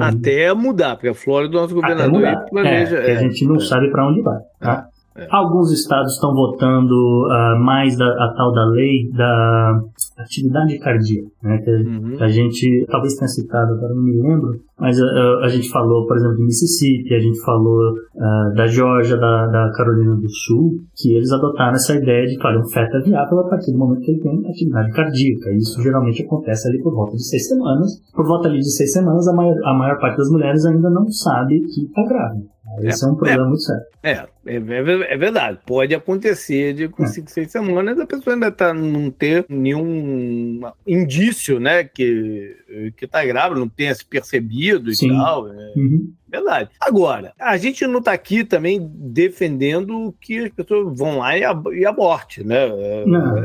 [0.00, 2.98] Até mudar, porque a Flórida, nosso governador planeja.
[2.98, 3.60] É, a gente não é.
[3.60, 4.38] sabe para onde vai.
[4.60, 4.86] Tá?
[5.16, 5.28] É.
[5.30, 9.80] Alguns estados estão votando uh, mais da, a tal da lei da
[10.18, 11.58] atividade cardíaca, né?
[11.58, 12.16] Que uhum.
[12.20, 16.16] a gente talvez tenha citado, agora não me lembro, mas uh, a gente falou, por
[16.16, 21.14] exemplo, de Mississippi, a gente falou uh, da Georgia, da, da, Carolina do Sul, que
[21.14, 24.00] eles adotaram essa ideia de que olha, um feto é viável a partir do momento
[24.00, 25.50] que ele tem atividade cardíaca.
[25.50, 27.88] E isso geralmente acontece ali por volta de seis semanas.
[28.12, 31.06] Por volta ali de seis semanas, a maior, a maior parte das mulheres ainda não
[31.08, 32.53] sabe que está grávida.
[32.82, 33.82] Esse é, é um problema é, muito sério.
[34.02, 35.58] É, é, é, verdade.
[35.66, 41.58] Pode acontecer de com 5, 6 semanas a pessoa ainda tá, não ter nenhum indício,
[41.60, 42.56] né, que,
[42.96, 45.06] que tá grávida, não tenha se percebido Sim.
[45.06, 45.48] e tal.
[45.48, 45.72] É.
[45.76, 46.12] Uhum.
[46.34, 46.70] Verdade.
[46.80, 51.70] Agora, a gente não está aqui também defendendo que as pessoas vão lá e, ab
[51.70, 52.66] e aborte, né?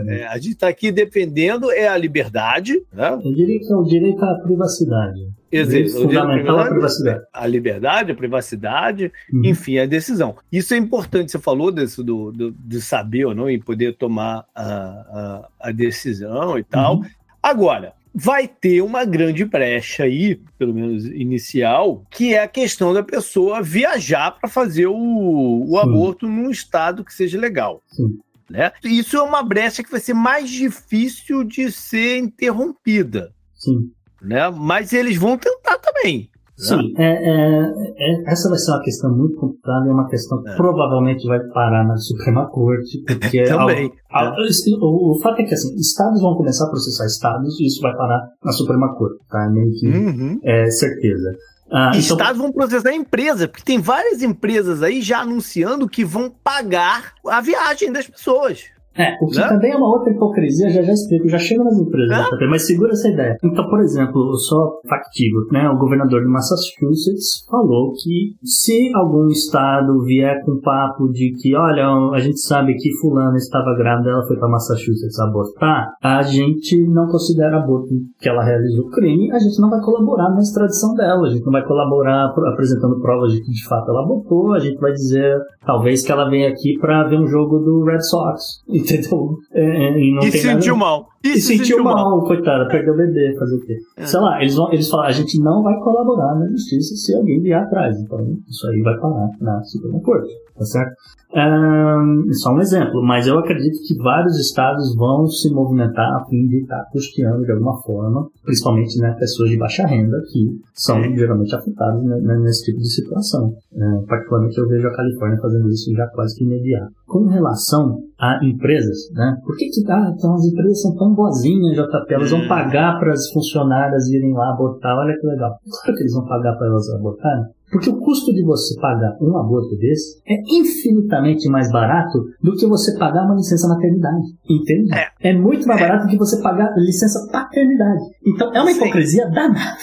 [0.07, 2.81] É, a gente está aqui defendendo é a liberdade.
[2.91, 3.13] Né?
[3.23, 5.29] Eu diria que é o direito à privacidade.
[5.51, 6.03] Exato.
[6.03, 7.25] Fundamental a privacidade.
[7.33, 9.45] A liberdade, a privacidade, uhum.
[9.45, 10.35] enfim, a decisão.
[10.51, 14.45] Isso é importante, você falou desse, do, do, de saber ou não e poder tomar
[14.55, 16.97] a, a, a decisão e tal.
[16.97, 17.05] Uhum.
[17.41, 23.03] Agora, vai ter uma grande brecha aí, pelo menos inicial, que é a questão da
[23.03, 27.81] pessoa viajar para fazer o, o aborto num estado que seja legal.
[27.87, 28.19] Sim.
[28.49, 28.71] Né?
[28.83, 33.31] Isso é uma brecha que vai ser mais difícil de ser interrompida.
[33.53, 33.91] Sim.
[34.21, 34.49] Né?
[34.49, 36.29] Mas eles vão tentar também.
[36.59, 37.61] Sim, é, é,
[37.97, 40.55] é, essa vai ser uma questão muito complicada e é uma questão que é.
[40.57, 43.89] provavelmente vai parar na Suprema Corte, porque Também.
[44.11, 47.65] Ao, ao, o, o, fato é que assim, estados vão começar a processar estados e
[47.65, 49.45] isso vai parar na Suprema Corte, tá?
[49.45, 50.39] É meio que uhum.
[50.43, 51.33] é certeza.
[51.71, 51.99] Ah, então...
[51.99, 57.13] Estados vão processar a empresa, porque tem várias empresas aí já anunciando que vão pagar
[57.25, 58.65] a viagem das pessoas.
[58.97, 59.47] É, o que né?
[59.47, 62.47] também é uma outra hipocrisia, já já explico, já chego nas empresas, é?
[62.47, 63.37] mas segura essa ideia.
[63.43, 65.69] Então, por exemplo, só factivo, né?
[65.69, 71.87] O governador de Massachusetts falou que se algum estado vier com papo de que, olha,
[72.13, 77.07] a gente sabe que fulana estava grávida, ela foi para Massachusetts abortar, a gente não
[77.07, 81.29] considera aborto que ela realizou crime, a gente não vai colaborar na extradição dela, a
[81.29, 84.91] gente não vai colaborar apresentando provas de que de fato ela abortou, a gente vai
[84.91, 89.37] dizer, talvez que ela venha aqui para ver um jogo do Red Sox, entendeu?
[89.53, 90.85] É, é e, e sentiu nada...
[90.85, 91.09] mal.
[91.23, 93.77] E, e sentiu, sentiu mal, mal, coitada, perdeu o bebê, fazer o quê?
[93.97, 94.05] É.
[94.05, 97.41] Sei lá, eles, vão, eles falam, a gente não vai colaborar na justiça se alguém
[97.41, 97.99] vier atrás.
[97.99, 100.93] Então, isso aí vai parar na Suprema Corte, tá certo?
[101.31, 106.47] Um, só um exemplo, mas eu acredito que vários estados vão se movimentar a fim
[106.47, 111.15] de estar custeando de alguma forma, principalmente né, pessoas de baixa renda que são é.
[111.15, 113.53] geralmente afetadas né, né, nesse tipo de situação.
[113.71, 116.91] É, particularmente eu vejo a Califórnia fazendo isso já quase que imediato.
[117.05, 119.37] Com relação a empresas, né?
[119.45, 122.13] Por que, que ah, então as empresas são tão boazinhas, JP?
[122.13, 122.47] Elas vão hum.
[122.47, 124.97] pagar para as funcionárias irem lá abortar.
[124.97, 125.57] Olha que legal.
[125.63, 127.45] Claro que eles vão pagar para elas abortarem.
[127.71, 132.65] Porque o custo de você pagar um aborto desse é infinitamente mais barato do que
[132.65, 134.25] você pagar uma licença maternidade.
[134.49, 134.91] Entende?
[134.93, 135.87] É, é muito mais é.
[135.87, 138.01] barato do que você pagar licença paternidade.
[138.25, 139.31] Então é uma hipocrisia Sim.
[139.31, 139.77] danada.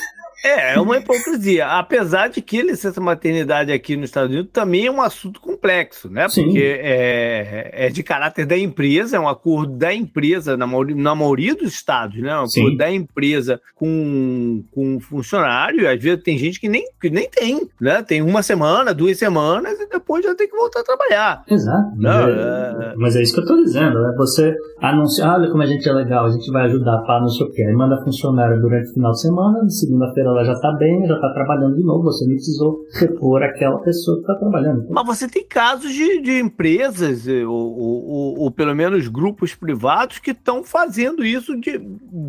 [0.47, 1.66] É, é uma hipocrisia.
[1.66, 6.28] Apesar de que licença maternidade aqui nos Estados Unidos também é um assunto complexo, né?
[6.28, 6.44] Sim.
[6.44, 11.14] Porque é, é de caráter da empresa, é um acordo da empresa, na maioria, na
[11.14, 12.31] maioria dos estados, né?
[12.31, 12.77] É um acordo Sim.
[12.77, 15.90] da empresa com, com funcionário.
[15.90, 18.02] Às vezes tem gente que nem, que nem tem, né?
[18.02, 21.43] Tem uma semana, duas semanas e depois já tem que voltar a trabalhar.
[21.51, 21.97] Exato.
[21.97, 22.10] Né?
[22.10, 24.14] É, mas é isso que eu estou dizendo, né?
[24.16, 27.47] Você anuncia, olha como a gente é legal, a gente vai ajudar para não sei
[27.47, 27.62] o quê.
[27.62, 31.33] Aí manda funcionário durante o final de semana, segunda-feira ela já está bem, já está
[31.33, 34.87] trabalhando de novo, você não precisou repor aquela pessoa que está trabalhando.
[34.91, 40.19] Mas você tem casos de, de empresas, eh, ou, ou, ou, pelo menos grupos privados,
[40.19, 41.81] que estão fazendo isso de,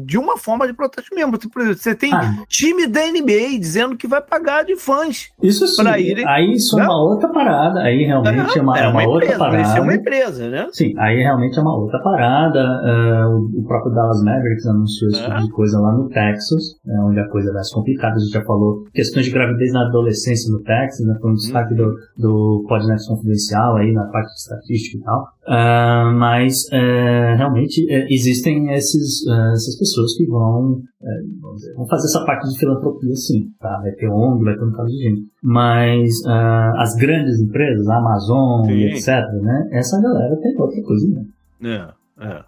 [0.05, 1.37] de uma forma de protesto mesmo.
[1.37, 2.43] Por exemplo, você tem ah.
[2.47, 5.29] time da NBA dizendo que vai pagar de fãs.
[5.41, 5.87] Isso sim.
[5.97, 6.85] Irem, aí isso é né?
[6.85, 7.79] é uma outra parada.
[7.81, 9.77] Aí realmente é, é uma, é uma, uma outra parada.
[9.77, 10.67] É uma empresa, né?
[10.71, 12.59] Sim, aí realmente é uma outra parada.
[12.59, 15.25] Uh, o próprio Dallas Mavericks anunciou esse é.
[15.25, 18.31] tipo de coisa lá no Texas, né, onde a coisa vai se complicar a gente
[18.31, 22.65] já falou, questões de gravidez na adolescência no Texas, né, foi um destaque do, do
[22.67, 25.23] Podnet Confidencial aí na parte de estatística e tal.
[25.47, 30.81] Uh, mas uh, realmente uh, existem esses, ah, essas pessoas que vão,
[31.55, 33.79] dizer, vão fazer essa parte de filantropia sim, tá?
[33.81, 35.21] Vai ter ONG, vai ter um caso de gente.
[35.41, 36.09] Mas
[36.77, 38.83] as grandes empresas, a Amazon, sim.
[38.83, 39.07] etc.,
[39.41, 39.69] né?
[39.71, 41.07] Essa galera tem outra coisa,
[41.61, 41.93] né?
[42.19, 42.43] É, é.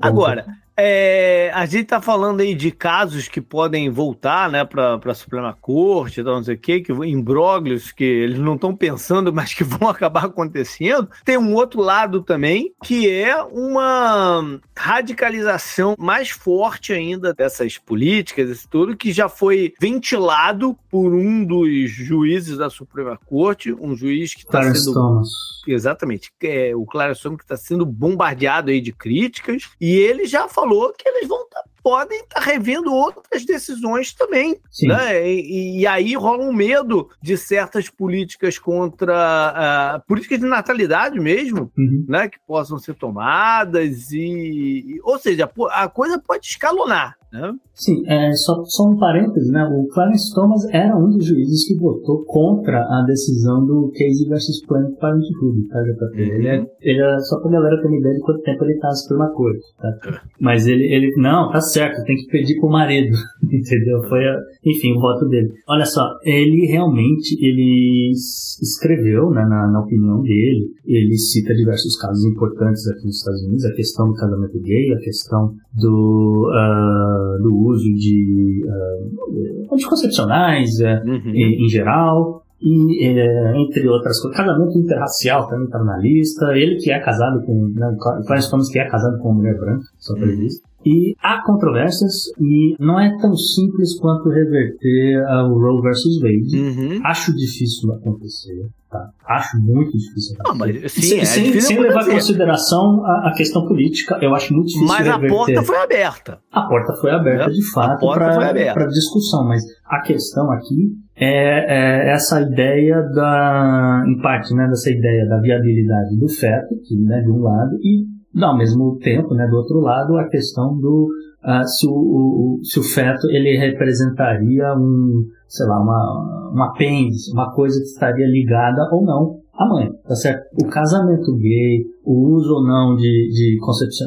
[0.00, 0.44] Agora,
[0.80, 5.52] é, a gente está falando aí de casos que podem voltar né, para a Suprema
[5.60, 9.88] Corte, não sei o quê, que imbróglios que eles não estão pensando, mas que vão
[9.88, 11.10] acabar acontecendo.
[11.24, 18.68] Tem um outro lado também, que é uma radicalização mais forte ainda dessas políticas, esse
[18.68, 24.44] tudo, que já foi ventilado por um dos juízes da Suprema Corte, um juiz que
[24.44, 24.94] está sendo.
[24.94, 25.28] Thomas.
[25.66, 30.67] Exatamente, é, o Clarence que está sendo bombardeado aí de críticas, e ele já falou
[30.68, 34.60] falou que eles vão tá, podem estar tá revendo outras decisões também.
[34.82, 35.28] Né?
[35.28, 41.72] E, e, aí rola um medo de certas políticas contra uh, políticas de natalidade mesmo,
[41.76, 42.04] uhum.
[42.06, 42.28] né?
[42.28, 47.17] Que possam ser tomadas e, ou seja, a coisa pode escalonar.
[47.32, 47.52] Né?
[47.74, 49.62] Sim, é, só, só um parênteses, né?
[49.64, 54.64] O Clarence Thomas era um dos juízes que votou contra a decisão do Casey versus
[54.66, 56.20] Planned Parenthood, tá, JP?
[56.20, 58.88] Ele, é, ele é, só pra galera ter uma ideia de quanto tempo ele tá
[58.88, 59.88] na Suprema Corte, tá?
[59.88, 60.20] É.
[60.40, 63.14] Mas ele, ele, não, tá certo, tem que pedir pro marido,
[63.44, 64.02] entendeu?
[64.08, 65.52] Foi, a, enfim, o voto dele.
[65.68, 72.24] Olha só, ele realmente, ele escreveu, né, na, na opinião dele, ele cita diversos casos
[72.24, 77.56] importantes aqui nos Estados Unidos, a questão do casamento gay, a questão do, uh, do
[77.66, 81.32] uso de uh, anticoncepcionais uh, uhum.
[81.34, 86.76] em, em, geral, e é, entre outras coisas, casamento interracial também está na lista, ele
[86.76, 90.14] que é casado com, né, Clarence Thomas que é casado com uma mulher branca, só
[90.14, 90.42] para uhum.
[90.42, 90.60] isso.
[90.84, 96.56] E há controvérsias e não é tão simples quanto reverter o Roe versus Wade.
[96.56, 97.00] Uhum.
[97.04, 98.68] Acho difícil acontecer.
[98.90, 99.10] Tá?
[99.26, 100.36] Acho muito difícil.
[100.42, 104.34] Não, mas, sim, sem, é sem, sem levar em consideração a, a, questão política, eu
[104.34, 104.88] acho muito difícil.
[104.88, 105.26] Mas reverter.
[105.26, 106.38] a porta foi aberta.
[106.50, 107.52] A porta foi aberta, é?
[107.52, 109.46] de fato, para discussão.
[109.46, 115.40] Mas a questão aqui é, é, essa ideia da, em parte, né, dessa ideia da
[115.40, 118.06] viabilidade do feto, que, né, de um lado, e
[118.40, 121.08] ao mesmo tempo, né, do outro lado, a questão do
[121.44, 127.32] uh, se, o, o, se o feto ele representaria um, sei lá, uma, um apêndice,
[127.32, 130.44] uma coisa que estaria ligada ou não a mãe, tá certo?
[130.62, 133.58] O casamento gay, o uso ou não de, de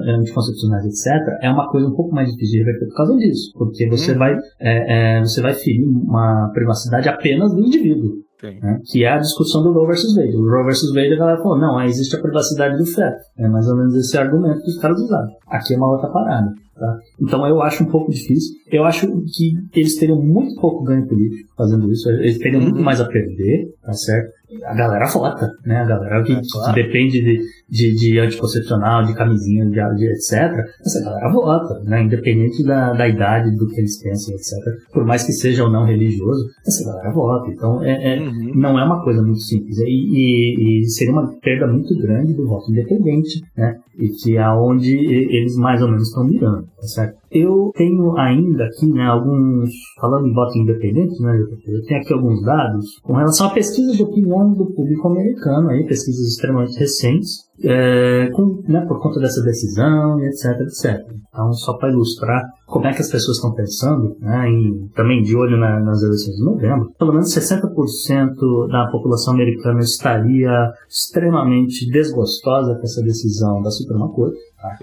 [0.09, 3.51] anticoncepcionais, etc., é uma coisa um pouco mais difícil de reverter por causa disso.
[3.55, 4.17] Porque você, hum.
[4.17, 8.15] vai, é, é, você vai ferir uma privacidade apenas do indivíduo.
[8.41, 8.79] Né?
[8.85, 10.35] Que é a discussão do Roe versus Wade.
[10.35, 13.21] O Roe versus Wade, a galera falou, não, existe a privacidade do feto.
[13.37, 15.29] É mais ou menos esse argumento que os caras usaram.
[15.47, 16.51] Aqui é uma outra parada.
[16.81, 16.97] Tá?
[17.21, 18.55] Então eu acho um pouco difícil.
[18.71, 19.05] Eu acho
[19.35, 22.09] que eles teriam muito pouco ganho político fazendo isso.
[22.09, 22.69] Eles teriam uhum.
[22.69, 24.31] muito mais a perder, tá certo?
[24.65, 25.77] A galera vota, né?
[25.77, 26.73] A galera que, é, claro.
[26.73, 27.39] que depende de,
[27.69, 30.65] de, de, anticoncepcional, de camisinha, de, de, etc.
[30.83, 32.01] Essa galera vota, né?
[32.01, 34.51] Independente da, da idade, do que eles pensam, etc.
[34.91, 37.51] Por mais que seja ou não religioso, essa galera vota.
[37.51, 38.53] Então é, é uhum.
[38.55, 39.77] não é uma coisa muito simples.
[39.77, 43.77] E, e, e seria uma perda muito grande do voto independente, né?
[43.99, 47.18] E que é onde eles mais ou menos estão mirando certo?
[47.31, 49.69] Eu tenho ainda aqui, né, alguns,
[49.99, 51.38] falando em voto independente, né,
[51.68, 55.85] eu tenho aqui alguns dados com relação a pesquisas de opinião do público americano, aí,
[55.85, 60.99] pesquisas extremamente recentes, é, com, né, por conta dessa decisão e etc, etc.
[61.30, 65.35] Então, só para ilustrar como é que as pessoas estão pensando, né, em, também de
[65.35, 72.76] olho na, nas eleições de novembro, pelo menos 60% da população americana estaria extremamente desgostosa
[72.76, 74.39] com essa decisão da Suprema Corte.
[74.57, 74.77] Tá?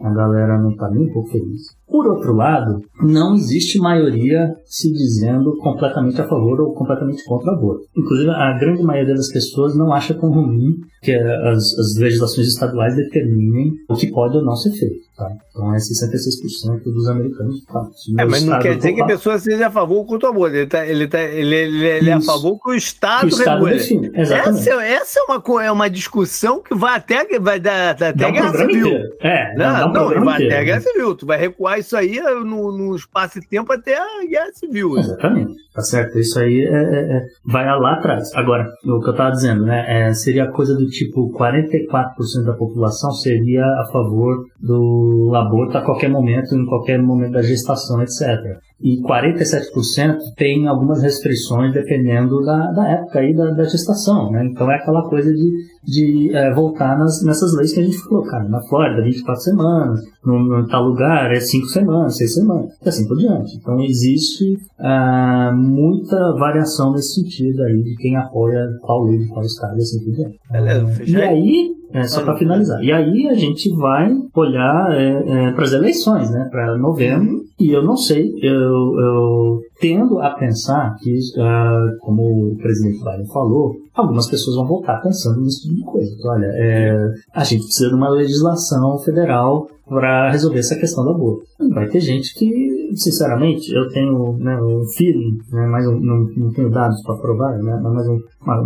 [0.00, 1.76] A galera não está nem um pouco feliz.
[1.90, 7.54] Por outro lado, não existe maioria se dizendo completamente a favor ou completamente contra o
[7.54, 7.86] aborto.
[7.96, 12.94] Inclusive, a grande maioria das pessoas não acha tão ruim que as, as legislações estaduais
[12.94, 15.10] determinem o que pode ou não ser feito.
[15.16, 15.28] Tá?
[15.50, 17.64] Então é 66% dos americanos.
[17.64, 17.88] Tá?
[18.18, 20.56] É, mas não quer dizer que a pessoa seja a favor ou contra o aborto.
[20.56, 23.38] Ele, tá, ele, tá, ele, ele, ele é a favor que o Estado, que o
[23.38, 24.10] Estado regule.
[24.14, 24.34] Essa,
[24.82, 28.90] essa é, uma, é uma discussão que vai até, vai dar, até guerra civil.
[29.20, 31.14] É, não, não, não vai até guerra civil.
[31.14, 34.98] Tu vai recuar isso aí no, no espaço e tempo até a guerra civil.
[34.98, 35.54] Exatamente.
[35.74, 36.18] Tá certo?
[36.18, 38.32] Isso aí é, é, é vai lá atrás.
[38.34, 40.08] Agora, o que eu estava dizendo, né?
[40.08, 46.08] É, seria coisa do tipo 44% da população seria a favor do aborto a qualquer
[46.08, 52.88] momento, em qualquer momento da gestação, etc e 47% tem algumas restrições dependendo da, da
[52.88, 54.46] época aí da, da gestação, né?
[54.46, 55.50] Então é aquela coisa de,
[55.84, 60.00] de é, voltar nas, nessas leis que a gente falou, cara, na Flórida 24 semanas,
[60.24, 63.56] no, tal lugar é 5 semanas, 6 semanas, e assim por diante.
[63.56, 69.44] Então existe ah, muita variação nesse sentido aí de quem apoia qual lei de qual
[69.44, 70.38] estado e assim por diante.
[70.50, 72.82] Beleza, e aí, é, só para finalizar.
[72.82, 76.48] E aí a gente vai olhar é, é, para as eleições, né?
[76.50, 77.34] Para novembro.
[77.34, 77.44] Uhum.
[77.58, 83.26] E eu não sei, eu, eu tendo a pensar que, uh, como o presidente Biden
[83.26, 86.10] falou, algumas pessoas vão voltar pensando tipo de coisa.
[86.24, 91.42] Olha, é, a gente precisa de uma legislação federal para resolver essa questão do aborto.
[91.74, 96.52] Vai ter gente que, sinceramente, eu tenho né, um feeling, né, mas um, não, não,
[96.52, 98.20] tenho dados para provar, né, mas um,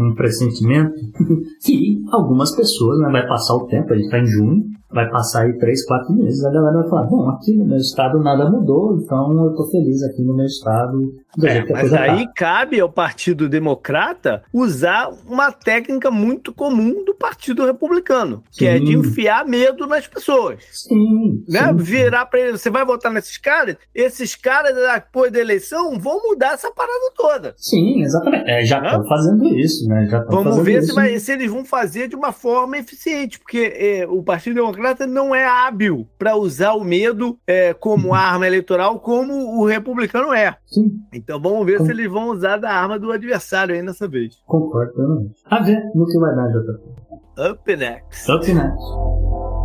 [0.06, 0.92] um pressentimento,
[1.64, 4.64] que algumas pessoas, né, vai passar o tempo, a gente está em junho,
[4.94, 8.20] vai passar aí três, quatro meses, a galera vai falar, bom, aqui no meu estado
[8.20, 11.12] nada mudou, então eu tô feliz aqui no meu estado.
[11.42, 12.32] É, mas aí tá.
[12.36, 18.66] cabe ao Partido Democrata usar uma técnica muito comum do Partido Republicano, que sim.
[18.66, 20.62] é de enfiar medo nas pessoas.
[20.70, 21.14] Sim.
[21.49, 21.69] Né?
[21.69, 23.77] Sim, Virar para ele, você vai votar nesses caras?
[23.95, 27.55] Esses caras, depois da eleição, vão mudar essa parada toda.
[27.57, 28.51] Sim, exatamente.
[28.51, 30.07] É, já estão fazendo isso, né?
[30.11, 34.07] Já Vamos ver se, vai, se, eles vão fazer de uma forma eficiente, porque é,
[34.09, 38.15] o Partido Democrata não é hábil para usar o medo é, como uhum.
[38.15, 40.57] arma eleitoral, como o republicano é.
[40.66, 40.99] Sim.
[41.12, 41.86] Então vamos ver Com...
[41.86, 44.36] se eles vão usar da arma do adversário aí nessa vez.
[44.47, 45.31] Concordo, não.
[45.47, 46.95] A ver no que vai dar, JP.
[47.36, 48.31] Up next.
[48.31, 49.64] Up next.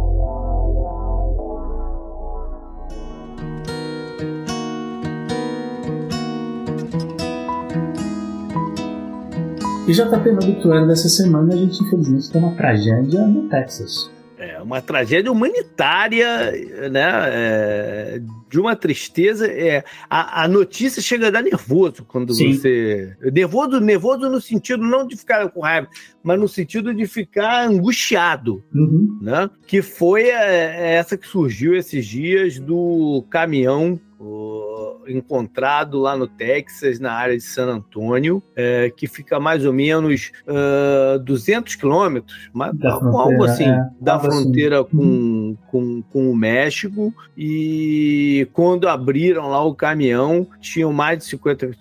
[9.89, 14.11] E JP no obituário dessa semana, a gente infelizmente tem uma tragédia no Texas.
[14.37, 16.51] É uma tragédia humanitária,
[16.91, 17.09] né?
[17.25, 19.47] É, de uma tristeza.
[19.47, 22.53] É, a, a, notícia chega a dar nervoso quando Sim.
[22.53, 23.17] você.
[23.33, 25.87] Nervoso, nervoso no sentido não de ficar com raiva,
[26.21, 28.63] mas no sentido de ficar angustiado.
[28.71, 29.17] Uhum.
[29.23, 29.49] Né?
[29.65, 33.99] Que foi é, essa que surgiu esses dias do caminhão.
[34.19, 34.68] O,
[35.09, 40.31] encontrado lá no Texas, na área de San Antônio, é, que fica mais ou menos
[40.47, 44.43] uh, 200 quilômetros, algo assim, é, da algo assim.
[44.43, 44.97] fronteira assim.
[44.97, 47.13] com, com, com o México.
[47.37, 51.71] E quando abriram lá o caminhão, tinham mais de 50,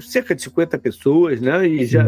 [0.00, 1.66] cerca de 50 pessoas, né?
[1.66, 2.04] E já,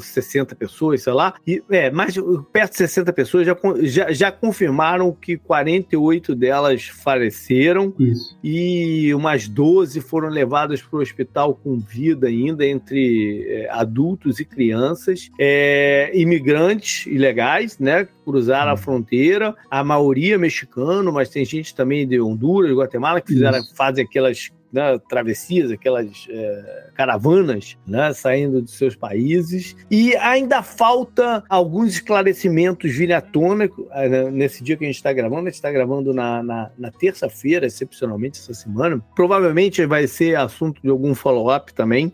[0.00, 1.34] 60 pessoas, sei lá.
[1.46, 2.14] E, é, mais
[2.52, 8.38] perto de 60 pessoas já, já, já confirmaram que 48 delas faleceram Isso.
[8.42, 14.38] e umas 12 foram foram levadas para o hospital com vida ainda, entre é, adultos
[14.38, 18.06] e crianças, é, imigrantes ilegais, né?
[18.24, 18.76] Cruzaram a hum.
[18.76, 24.52] fronteira, a maioria mexicano, mas tem gente também de Honduras, Guatemala, que fizeram, fazem aquelas
[24.72, 29.76] né, travessias, aquelas é, caravanas né, saindo dos seus países.
[29.90, 35.12] E ainda falta alguns esclarecimentos virem à tona é, nesse dia que a gente está
[35.12, 35.42] gravando.
[35.42, 39.02] A gente está gravando na, na, na terça-feira, excepcionalmente essa semana.
[39.14, 42.12] Provavelmente vai ser assunto de algum follow-up também,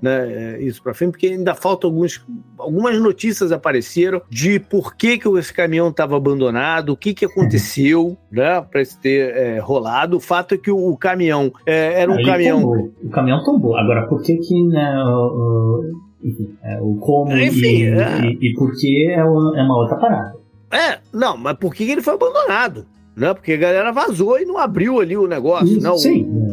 [0.00, 2.24] né, é, isso para frente, porque ainda falta alguns,
[2.58, 8.16] algumas notícias apareceram de por que, que esse caminhão estava abandonado, o que, que aconteceu
[8.30, 10.16] né, para isso ter é, rolado.
[10.16, 12.60] O fato é que o, o caminhão é, era um Aí caminhão.
[12.60, 12.92] Tombou.
[13.02, 13.76] O caminhão tombou.
[13.76, 15.82] Agora, por que que né, o,
[16.22, 18.20] enfim, é, o como enfim, e, é.
[18.24, 20.34] e, e, por que é uma, é outra parada.
[20.70, 22.86] É, não, mas por que ele foi abandonado?
[23.16, 23.34] Né?
[23.34, 25.80] Porque a galera vazou e não abriu ali o negócio.
[25.80, 26.24] não, sim.
[26.24, 26.49] O,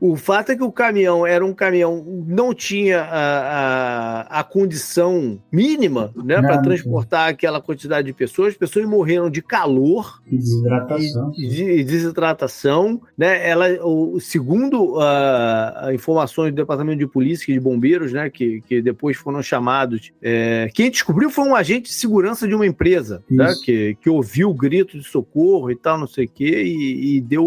[0.00, 5.40] o fato é que o caminhão era um caminhão, não tinha a, a, a condição
[5.50, 8.48] mínima né, para transportar aquela quantidade de pessoas.
[8.48, 11.32] As pessoas morreram de calor e desidratação.
[11.36, 13.00] E, de, desidratação.
[13.16, 13.48] Né?
[13.48, 18.82] Ela, o, segundo a, informações do Departamento de Polícia e de Bombeiros, né, que, que
[18.82, 23.54] depois foram chamados, é, quem descobriu foi um agente de segurança de uma empresa né,
[23.64, 27.20] que, que ouviu o grito de socorro e tal, não sei o quê, e, e
[27.20, 27.46] deu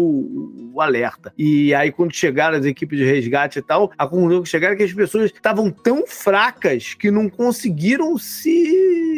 [0.72, 1.32] o, alerta.
[1.36, 4.76] E aí, quando chegaram as equipes de resgate e tal, a conclusão que chegaram é
[4.76, 9.09] que as pessoas estavam tão fracas que não conseguiram se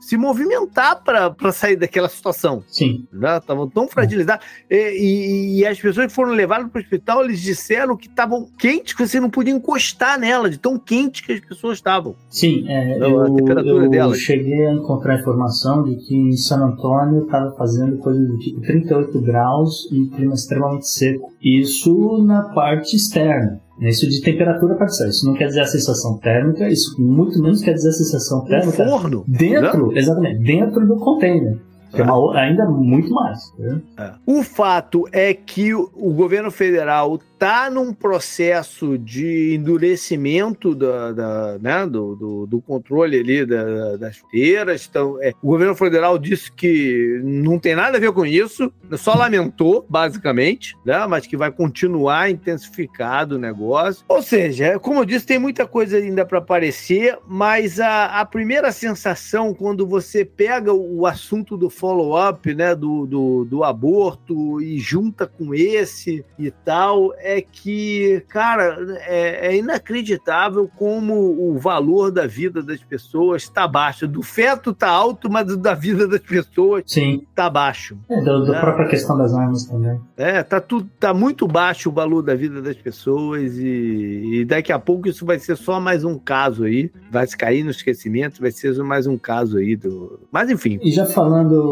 [0.00, 2.62] se movimentar para sair daquela situação.
[2.66, 3.06] Sim.
[3.12, 3.70] Estavam né?
[3.74, 4.44] tão fragilizadas.
[4.70, 8.48] E, e, e, as pessoas que foram levadas para o hospital, eles disseram que estavam
[8.58, 12.14] quentes, que você não podia encostar nela, de tão quente que as pessoas estavam.
[12.28, 14.18] Sim, é, eu, a temperatura eu delas.
[14.18, 19.20] cheguei a encontrar informação de que em San Antônio estava fazendo coisa do tipo 38
[19.20, 21.32] graus e clima extremamente seco.
[21.42, 23.60] Isso na parte externa.
[23.82, 23.88] Né?
[23.88, 25.08] Isso de temperatura parcial.
[25.08, 28.84] Isso não quer dizer a sensação térmica, isso muito menos quer dizer a sensação térmica.
[28.88, 29.24] Forno.
[29.26, 29.98] Dentro, né?
[29.98, 31.58] exatamente, dentro do container.
[31.94, 33.52] É uma, ainda muito mais.
[33.58, 33.80] Né?
[33.98, 34.12] É.
[34.26, 41.58] O fato é que o, o governo federal está num processo de endurecimento da, da
[41.58, 44.86] né, do, do, do, controle ali da, das feiras.
[44.88, 49.14] Então, é, o governo federal disse que não tem nada a ver com isso, só
[49.14, 54.04] lamentou, basicamente, né, mas que vai continuar intensificado o negócio.
[54.06, 58.70] Ou seja, como eu disse, tem muita coisa ainda para aparecer, mas a, a primeira
[58.70, 65.26] sensação quando você pega o assunto do follow-up, né, do, do, do aborto e junta
[65.26, 72.62] com esse e tal, é que, cara, é, é, inacreditável como o valor da vida
[72.62, 74.06] das pessoas está baixo.
[74.06, 77.98] Do feto está alto, mas da vida das pessoas está baixo.
[78.08, 78.60] É, da né?
[78.60, 80.00] própria questão das armas também.
[80.16, 84.70] É, tá, tudo, tá muito baixo o valor da vida das pessoas e, e daqui
[84.70, 86.92] a pouco isso vai ser só mais um caso aí.
[87.10, 89.74] Vai se cair no esquecimento, vai ser mais um caso aí.
[89.74, 90.20] Do...
[90.30, 90.78] Mas enfim.
[90.80, 91.71] E já falando,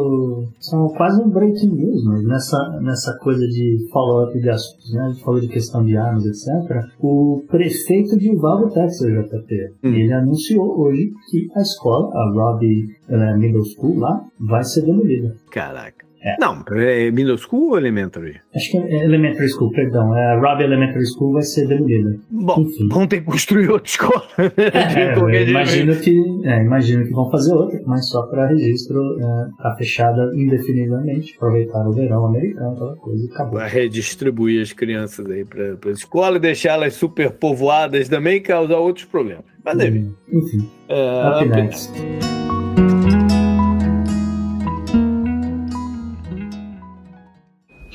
[0.59, 2.23] são quase um breaking news, né?
[2.25, 5.03] nessa, nessa coisa de follow-up de assuntos, né?
[5.03, 9.95] A gente falou de questão de armas, etc., o prefeito de Uvalde, Texas, JP, hum.
[9.95, 15.37] ele anunciou hoje que a escola, a Robbie uh, Middle School lá, vai ser demolida.
[15.51, 16.10] Caraca.
[16.23, 16.37] É.
[16.39, 18.41] Não, é middle school ou elementary?
[18.55, 20.15] Acho que é elementary school, perdão.
[20.15, 22.19] É, a Robbie Elementary School vai ser demolida.
[22.31, 22.89] Bom, Enfim.
[22.89, 24.23] vão ter que construir outra escola.
[25.31, 29.75] É, imagino que, é, imagino que vão fazer outra, mas só para registro, é, tá
[29.77, 33.59] fechada indefinidamente, aproveitar o verão americano, aquela coisa e acabou.
[33.59, 38.79] Vai redistribuir as crianças aí para a escola e deixar elas super povoadas também, causar
[38.79, 39.45] outros problemas.
[39.65, 40.11] Mas deve.
[40.33, 40.69] Enfim.
[40.89, 41.91] É, up next.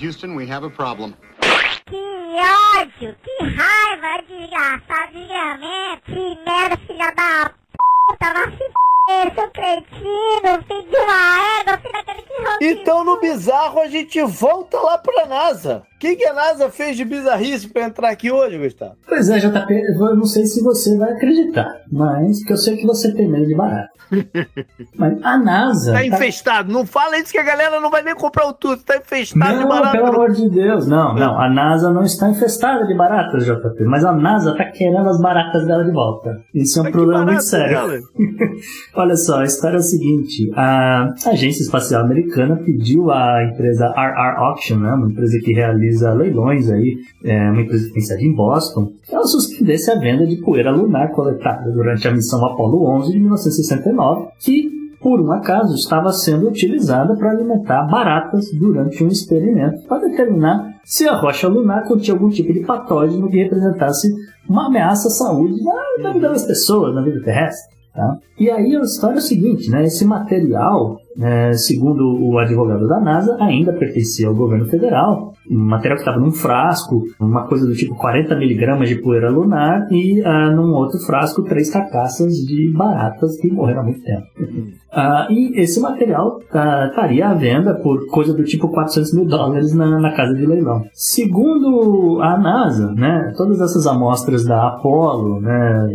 [0.05, 1.15] Houston, we have a problem.
[1.87, 1.95] Que
[2.77, 7.51] ódio, que raiva, desgraçado, desgramento, que merda, filha da
[8.07, 13.19] puta, vai se f***, seu cretino, filho de uma égua, filho daquele que Então no
[13.19, 17.85] bizarro a gente volta lá pra NASA que, que a NASA fez de bizarrice para
[17.85, 18.95] entrar aqui hoje, Gustavo?
[19.07, 22.85] Pois é, JP, eu não sei se você vai acreditar, mas que eu sei que
[22.85, 23.95] você tem medo de barato.
[24.95, 25.93] mas a NASA.
[25.93, 26.71] Tá, tá infestado.
[26.71, 28.83] Não fala isso que a galera não vai nem comprar o tudo.
[28.83, 29.97] Tá infestado não, de barato.
[29.97, 31.39] Pelo amor de Deus, não, não.
[31.39, 35.65] A NASA não está infestada de baratas, JP, mas a NASA tá querendo as baratas
[35.65, 36.37] dela de volta.
[36.53, 38.03] Isso é um mas problema muito sério.
[38.97, 44.37] Olha só, a história é o seguinte: a Agência Espacial Americana pediu à empresa RR
[44.37, 48.33] Auction, né, uma empresa que realiza leilões aí, é, uma empresa que tem sede em
[48.33, 53.19] Boston, ela suspendesse a venda de poeira lunar coletada durante a missão Apollo 11 de
[53.19, 60.07] 1969, que por um acaso, estava sendo utilizada para alimentar baratas durante um experimento para
[60.07, 64.11] determinar se a rocha lunar continha algum tipo de patógeno que representasse
[64.49, 65.61] uma ameaça à saúde
[66.01, 67.74] na vida das pessoas, na vida terrestre.
[67.95, 68.17] Tá?
[68.37, 69.85] E aí a história é o seguinte, né?
[69.85, 75.33] Esse material, é, segundo o advogado da NASA, ainda pertencia ao governo federal.
[75.49, 79.87] Um material que estava num frasco, uma coisa do tipo 40 miligramas de poeira lunar
[79.91, 84.25] e uh, num outro frasco três carcaças de baratas que morreram há muito tempo.
[84.41, 89.73] Uh, e esse material uh, estaria à venda por coisa do tipo 400 mil dólares
[89.73, 90.83] na, na casa de leilão.
[90.93, 95.87] Segundo a NASA, né, todas essas amostras da Apollo, né,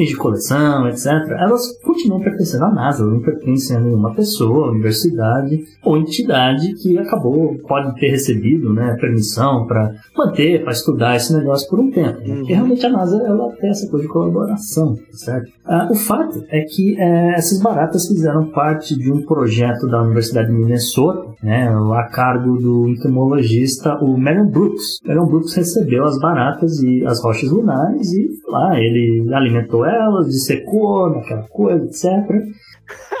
[0.00, 1.06] itens de coleção, etc.,
[1.38, 7.56] elas continuam pertencendo à NASA, não pertencem a nenhuma pessoa, universidade ou entidade que acabou,
[7.68, 12.18] pode ter recebido né, permissão para manter, para estudar esse negócio por um tempo.
[12.20, 12.36] Uhum.
[12.36, 15.50] Porque realmente a NASA ela tem essa coisa de colaboração, certo?
[15.64, 20.48] Ah, o fato é que é, essas baratas fizeram parte de um projeto da Universidade
[20.48, 24.98] de Minnesota, né, a cargo do entomologista o Marion Brooks.
[25.04, 31.18] Marion Brooks recebeu as baratas e as rochas lunares e lá ele alimentou elas, dissecou,
[31.18, 32.08] aquela coisa, etc.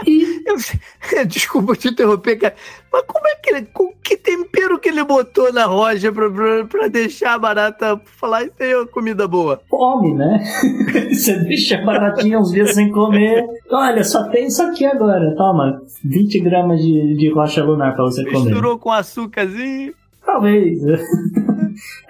[0.06, 0.40] E...
[0.50, 0.56] Eu,
[1.26, 2.54] desculpa te interromper, cara.
[2.92, 3.66] Mas como é que ele.
[3.72, 8.44] Com que tempero que ele botou na rocha pra, pra, pra deixar a barata falar
[8.44, 9.60] isso aí é uma comida boa?
[9.68, 10.42] Fome, né?
[11.12, 13.46] Você deixa a baratinha uns dias sem comer.
[13.70, 15.34] Olha, só tem isso aqui agora.
[15.36, 18.50] Toma, 20 gramas de, de rocha lunar pra você Misturou comer.
[18.50, 19.94] Misturou com açúcarzinho.
[20.24, 20.80] Talvez.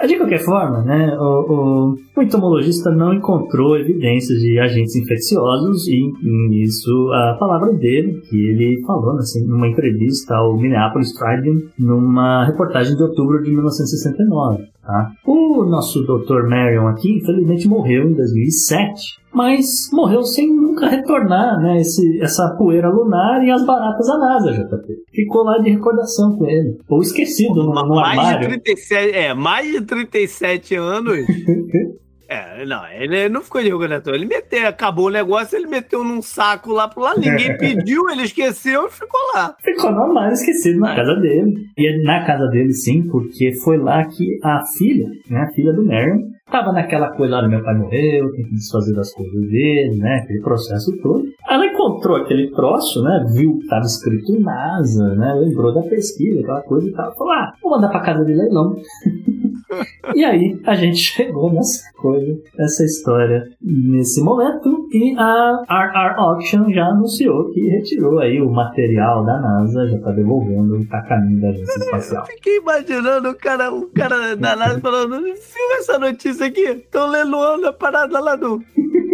[0.06, 6.10] De qualquer forma, né, o, o, o, entomologista não encontrou evidências de agentes infecciosos e,
[6.22, 12.44] e isso a palavra dele, que ele falou assim, numa entrevista ao Minneapolis Tribune numa
[12.44, 14.64] reportagem de outubro de 1969.
[14.90, 15.12] Tá?
[15.24, 16.48] O nosso Dr.
[16.48, 21.80] Marion aqui, infelizmente, morreu em 2007 mas morreu sem nunca retornar, né?
[21.80, 24.92] Esse, essa poeira lunar e as baratas da NASA, JP.
[25.12, 26.76] Ficou lá de recordação com ele.
[26.88, 28.48] Ou esquecido no, no mais armário.
[28.48, 31.16] De 37, é, mais de 37 anos.
[32.30, 34.14] É, não, ele não ficou de recordação.
[34.14, 37.18] Ele meteu, acabou o negócio, ele meteu num saco lá pro lado.
[37.18, 39.56] Ninguém pediu, ele esqueceu e ficou lá.
[39.60, 41.52] Ficou no armário esquecido na casa dele.
[41.76, 45.72] E é na casa dele, sim, porque foi lá que a filha, né, a filha
[45.72, 46.20] do Marion,
[46.50, 50.20] Tava naquela coisa, olha, meu pai morreu, tem que desfazer das coisas dele, né?
[50.24, 51.24] Aquele processo todo.
[51.48, 53.24] Ela encontrou aquele troço, né?
[53.32, 55.34] Viu que tava escrito NASA, né?
[55.34, 57.14] Lembrou da pesquisa, aquela coisa e tal.
[57.14, 58.76] Falou, ah, vou mandar pra casa de leilão.
[60.14, 66.70] e aí a gente chegou nessa coisa, nessa história nesse momento e a RR Auction
[66.72, 71.48] já anunciou que retirou aí o material da NASA, já tá devolvendo a caminho da
[71.50, 72.24] agência espacial.
[72.24, 77.08] Eu fiquei imaginando o cara, o cara da NASA falando, filma essa notícia aqui, estão
[77.08, 78.62] lendo a parada lá do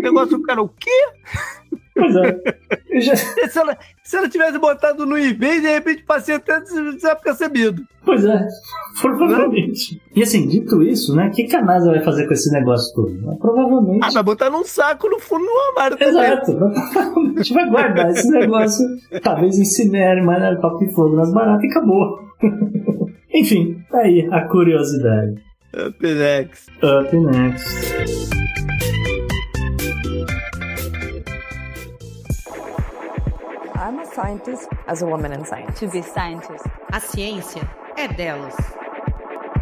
[0.03, 0.91] negócio, o cara, o quê?
[1.95, 2.41] Pois é.
[3.01, 3.17] Já...
[3.17, 7.83] Se, ela, se ela tivesse botado no eBay, de repente passei até desapercebido.
[8.05, 8.47] Pois é,
[9.01, 10.01] provavelmente.
[10.15, 11.27] E assim, dito isso, né?
[11.27, 13.37] O que, que a NASA vai fazer com esse negócio todo?
[13.39, 14.01] Provavelmente.
[14.05, 16.15] Ah, vai botar num saco no fundo do armário também.
[16.15, 16.53] Exato.
[17.37, 18.87] A gente vai guardar esse negócio,
[19.23, 22.21] talvez incinere, mas né, papo de fogo nas baratas e acabou.
[23.35, 25.43] Enfim, tá aí a curiosidade.
[25.77, 26.71] Up next.
[26.83, 28.33] Up next.
[33.75, 35.79] I'm a scientist as a woman in science.
[35.81, 36.65] To be scientist.
[36.93, 38.57] A ciência é delas.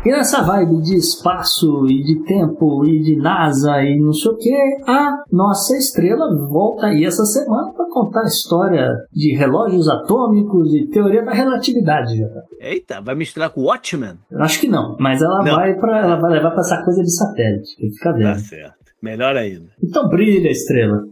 [0.04, 4.36] E nessa vibe de espaço e de tempo e de NASA e não sei o
[4.36, 4.54] que,
[4.86, 10.88] a nossa estrela volta aí essa semana para contar a história de relógios atômicos e
[10.88, 12.22] teoria da relatividade.
[12.60, 14.18] Eita, vai misturar com Watchmen?
[14.30, 15.56] Eu acho que não, mas ela não.
[15.56, 17.74] vai para ela vai levar para essa coisa de satélite.
[17.76, 18.24] Fica vendo.
[18.24, 18.74] Tá certo.
[19.00, 19.70] Melhor ainda.
[19.82, 21.02] Então brilha, estrela.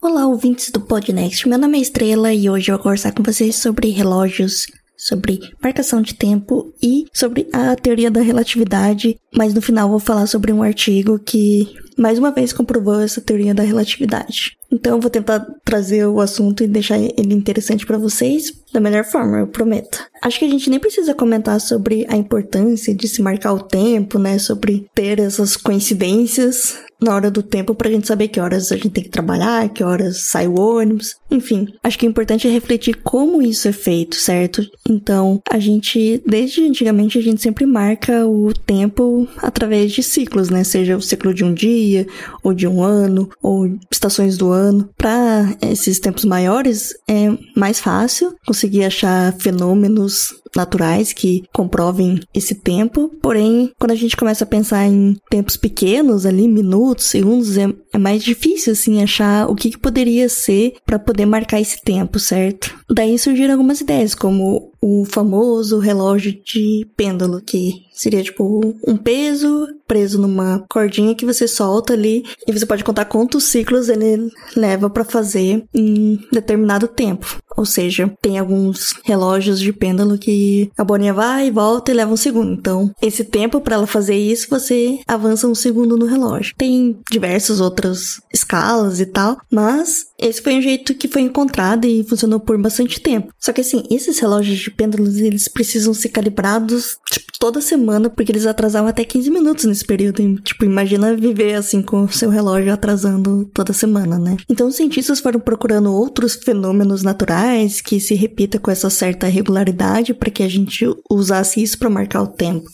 [0.00, 1.48] Olá, ouvintes do Podnext.
[1.48, 6.00] Meu nome é Estrela e hoje eu vou conversar com vocês sobre relógios, sobre marcação
[6.00, 9.18] de tempo e sobre a teoria da relatividade.
[9.36, 13.54] Mas no final vou falar sobre um artigo que mais uma vez comprovou essa teoria
[13.54, 14.56] da relatividade.
[14.70, 19.38] Então vou tentar trazer o assunto e deixar ele interessante para vocês da melhor forma,
[19.38, 20.04] eu prometo.
[20.20, 24.18] Acho que a gente nem precisa comentar sobre a importância de se marcar o tempo,
[24.18, 28.76] né, sobre ter essas coincidências na hora do tempo pra gente saber que horas a
[28.76, 31.14] gente tem que trabalhar, que horas sai o ônibus.
[31.30, 34.66] Enfim, acho que o importante é refletir como isso é feito, certo?
[34.88, 40.64] Então, a gente, desde antigamente, a gente sempre marca o tempo através de ciclos, né?
[40.64, 42.06] Seja o ciclo de um dia,
[42.42, 44.88] ou de um ano, ou estações do ano.
[44.96, 53.10] Para esses tempos maiores, é mais fácil conseguir achar fenômenos naturais que comprovem esse tempo.
[53.20, 57.98] Porém, quando a gente começa a pensar em tempos pequenos ali, minutos, segundos, é, é
[57.98, 62.74] mais difícil assim achar o que, que poderia ser para poder marcar esse tempo, certo?
[62.88, 69.66] Daí surgiram algumas ideias, como o famoso relógio de pêndulo, que seria tipo um peso
[69.86, 74.90] preso numa cordinha que você solta ali e você pode contar quantos ciclos ele leva
[74.90, 77.38] para fazer em determinado tempo.
[77.56, 82.12] Ou seja, tem alguns relógios de pêndulo que a bolinha vai e volta e leva
[82.12, 82.52] um segundo.
[82.52, 86.54] Então, esse tempo para ela fazer isso, você avança um segundo no relógio.
[86.58, 92.04] Tem diversas outras escalas e tal, mas esse foi um jeito que foi encontrado e
[92.04, 93.32] funcionou por bastante tempo.
[93.38, 98.30] Só que assim, esses relógios de pêndulos, eles precisam ser calibrados tipo, toda semana, porque
[98.30, 100.22] eles atrasavam até 15 minutos nesse período.
[100.22, 104.36] E, tipo, imagina viver assim com o seu relógio atrasando toda semana, né?
[104.48, 110.14] Então os cientistas foram procurando outros fenômenos naturais que se repita com essa certa regularidade
[110.14, 112.68] para que a gente usasse isso para marcar o tempo.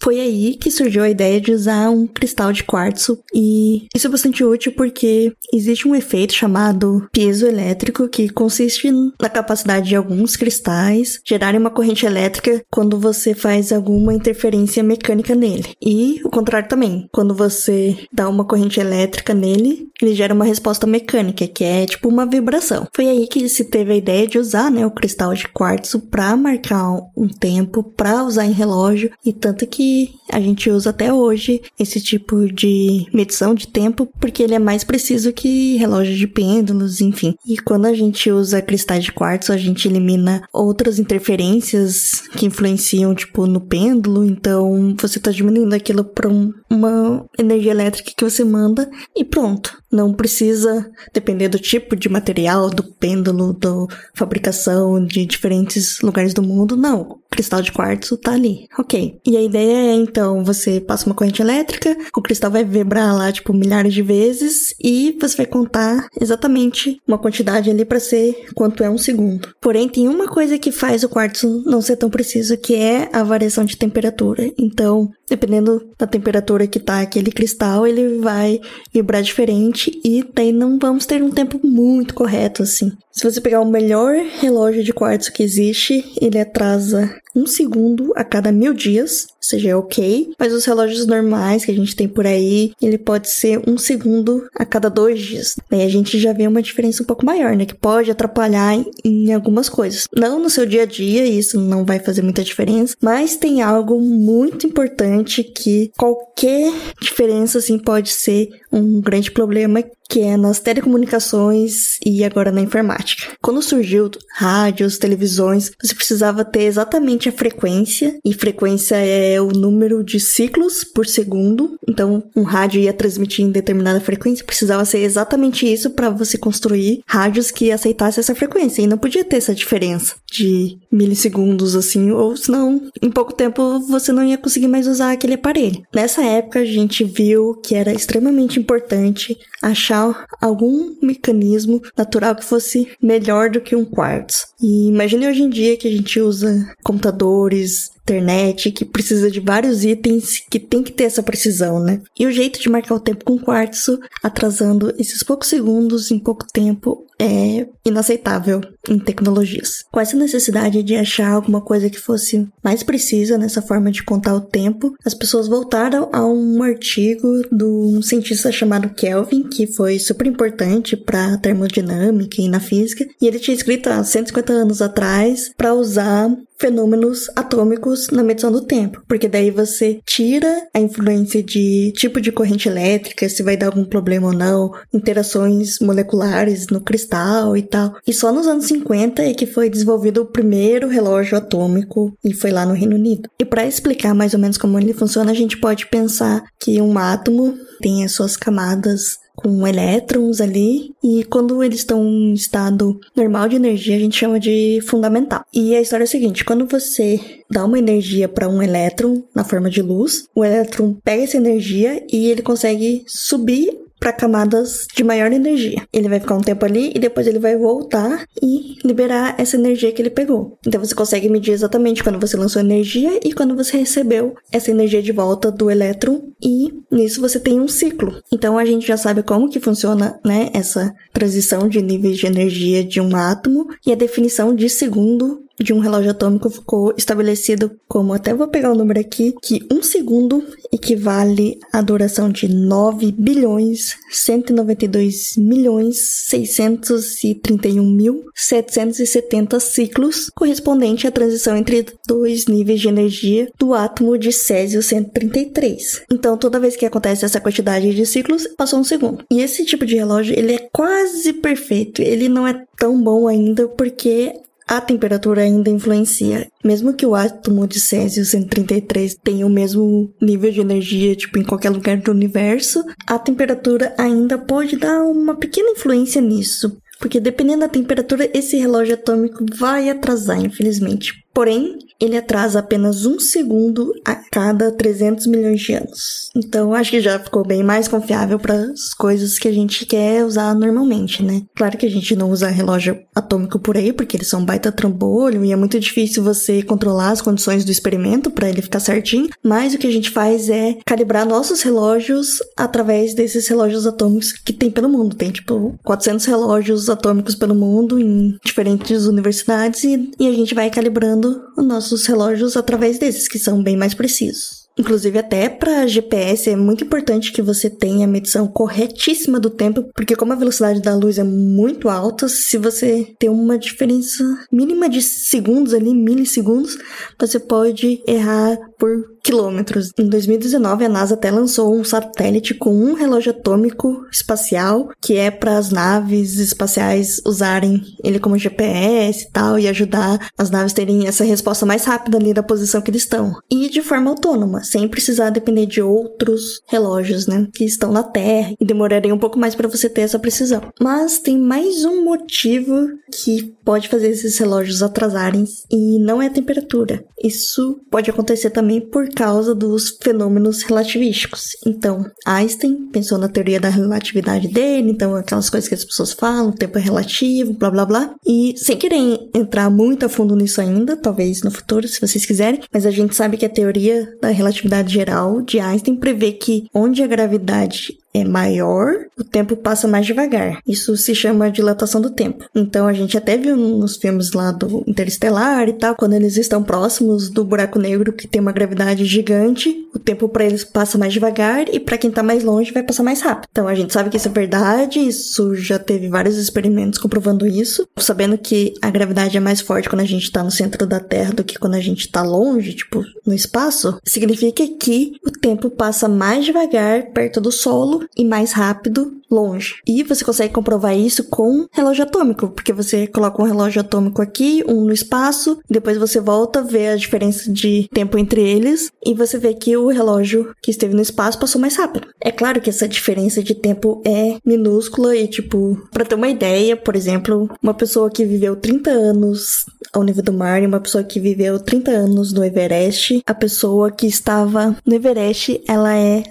[0.00, 4.10] Foi aí que surgiu a ideia de usar um cristal de quartzo e isso é
[4.10, 8.90] bastante útil porque existe um efeito chamado piezoelétrico que consiste
[9.20, 15.34] na capacidade de alguns cristais gerarem uma corrente elétrica quando você faz alguma interferência mecânica
[15.34, 15.70] nele.
[15.82, 20.86] E o contrário também, quando você dá uma corrente elétrica nele, ele gera uma resposta
[20.86, 22.86] mecânica, que é tipo uma vibração.
[22.94, 26.36] Foi aí que se teve a ideia de usar, né, o cristal de quartzo para
[26.36, 29.85] marcar um tempo, para usar em relógio e tanto que
[30.30, 34.84] a gente usa até hoje esse tipo de medição de tempo porque ele é mais
[34.84, 37.34] preciso que relógio de pêndulos, enfim.
[37.46, 43.14] E quando a gente usa cristais de quartzo, a gente elimina outras interferências que influenciam,
[43.14, 48.44] tipo, no pêndulo, então você está diminuindo aquilo para um, uma energia elétrica que você
[48.44, 49.76] manda e pronto.
[49.90, 53.70] Não precisa depender do tipo de material, do pêndulo, da
[54.14, 56.76] fabricação de diferentes lugares do mundo.
[56.76, 58.66] Não, o cristal de quartzo tá ali.
[58.78, 59.18] Ok.
[59.24, 63.30] E a ideia é então você passa uma corrente elétrica, o cristal vai vibrar lá
[63.30, 68.82] tipo milhares de vezes e você vai contar exatamente uma quantidade ali para ser quanto
[68.82, 69.48] é um segundo.
[69.60, 73.22] Porém, tem uma coisa que faz o quartzo não ser tão preciso, que é a
[73.22, 74.50] variação de temperatura.
[74.58, 78.60] Então, dependendo da temperatura que tá aquele cristal, ele vai
[78.92, 82.92] vibrar diferente e daí não vamos ter um tempo muito correto assim.
[83.12, 88.22] Se você pegar o melhor relógio de quartzo que existe, ele atrasa um segundo a
[88.22, 90.30] cada mil dias, seja, ok.
[90.38, 94.46] Mas os relógios normais que a gente tem por aí, ele pode ser um segundo
[94.54, 95.54] a cada dois dias.
[95.70, 97.64] Daí a gente já vê uma diferença um pouco maior, né?
[97.64, 100.06] Que pode atrapalhar em, em algumas coisas.
[100.14, 104.00] Não no seu dia a dia, isso não vai fazer muita diferença, mas tem algo
[104.00, 111.98] muito importante que qualquer diferença assim pode ser um grande problema que é nas telecomunicações
[112.04, 113.32] e agora na informática.
[113.42, 120.02] Quando surgiu rádios, televisões, você precisava ter exatamente a frequência, e frequência é o número
[120.02, 121.78] de ciclos por segundo.
[121.88, 127.02] Então, um rádio ia transmitir em determinada frequência, precisava ser exatamente isso para você construir
[127.06, 132.36] rádios que aceitassem essa frequência, e não podia ter essa diferença de milissegundos assim, ou
[132.36, 135.82] senão em pouco tempo você não ia conseguir mais usar aquele aparelho.
[135.94, 142.88] Nessa época a gente viu que era extremamente importante achar algum mecanismo natural que fosse
[143.02, 144.46] melhor do que um quartzo.
[144.60, 149.84] E imagine hoje em dia que a gente usa computadores, internet, que precisa de vários
[149.84, 152.00] itens que tem que ter essa precisão, né?
[152.18, 156.46] E o jeito de marcar o tempo com quartzo, atrasando esses poucos segundos em pouco
[156.52, 159.84] tempo, é inaceitável em tecnologias.
[159.90, 164.34] Com essa necessidade de achar alguma coisa que fosse mais precisa nessa forma de contar
[164.34, 169.98] o tempo, as pessoas voltaram a um artigo de um cientista chamado Kelvin, que foi
[169.98, 175.50] super importante para termodinâmica e na física, e ele tinha escrito há 150 anos atrás
[175.56, 181.92] para usar fenômenos atômicos na medição do tempo, porque daí você tira a influência de
[181.96, 187.56] tipo de corrente elétrica, se vai dar algum problema ou não, interações moleculares no cristal
[187.56, 187.94] e tal.
[188.06, 192.50] E só nos anos 50 é que foi desenvolvido o primeiro relógio atômico e foi
[192.50, 193.28] lá no Reino Unido.
[193.38, 196.98] E para explicar mais ou menos como ele funciona, a gente pode pensar que um
[196.98, 203.48] átomo tem as suas camadas com elétrons ali, e quando eles estão em estado normal
[203.48, 205.44] de energia, a gente chama de fundamental.
[205.52, 209.44] E a história é a seguinte: quando você dá uma energia para um elétron na
[209.44, 215.02] forma de luz, o elétron pega essa energia e ele consegue subir para camadas de
[215.02, 215.86] maior energia.
[215.92, 219.92] Ele vai ficar um tempo ali e depois ele vai voltar e liberar essa energia
[219.92, 220.58] que ele pegou.
[220.66, 225.02] Então você consegue medir exatamente quando você lançou energia e quando você recebeu essa energia
[225.02, 228.20] de volta do elétron e nisso você tem um ciclo.
[228.32, 232.84] Então a gente já sabe como que funciona, né, essa transição de níveis de energia
[232.84, 238.12] de um átomo e a definição de segundo de um relógio atômico ficou estabelecido como,
[238.12, 243.96] até vou pegar o número aqui, que um segundo equivale à duração de 9 bilhões
[244.10, 245.96] 192 milhões
[246.28, 254.32] 631 mil 770 ciclos, correspondente à transição entre dois níveis de energia do átomo de
[254.32, 256.02] Césio 133.
[256.12, 259.24] Então, toda vez que acontece essa quantidade de ciclos, passou um segundo.
[259.30, 262.02] E esse tipo de relógio, ele é quase perfeito.
[262.02, 264.32] Ele não é tão bom ainda porque
[264.66, 266.48] a temperatura ainda influencia.
[266.64, 271.44] Mesmo que o átomo de Césio 133 tenha o mesmo nível de energia, tipo, em
[271.44, 276.76] qualquer lugar do universo, a temperatura ainda pode dar uma pequena influência nisso.
[276.98, 281.12] Porque dependendo da temperatura, esse relógio atômico vai atrasar, infelizmente.
[281.36, 286.30] Porém, ele atrasa apenas um segundo a cada 300 milhões de anos.
[286.34, 290.24] Então, acho que já ficou bem mais confiável para as coisas que a gente quer
[290.24, 291.42] usar normalmente, né?
[291.54, 295.44] Claro que a gente não usa relógio atômico por aí, porque eles são baita trambolho
[295.44, 299.28] e é muito difícil você controlar as condições do experimento para ele ficar certinho.
[299.42, 304.54] Mas o que a gente faz é calibrar nossos relógios através desses relógios atômicos que
[304.54, 305.14] tem pelo mundo.
[305.14, 310.70] Tem tipo 400 relógios atômicos pelo mundo em diferentes universidades e, e a gente vai
[310.70, 311.25] calibrando
[311.56, 314.66] os nossos relógios através desses, que são bem mais precisos.
[314.78, 319.88] Inclusive, até para GPS é muito importante que você tenha a medição corretíssima do tempo,
[319.94, 324.22] porque como a velocidade da luz é muito alta, se você tem uma diferença
[324.52, 326.76] mínima de segundos ali, milissegundos,
[327.18, 329.90] você pode errar por quilômetros.
[329.98, 335.32] Em 2019, a NASA até lançou um satélite com um relógio atômico espacial, que é
[335.32, 341.08] para as naves espaciais usarem ele como GPS e tal, e ajudar as naves terem
[341.08, 343.32] essa resposta mais rápida ali da posição que eles estão.
[343.50, 348.54] E de forma autônoma, sem precisar depender de outros relógios, né, que estão na Terra
[348.60, 350.62] e demorariam um pouco mais para você ter essa precisão.
[350.80, 352.74] Mas tem mais um motivo
[353.12, 357.04] que pode fazer esses relógios atrasarem e não é a temperatura.
[357.20, 361.56] Isso pode acontecer também por causa dos fenômenos relativísticos.
[361.66, 366.52] Então, Einstein pensou na teoria da relatividade dele, então aquelas coisas que as pessoas falam,
[366.52, 368.14] tempo é relativo, blá blá blá.
[368.26, 372.60] E sem querer entrar muito a fundo nisso ainda, talvez no futuro, se vocês quiserem,
[372.70, 377.02] mas a gente sabe que a teoria da relatividade geral de Einstein prevê que onde
[377.02, 380.60] a gravidade é maior, o tempo passa mais devagar.
[380.66, 382.44] Isso se chama dilatação do tempo.
[382.54, 386.62] Então a gente até viu nos filmes lá do Interestelar e tal, quando eles estão
[386.62, 391.12] próximos do buraco negro que tem uma gravidade gigante, o tempo para eles passa mais
[391.12, 393.48] devagar e para quem tá mais longe vai passar mais rápido.
[393.50, 397.86] Então a gente sabe que isso é verdade, isso já teve vários experimentos comprovando isso,
[397.98, 401.32] sabendo que a gravidade é mais forte quando a gente tá no centro da Terra
[401.32, 406.08] do que quando a gente tá longe, tipo, no espaço, significa que o tempo passa
[406.08, 409.76] mais devagar perto do solo e mais rápido longe.
[409.86, 414.64] E você consegue comprovar isso com relógio atômico, porque você coloca um relógio atômico aqui,
[414.66, 419.38] um no espaço, depois você volta, vê a diferença de tempo entre eles e você
[419.38, 422.08] vê que o relógio que esteve no espaço passou mais rápido.
[422.20, 426.76] É claro que essa diferença de tempo é minúscula e tipo, para ter uma ideia,
[426.76, 431.04] por exemplo, uma pessoa que viveu 30 anos ao nível do mar e uma pessoa
[431.04, 436.24] que viveu 30 anos no Everest, a pessoa que estava no Everest, ela é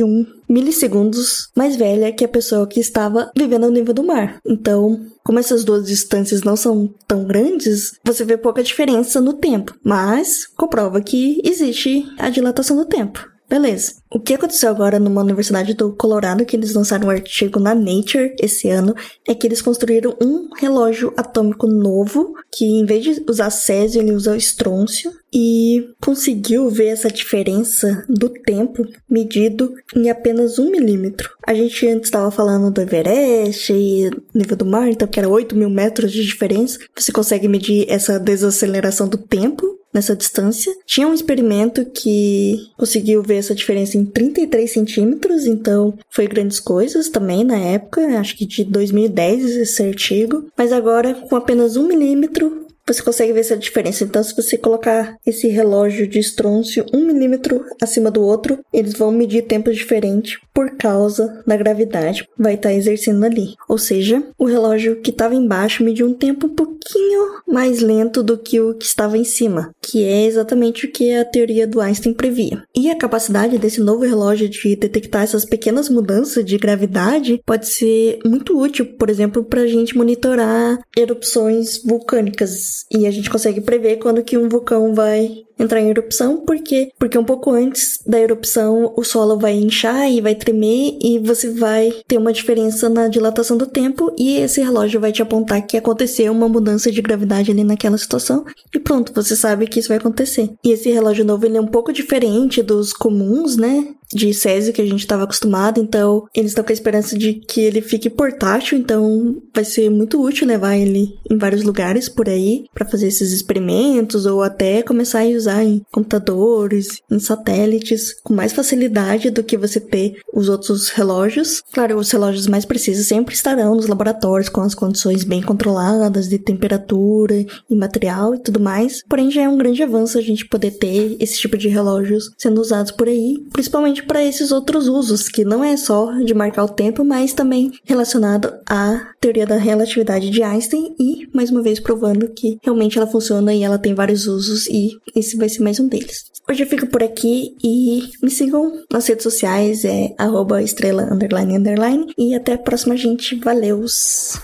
[0.00, 4.40] 0,91 milissegundos mais velha que a pessoa que estava vivendo ao nível do mar.
[4.46, 9.74] Então, como essas duas distâncias não são tão grandes, você vê pouca diferença no tempo,
[9.84, 13.30] mas comprova que existe a dilatação do tempo.
[13.50, 13.94] Beleza.
[14.12, 18.32] O que aconteceu agora numa universidade do Colorado, que eles lançaram um artigo na Nature
[18.40, 18.94] esse ano,
[19.26, 24.12] é que eles construíram um relógio atômico novo, que em vez de usar césio, ele
[24.12, 31.30] usa estrôncio, e conseguiu ver essa diferença do tempo medido em apenas um milímetro.
[31.46, 35.56] A gente antes estava falando do Everest e nível do mar, então que era 8
[35.56, 36.78] mil metros de diferença.
[36.96, 40.72] Você consegue medir essa desaceleração do tempo nessa distância.
[40.86, 47.08] Tinha um experimento que conseguiu ver essa diferença em 33 centímetros, então foi grandes coisas
[47.08, 50.46] também na época, acho que de 2010 esse artigo.
[50.56, 54.04] Mas agora, com apenas um milímetro, você consegue ver essa diferença.
[54.04, 59.12] Então, se você colocar esse relógio de estrôncio um milímetro acima do outro, eles vão
[59.12, 62.28] medir tempos diferentes por causa da gravidade.
[62.38, 63.54] Vai estar tá exercendo ali.
[63.68, 68.38] Ou seja, o relógio que estava embaixo mediu um tempo um pouquinho mais lento do
[68.38, 72.14] que o que estava em cima, que é exatamente o que a teoria do Einstein
[72.14, 72.62] previa.
[72.74, 78.18] E a capacidade desse novo relógio de detectar essas pequenas mudanças de gravidade pode ser
[78.24, 83.96] muito útil, por exemplo, para a gente monitorar erupções vulcânicas e a gente consegue prever
[83.98, 88.92] quando que um vulcão vai entrar em erupção, porque porque um pouco antes da erupção
[88.96, 93.56] o solo vai inchar e vai tremer e você vai ter uma diferença na dilatação
[93.56, 97.64] do tempo e esse relógio vai te apontar que aconteceu uma mudança de gravidade ali
[97.64, 100.50] naquela situação e pronto, você sabe que isso vai acontecer.
[100.64, 103.94] E esse relógio novo ele é um pouco diferente dos comuns, né?
[104.12, 107.60] de Césio que a gente estava acostumado, então eles estão com a esperança de que
[107.60, 112.64] ele fique portátil, então vai ser muito útil levar ele em vários lugares por aí
[112.74, 118.52] para fazer esses experimentos ou até começar a usar em computadores, em satélites, com mais
[118.52, 121.62] facilidade do que você ter os outros relógios.
[121.72, 126.38] Claro, os relógios mais precisos sempre estarão nos laboratórios com as condições bem controladas de
[126.38, 129.02] temperatura e material e tudo mais.
[129.08, 132.60] Porém, já é um grande avanço a gente poder ter esse tipo de relógios sendo
[132.60, 136.68] usados por aí, principalmente para esses outros usos, que não é só de marcar o
[136.68, 142.28] tempo, mas também relacionado à teoria da relatividade de Einstein e, mais uma vez, provando
[142.28, 145.88] que realmente ela funciona e ela tem vários usos e esse vai ser mais um
[145.88, 146.30] deles.
[146.48, 151.56] Hoje eu fico por aqui e me sigam nas redes sociais, é arroba estrela underline
[151.56, 153.36] underline e até a próxima, gente.
[153.36, 154.38] Valeus!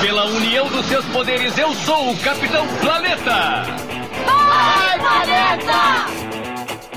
[0.00, 3.62] Pela união dos seus poderes, eu sou o Capitão Planeta!
[4.26, 6.32] Vai, Planeta!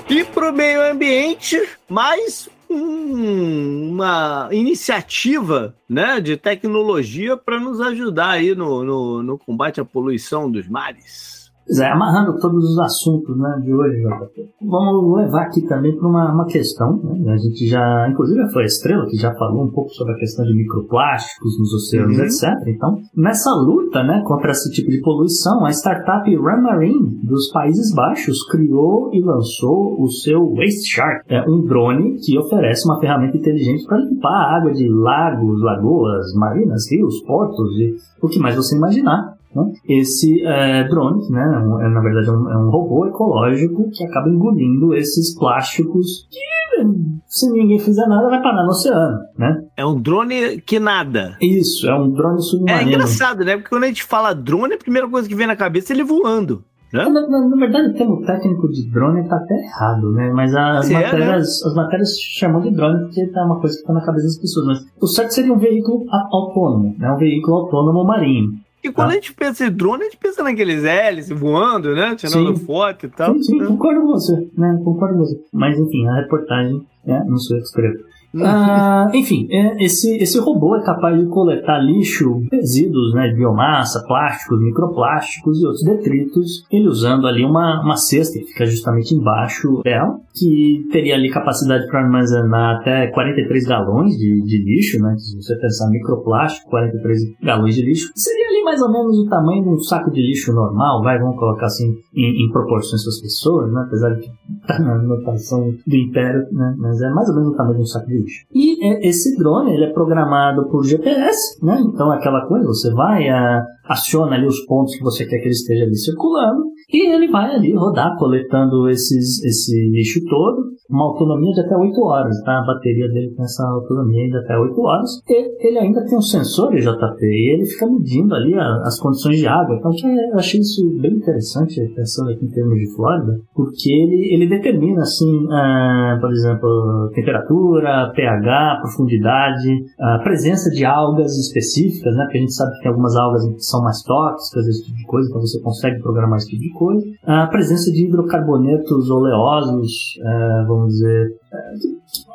[0.10, 8.56] E pro meio ambiente, mais um, uma iniciativa né, de tecnologia para nos ajudar aí
[8.56, 11.35] no, no, no combate à poluição dos mares.
[11.66, 14.50] Pois é, amarrando todos os assuntos né, de hoje, JP.
[14.62, 16.98] Vamos levar aqui também para uma, uma questão.
[17.04, 17.34] Né?
[17.34, 20.46] A gente já, inclusive foi a Estrela que já falou um pouco sobre a questão
[20.46, 22.24] de microplásticos nos oceanos, uhum.
[22.24, 22.50] etc.
[22.68, 28.44] Então, nessa luta né, contra esse tipo de poluição, a startup Ramarine dos Países Baixos
[28.50, 33.86] criou e lançou o seu Waste Shark, é um drone que oferece uma ferramenta inteligente
[33.86, 38.76] para limpar a água de lagos, lagoas, marinas, rios, portos e o que mais você
[38.76, 39.35] imaginar.
[39.56, 39.72] Né?
[39.88, 41.42] Esse é, drone, né,
[41.82, 46.84] é, na verdade, é um, é um, robô ecológico que acaba engolindo esses plásticos que,
[47.26, 49.18] se ninguém fizer nada, vai parar no oceano.
[49.38, 49.64] Né?
[49.78, 51.38] É um drone que nada.
[51.42, 52.92] Isso, é um drone submarino.
[52.92, 53.56] É engraçado, né?
[53.56, 56.04] Porque quando a gente fala drone, a primeira coisa que vem na cabeça é ele
[56.04, 56.64] voando.
[56.94, 57.04] Né?
[57.10, 60.32] Na, na, na, verdade, o termo técnico de drone está até errado, né?
[60.34, 61.70] Mas as, é, matérias, né?
[61.70, 64.66] as matérias chamam de drone porque é uma coisa que está na cabeça das pessoas.
[64.66, 67.12] Mas o certo seria um veículo autônomo, né?
[67.12, 68.65] um veículo autônomo marinho.
[68.86, 69.12] E quando ah.
[69.14, 72.16] a gente pensa em drone, a gente pensa naqueles hélices voando, né?
[72.16, 72.66] Tirando sim.
[72.66, 73.34] foto e tal.
[73.34, 74.80] Sim, sim, concordo com você, né?
[74.84, 75.44] Concordo com você.
[75.52, 77.26] Mas enfim, a reportagem, né?
[77.28, 77.98] não sou eu que escrevo.
[78.44, 84.60] Ah, enfim, é, esse, esse robô é capaz de coletar lixo, resíduos, né, biomassa, plásticos,
[84.60, 90.20] microplásticos e outros detritos, ele usando ali uma, uma cesta que fica justamente embaixo dela,
[90.34, 95.56] que teria ali capacidade para armazenar até 43 galões de, de lixo, né, se você
[95.58, 99.80] pensar microplástico, 43 galões de lixo, seria ali mais ou menos o tamanho de um
[99.80, 103.84] saco de lixo normal, vai, vamos colocar assim em, em proporções para as pessoas, né,
[103.86, 104.30] apesar de que
[104.68, 107.86] tá na notação do império, né, mas é mais ou menos o tamanho de um
[107.86, 108.25] saco de lixo.
[108.54, 111.82] E é, esse drone ele é programado por GPS, né?
[111.86, 115.46] Então é aquela coisa, você vai, a, aciona ali os pontos que você quer que
[115.46, 121.06] ele esteja ali circulando e ele vai ali rodar coletando esses, esse lixo todo, uma
[121.06, 122.60] autonomia de até 8 horas, tá?
[122.60, 125.10] A bateria dele tem essa autonomia de até 8 horas.
[125.28, 129.48] E ele ainda tem um sensor JP e ele fica medindo ali as condições de
[129.48, 129.76] água.
[129.76, 134.48] Então eu achei isso bem interessante, pensando aqui em termos de Flórida, porque ele, ele
[134.48, 142.24] determina assim, uh, por exemplo, temperatura, pH, profundidade, a presença de algas específicas, né?
[142.26, 145.06] Porque a gente sabe que tem algumas algas que são mais tóxicas, esse tipo de
[145.06, 146.74] coisa, então você consegue programar esse tipo de
[147.24, 151.74] A presença de hidrocarbonetos oleosos, é, vamos dizer, é,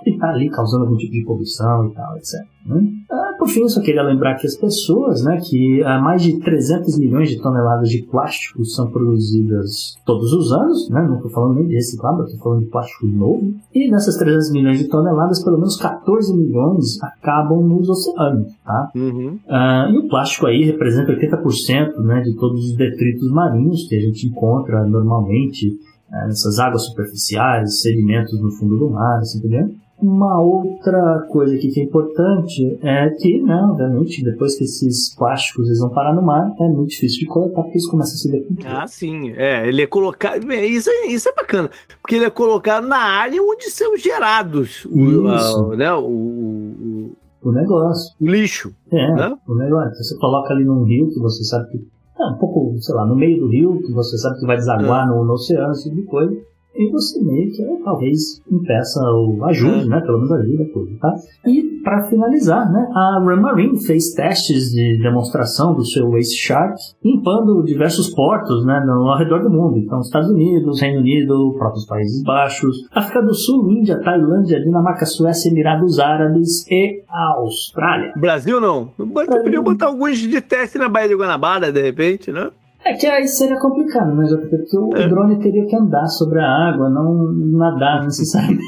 [0.02, 2.40] que está ali causando algum tipo de poluição e tal, etc.
[2.66, 2.82] Né?
[3.10, 6.38] Ah, por fim, eu só queria lembrar que as pessoas, né, que ah, mais de
[6.38, 11.54] 300 milhões de toneladas de plástico são produzidas todos os anos, né, não estou falando
[11.54, 15.56] nem de reciclado, estou falando de plástico novo, e dessas 300 milhões de toneladas, pelo
[15.56, 18.90] menos 14 milhões acabam nos oceanos, tá?
[18.94, 19.38] Uhum.
[19.48, 24.00] Ah, e o plástico aí representa 80% né, de todos os detritos marinhos que a
[24.00, 25.78] gente encontra normalmente
[26.10, 29.80] né, nessas águas superficiais, sedimentos no fundo do mar, assim por diante.
[30.02, 35.66] Uma outra coisa aqui que é importante é que, né, obviamente, depois que esses plásticos
[35.66, 38.30] eles vão parar no mar, é muito difícil de coletar porque eles começam a se
[38.30, 38.66] decompor.
[38.66, 39.30] Ah, sim.
[39.32, 40.50] É, ele é colocado.
[40.50, 41.70] Isso é, isso é bacana.
[42.00, 48.14] Porque ele é colocado na área onde são gerados o, né, o, o, o negócio.
[48.18, 48.74] O lixo.
[48.90, 49.36] É, né?
[49.46, 50.02] o negócio.
[50.02, 51.99] Você coloca ali num rio que você sabe que.
[52.20, 55.06] É um pouco, sei lá, no meio do rio, que você sabe que vai desaguar
[55.06, 55.10] é.
[55.10, 56.49] no, no oceano, esse tipo de coisa
[56.80, 60.00] e você meio que talvez impeça ou ajude, né?
[60.00, 61.14] Pelo menos ajuda tudo, tá?
[61.46, 62.88] E para finalizar, né?
[62.94, 66.74] A Ramarin fez testes de demonstração do seu Ace Shark
[67.04, 68.82] limpando diversos portos, né?
[68.86, 69.78] No, ao redor do mundo.
[69.78, 75.50] Então, Estados Unidos, Reino Unido, próprios Países Baixos, África do Sul, Índia, Tailândia, Dinamarca, Suécia,
[75.50, 78.12] Emirados Árabes e Austrália.
[78.16, 78.90] Brasil não.
[78.96, 82.50] Você podia botar alguns de teste na Baía de Guanabara, de repente, né?
[82.84, 84.46] É que aí seria complicado, né, Jota?
[84.48, 85.06] Porque o é.
[85.06, 88.62] drone teria que andar sobre a água, não nadar necessariamente.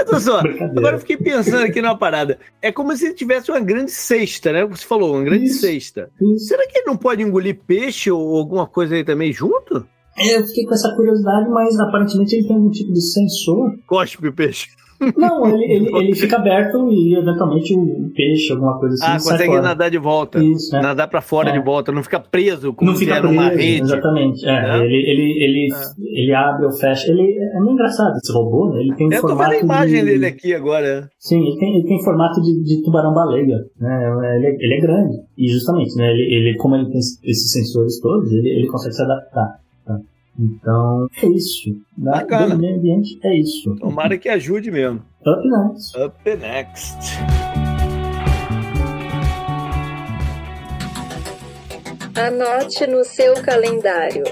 [0.08, 2.38] Olha só, agora eu fiquei pensando aqui numa parada.
[2.62, 4.64] É como se ele tivesse uma grande cesta, né?
[4.64, 6.10] Você falou, uma grande isso, cesta.
[6.20, 6.46] Isso.
[6.46, 9.86] Será que ele não pode engolir peixe ou alguma coisa aí também junto?
[10.18, 13.74] É, eu fiquei com essa curiosidade, mas aparentemente ele tem algum tipo de sensor.
[13.86, 14.68] Cospe o peixe.
[15.16, 19.06] Não, ele, ele, ele, fica aberto e eventualmente o peixe, alguma coisa assim.
[19.06, 20.42] Ah, consegue nadar de volta.
[20.42, 20.82] Isso, é.
[20.82, 21.52] Nadar para fora é.
[21.52, 23.82] de volta, não fica preso como não fica preso, numa rede.
[23.82, 24.46] Exatamente.
[24.46, 24.76] É, é.
[24.84, 26.22] Ele, ele, ele, é.
[26.22, 27.10] ele abre ou fecha.
[27.10, 28.80] Ele é meio engraçado esse robô, né?
[28.80, 29.42] Ele tem um Eu formato.
[29.42, 30.10] tô vendo a imagem de...
[30.10, 31.08] dele aqui agora.
[31.18, 33.58] Sim, ele tem, ele tem formato de, de tubarão-baleia.
[33.78, 34.36] Né?
[34.36, 35.16] Ele, ele é grande.
[35.38, 36.10] E justamente, né?
[36.10, 39.60] Ele, ele, como ele tem esses sensores todos, ele, ele consegue se adaptar.
[40.40, 41.76] Então, é isso.
[41.98, 42.54] Da, Bacana.
[42.54, 43.76] Do meio ambiente é isso.
[43.76, 45.02] Tomara que ajude mesmo.
[45.26, 45.98] Up next.
[45.98, 46.96] Up next.
[52.16, 54.24] Anote no seu calendário.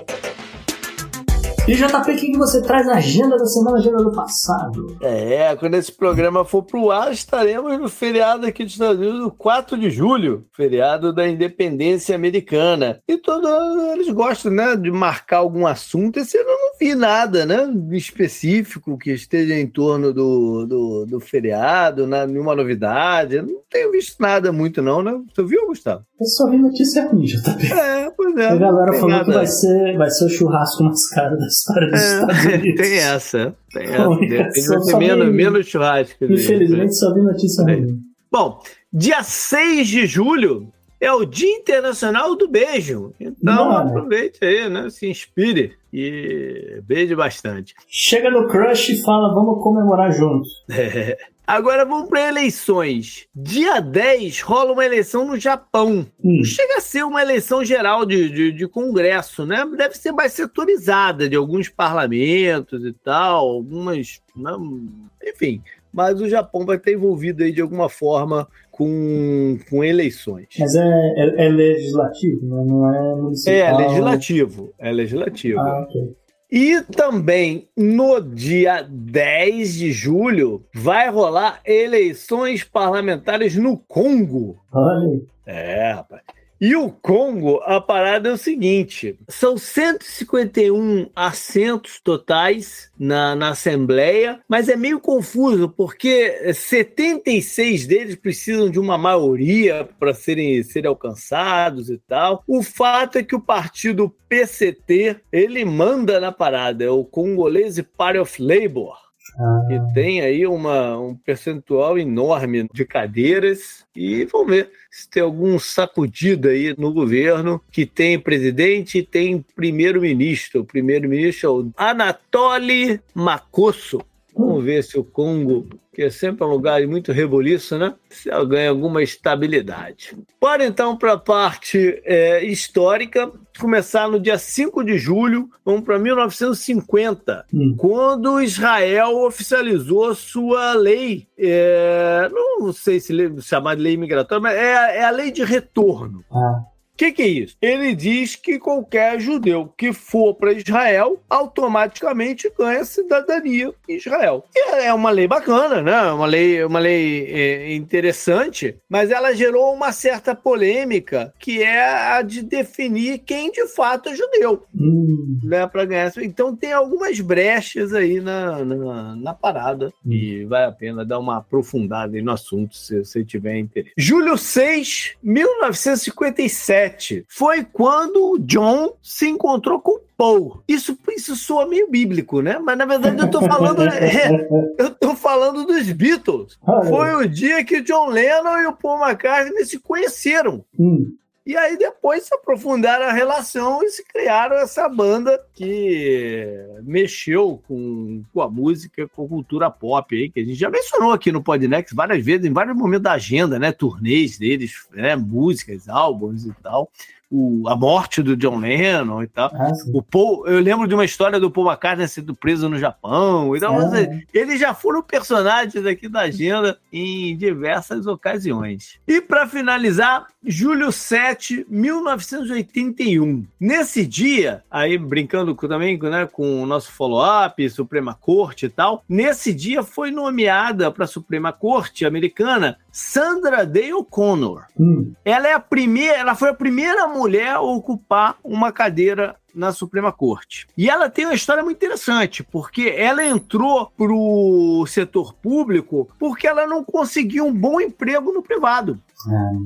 [1.68, 2.88] E JP, o que, que você traz?
[2.88, 4.96] Agenda da semana, agenda do passado.
[5.02, 9.76] É, quando esse programa for pro ar, estaremos no feriado aqui dos Estados Unidos, 4
[9.76, 13.02] de julho, feriado da independência americana.
[13.06, 13.50] E todos
[13.92, 16.18] eles gostam, né, de marcar algum assunto.
[16.18, 22.06] Esse eu não vi nada, né, específico que esteja em torno do, do, do feriado,
[22.06, 23.36] né, nenhuma novidade.
[23.36, 25.12] Eu não tenho visto nada muito, não, né?
[25.34, 26.02] Você viu, Gustavo?
[26.18, 27.72] Eu só vi notícia ruim, JP.
[27.78, 28.48] É, pois é.
[28.48, 29.24] A galera falou nada.
[29.26, 32.80] que vai ser, vai ser o churrasco mais caro das história dos é, Estados Unidos.
[32.80, 33.56] Tem essa.
[33.72, 33.86] Tem
[34.36, 34.80] essa.
[34.80, 36.24] Tem menos, menos churrasco.
[36.24, 38.00] Infelizmente, só vi notícia ruim.
[38.30, 38.60] Bom,
[38.92, 43.14] dia 6 de julho é o Dia Internacional do Beijo.
[43.20, 43.76] Então, Não.
[43.76, 44.90] aproveite aí, né?
[44.90, 47.74] Se inspire e beije bastante.
[47.86, 50.48] Chega no crush e fala, vamos comemorar juntos.
[50.70, 51.16] É.
[51.48, 53.26] Agora vamos para eleições.
[53.34, 56.06] Dia 10 rola uma eleição no Japão.
[56.22, 56.44] Hum.
[56.44, 59.64] Chega a ser uma eleição geral de, de, de, Congresso, né?
[59.74, 64.20] Deve ser mais setorizada de alguns parlamentos e tal, algumas.
[64.36, 64.80] Não, né?
[65.24, 65.62] enfim.
[65.90, 70.48] Mas o Japão vai estar envolvido aí de alguma forma com, com eleições.
[70.58, 72.64] Mas é, é, é legislativo, né?
[72.66, 73.54] não é municipal?
[73.54, 74.74] É, legislativo.
[74.78, 75.60] É legislativo.
[75.60, 76.14] Ah, ok.
[76.50, 84.56] E também no dia 10 de julho vai rolar eleições parlamentares no Congo.
[84.72, 85.20] Olha.
[85.44, 86.22] É, rapaz.
[86.60, 94.40] E o Congo, a parada é o seguinte: são 151 assentos totais na, na Assembleia,
[94.48, 101.90] mas é meio confuso, porque 76 deles precisam de uma maioria para serem, serem alcançados
[101.90, 102.42] e tal.
[102.46, 108.18] O fato é que o partido PCT ele manda na parada, é o Congolese Party
[108.18, 109.07] of Labour
[109.38, 109.92] ah.
[109.94, 116.48] tem aí uma, um percentual enorme de cadeiras e vamos ver se tem algum sacudido
[116.48, 120.60] aí no governo que tem presidente e tem primeiro-ministro.
[120.60, 124.00] O primeiro-ministro é o Anatoly Makosso.
[124.38, 127.94] Vamos ver se o Congo, que é sempre um lugar muito reboliço, né?
[128.08, 130.16] Se ganha alguma estabilidade.
[130.40, 133.32] Bora então para a parte é, histórica.
[133.58, 137.74] Começar no dia 5 de julho, vamos para 1950, hum.
[137.76, 143.12] quando Israel oficializou sua lei, é, não sei se
[143.42, 146.24] chamar de lei migratória, mas é, é a lei de retorno.
[146.30, 146.62] Ah
[146.98, 147.56] que, que é isso?
[147.62, 154.44] Ele diz que qualquer judeu que for para Israel automaticamente ganha cidadania em Israel.
[154.52, 156.10] E é uma lei bacana, né?
[156.10, 162.20] Uma lei, uma lei é, interessante, mas ela gerou uma certa polêmica, que é a
[162.20, 165.38] de definir quem de fato é judeu, hum.
[165.44, 165.68] né?
[165.68, 166.12] Para ganhar.
[166.18, 170.12] Então tem algumas brechas aí na, na, na parada hum.
[170.12, 173.94] e vale a pena dar uma aprofundada no assunto se você tiver interesse.
[173.96, 176.87] Julho 6, 1957
[177.28, 180.62] foi quando o John se encontrou com Paul.
[180.66, 182.58] Isso, isso soa meio bíblico, né?
[182.58, 183.82] Mas na verdade eu tô falando.
[183.82, 186.58] é, eu tô falando dos Beatles.
[186.88, 190.64] Foi o dia que o John Lennon e o Paul McCartney se conheceram.
[190.78, 191.14] Hum.
[191.48, 196.46] E aí depois se aprofundaram a relação e se criaram essa banda que
[196.82, 201.10] mexeu com, com a música, com a cultura pop aí, que a gente já mencionou
[201.10, 203.72] aqui no Podnext várias vezes, em vários momentos da agenda, né?
[203.72, 205.16] Turnês deles, né?
[205.16, 206.92] músicas, álbuns e tal.
[207.30, 209.50] O, a morte do John Lennon e tal.
[209.52, 213.54] Ah, o Paul, eu lembro de uma história do Paul McCartney sendo preso no Japão.
[213.54, 213.90] Então, é.
[213.90, 218.98] Seja, eles já foram personagens aqui da agenda em diversas ocasiões.
[219.06, 223.44] E para finalizar, julho 7, 1981.
[223.60, 229.52] Nesse dia, aí brincando também né, com o nosso follow-up, Suprema Corte e tal, nesse
[229.52, 234.64] dia foi nomeada para a Suprema Corte americana Sandra Day O'Connor.
[234.78, 235.12] Hum.
[235.24, 240.12] Ela é a primeira, ela foi a primeira mulher a ocupar uma cadeira na Suprema
[240.12, 240.66] Corte.
[240.76, 246.46] E ela tem uma história muito interessante, porque ela entrou para o setor público porque
[246.46, 248.98] ela não conseguiu um bom emprego no privado.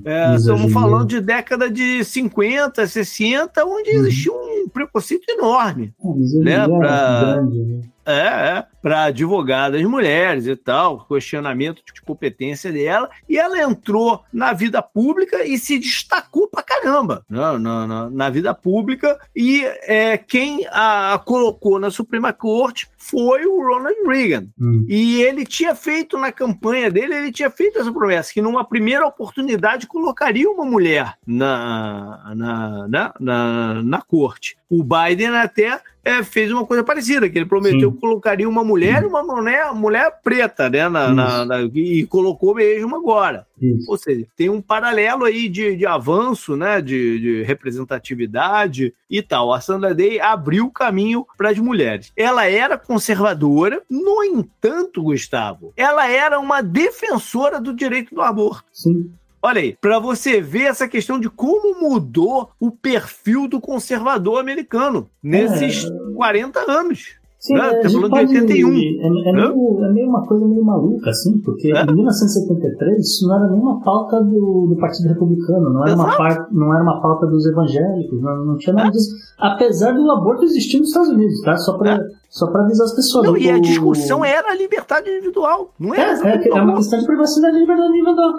[0.04, 3.96] É, estamos falando de década de 50, 60, onde uhum.
[3.96, 5.92] existia um preconceito enorme.
[6.02, 7.20] É, né, pra...
[7.20, 7.80] grande, né?
[8.04, 14.52] É, é para advogadas mulheres e tal, questionamento de competência dela, e ela entrou na
[14.52, 20.18] vida pública e se destacou pra caramba né, na, na, na vida pública, e é,
[20.18, 24.48] quem a, a colocou na Suprema Corte foi o Ronald Reagan.
[24.60, 24.84] Hum.
[24.88, 29.06] E ele tinha feito na campanha dele, ele tinha feito essa promessa, que numa primeira
[29.06, 34.56] oportunidade colocaria uma mulher na, na, na, na, na corte.
[34.68, 37.94] O Biden até é, fez uma coisa parecida, que ele prometeu Sim.
[37.94, 40.88] que colocaria uma mulher e uma mulher, mulher preta, né?
[40.88, 43.46] Na, na, na, e colocou mesmo agora.
[43.60, 43.90] Isso.
[43.90, 46.80] Ou seja, tem um paralelo aí de, de avanço, né?
[46.80, 49.52] De, de representatividade e tal.
[49.52, 52.12] A Sandra Day abriu o caminho para as mulheres.
[52.16, 58.64] Ela era conservadora, no entanto, Gustavo, ela era uma defensora do direito do aborto.
[58.72, 59.12] Sim.
[59.44, 65.08] Olha aí, para você ver essa questão de como mudou o perfil do conservador americano
[65.20, 66.14] nesses é...
[66.14, 67.22] 40 anos.
[67.42, 67.74] Sim, né?
[67.74, 68.68] tá falando de 81.
[68.68, 71.82] É, é, meio, é meio uma coisa meio maluca, assim, porque é?
[71.82, 76.46] em 1973 isso não era nenhuma pauta do, do Partido Republicano, não era, uma par,
[76.52, 78.92] não era uma pauta dos evangélicos, não, não tinha nada é?
[78.92, 79.10] disso.
[79.40, 81.56] Apesar do aborto existir nos Estados Unidos, tá?
[81.56, 82.06] Só para é.
[82.32, 83.26] Só para avisar as pessoas.
[83.26, 86.12] Não, e a discussão era a liberdade individual, não era?
[86.26, 88.32] É, é, é uma questão de privacidade e liberdade individual.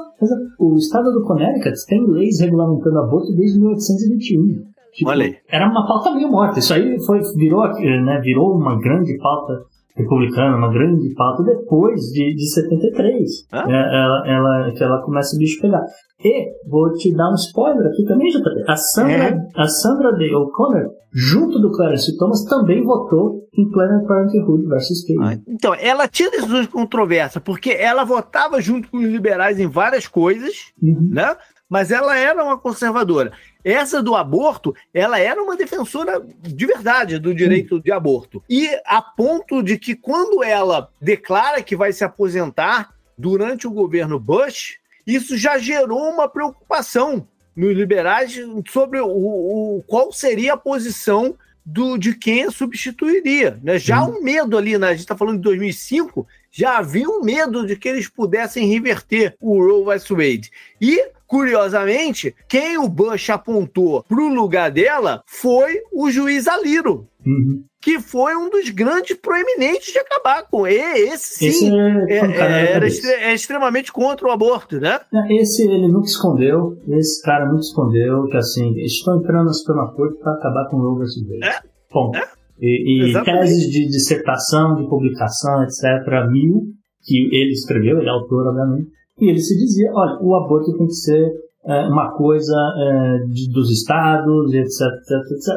[0.60, 4.74] O estado do Connecticut tem leis regulamentando aborto desde 1821.
[4.94, 5.36] Tipo, Olha aí.
[5.48, 6.58] Era uma pauta meio morta.
[6.58, 9.64] Isso aí foi, virou, né, virou uma grande pauta
[9.96, 13.30] republicana, uma grande pauta depois de, de 73.
[13.52, 13.66] Ah?
[13.68, 15.84] É, ela, ela, que ela começa o bicho pegar.
[16.24, 18.64] E vou te dar um spoiler aqui também, JP.
[18.68, 19.38] A Sandra, é.
[19.56, 25.20] a Sandra Day O'Connor, junto do Clarence Thomas, também votou em Planned Parenthood versus Cage.
[25.22, 30.08] Ah, então, ela tinha decisões controversas, porque ela votava junto com os liberais em várias
[30.08, 31.10] coisas, uhum.
[31.12, 31.36] né?
[31.70, 33.32] Mas ela era uma conservadora.
[33.64, 38.44] Essa do aborto, ela era uma defensora de verdade do direito de aborto.
[38.50, 44.20] E a ponto de que quando ela declara que vai se aposentar durante o governo
[44.20, 48.38] Bush, isso já gerou uma preocupação nos liberais
[48.70, 51.36] sobre o, o qual seria a posição
[51.66, 53.60] do, de quem substituiria.
[53.64, 53.80] Né?
[53.80, 54.18] Já hum.
[54.18, 54.88] um medo ali, né?
[54.88, 59.36] a gente está falando de 2005, já havia um medo de que eles pudessem reverter
[59.40, 60.10] o Roe vs.
[60.10, 60.52] Wade.
[60.80, 67.10] E Curiosamente, quem o Bush apontou para o lugar dela foi o juiz Aliro.
[67.26, 67.64] Uhum.
[67.84, 71.10] Que foi um dos grandes proeminentes de acabar com ele.
[71.14, 75.00] Esse sim esse é, é, era é extremamente contra o aborto, né?
[75.30, 76.78] Esse ele nunca escondeu.
[76.88, 80.94] Esse cara nunca escondeu que assim, estou entrando na Suprema Corte para acabar com o
[80.94, 81.28] Roe vs.
[81.28, 81.44] Wade.
[81.44, 81.60] É?
[81.92, 82.18] Ponto.
[82.18, 82.24] É?
[82.60, 86.62] E, e teses de dissertação, de publicação, etc., mil,
[87.04, 88.88] que ele escreveu, ele é autor, obviamente,
[89.20, 91.32] e ele se dizia, olha, o aborto tem que ser
[91.66, 95.54] é, uma coisa é, de, dos estados, etc, etc, etc.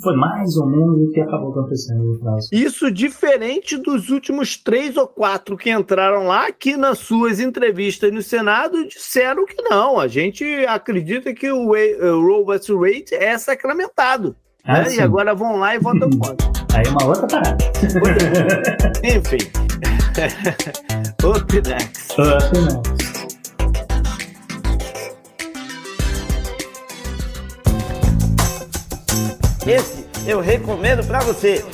[0.00, 2.36] Foi mais ou menos o que acabou acontecendo no final.
[2.52, 8.22] Isso diferente dos últimos três ou quatro que entraram lá, que nas suas entrevistas no
[8.22, 9.98] Senado disseram que não.
[9.98, 12.68] A gente acredita que o, Roe vs.
[12.68, 14.36] Wade é sacramentado.
[14.64, 14.94] Ah, né?
[14.94, 16.48] E agora vão lá e votam contra.
[16.74, 17.58] Aí é uma outra parada.
[19.02, 19.50] Enfim.
[21.26, 22.08] Opinex.
[22.18, 23.01] Opinex.
[29.66, 31.64] Esse eu recomendo para você.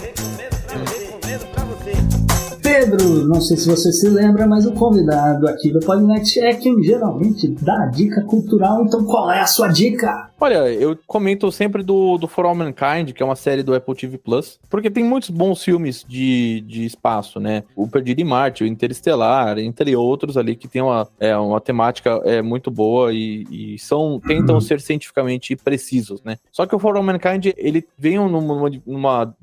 [2.62, 6.82] Pedro, não sei se você se lembra, mas o convidado aqui do Podnet é quem
[6.82, 8.84] geralmente dá dica cultural.
[8.84, 10.27] Então, qual é a sua dica?
[10.40, 13.94] Olha, eu comento sempre do, do For All Mankind, que é uma série do Apple
[13.94, 17.64] TV Plus, porque tem muitos bons filmes de, de espaço, né?
[17.74, 22.22] O Perdido em Marte, o Interestelar, entre outros ali, que tem uma, é, uma temática
[22.24, 24.60] é, muito boa e, e são tentam uhum.
[24.60, 26.38] ser cientificamente precisos, né?
[26.52, 29.34] Só que o For All Mankind, ele vem numa, numa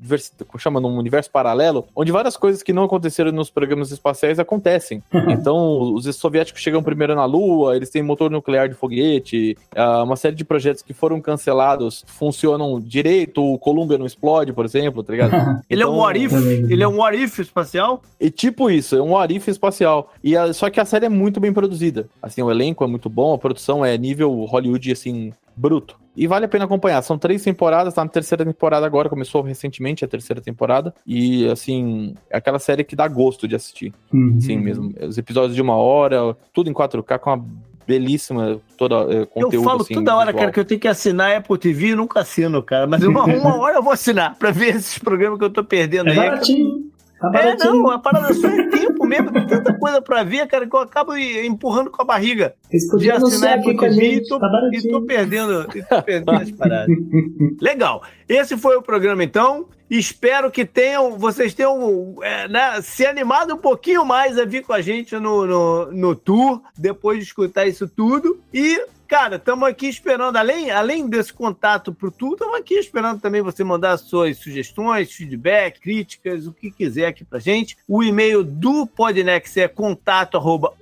[0.56, 5.02] chama num universo paralelo, onde várias coisas que não aconteceram nos programas espaciais acontecem.
[5.28, 9.58] então, os soviéticos chegam primeiro na Lua, eles têm motor nuclear de foguete,
[10.02, 15.02] uma série de projetos que foram cancelados funcionam direito, o Columbia não explode, por exemplo,
[15.02, 15.32] tá ligado?
[15.68, 16.32] ele então, é um what if?
[16.32, 18.02] Ele é um what if espacial?
[18.20, 20.12] E tipo isso, é um what if espacial.
[20.22, 22.08] E a, só que a série é muito bem produzida.
[22.22, 25.98] Assim, o elenco é muito bom, a produção é nível Hollywood, assim, bruto.
[26.16, 27.02] E vale a pena acompanhar.
[27.02, 30.94] São três temporadas, tá na terceira temporada agora, começou recentemente a terceira temporada.
[31.06, 33.92] E, assim, é aquela série que dá gosto de assistir.
[34.12, 34.40] Uhum.
[34.40, 34.94] Sim, mesmo.
[34.98, 37.44] Os episódios de uma hora, tudo em 4K, com uma
[37.86, 39.54] belíssima toda uh, conteúdo.
[39.54, 40.40] Eu falo assim, toda hora, visual.
[40.40, 42.86] cara, que eu tenho que assinar a Apple TV e nunca assino, cara.
[42.86, 46.08] Mas uma, uma hora eu vou assinar pra ver esses programas que eu tô perdendo
[46.08, 46.16] é aí.
[46.16, 46.95] Baratinho.
[47.20, 50.66] Tá é, não, a parada só é tempo mesmo, tem tanta coisa pra ver, cara,
[50.66, 52.54] que eu acabo empurrando com a barriga.
[52.98, 56.94] De assinar Apple TV e tô, tá e tô perdendo, e tô perdendo as paradas.
[57.60, 58.02] Legal.
[58.28, 59.66] Esse foi o programa, então.
[59.88, 64.72] Espero que tenham, vocês tenham é, né, se animado um pouquinho mais a vir com
[64.72, 68.40] a gente no, no, no tour, depois de escutar isso tudo.
[68.52, 73.40] E Cara, estamos aqui esperando, além, além desse contato pro tu, estamos aqui esperando também
[73.40, 77.76] você mandar suas sugestões, feedback, críticas, o que quiser aqui pra gente.
[77.88, 80.72] O e-mail do Podnex é contato arroba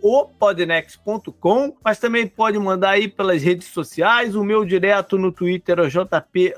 [1.84, 4.34] mas também pode mandar aí pelas redes sociais.
[4.34, 6.54] O meu direto no Twitter é JP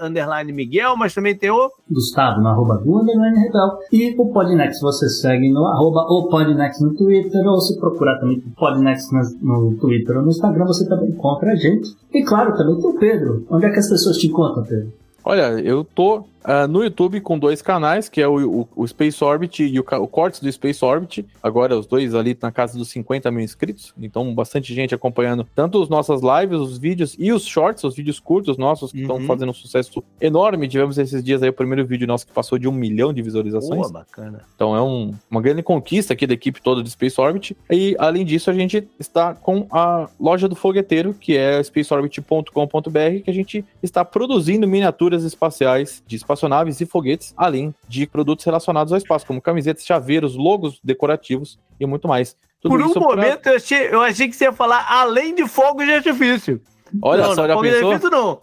[0.53, 3.79] Miguel, mas também tem o Gustavo no arroba do underline Rebel.
[3.93, 8.39] E o Podnex você segue no arroba o Podnex no Twitter, ou se procurar também
[8.39, 9.11] o Podnex
[9.43, 11.97] no Twitter ou no Instagram, você também encontra gente.
[12.13, 13.47] E claro, também tem o Pedro.
[13.51, 14.93] Onde é que as pessoas te encontram, Pedro?
[15.29, 19.23] Olha, eu tô uh, no YouTube com dois canais, que é o, o, o Space
[19.23, 21.27] Orbit e o, o Cortes do Space Orbit.
[21.43, 23.93] Agora os dois ali na casa dos 50 mil inscritos.
[24.01, 28.21] Então, bastante gente acompanhando tanto as nossas lives, os vídeos e os shorts, os vídeos
[28.21, 29.27] curtos nossos, que estão uhum.
[29.27, 30.69] fazendo um sucesso enorme.
[30.69, 33.81] Tivemos esses dias aí o primeiro vídeo nosso que passou de um milhão de visualizações.
[33.81, 34.43] Boa, bacana.
[34.55, 37.57] Então é um, uma grande conquista aqui da equipe toda do Space Orbit.
[37.69, 43.31] E além disso, a gente está com a loja do fogueteiro, que é spaceorbit.com.br, que
[43.31, 48.93] a gente está produzindo miniaturas espaciais de espaço espaçonaves e foguetes, além de produtos relacionados
[48.93, 52.37] ao espaço, como camisetas, chaveiros, logos decorativos e muito mais.
[52.61, 53.53] Tudo Por um momento pra...
[53.53, 56.61] eu, achei, eu achei que você ia falar além de fogo de artifício.
[57.03, 57.63] Olha não, só, já pensou?
[57.63, 58.41] De artifício, não.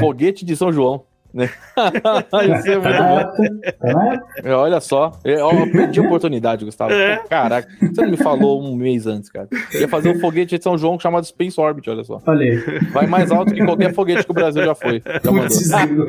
[0.00, 1.04] Foguete de São João.
[1.32, 1.48] Né?
[2.58, 4.18] Isso é muito bom.
[4.44, 6.92] É, olha só, eu, eu perdi a oportunidade, Gustavo.
[6.92, 7.22] É.
[7.28, 9.48] Caraca, você não me falou um mês antes, cara.
[9.72, 12.18] Eu ia fazer um foguete de São João chamado Space Orbit, olha só.
[12.20, 12.58] Falei.
[12.92, 15.02] Vai mais alto que qualquer foguete que o Brasil já foi.
[15.24, 16.06] Já mandou.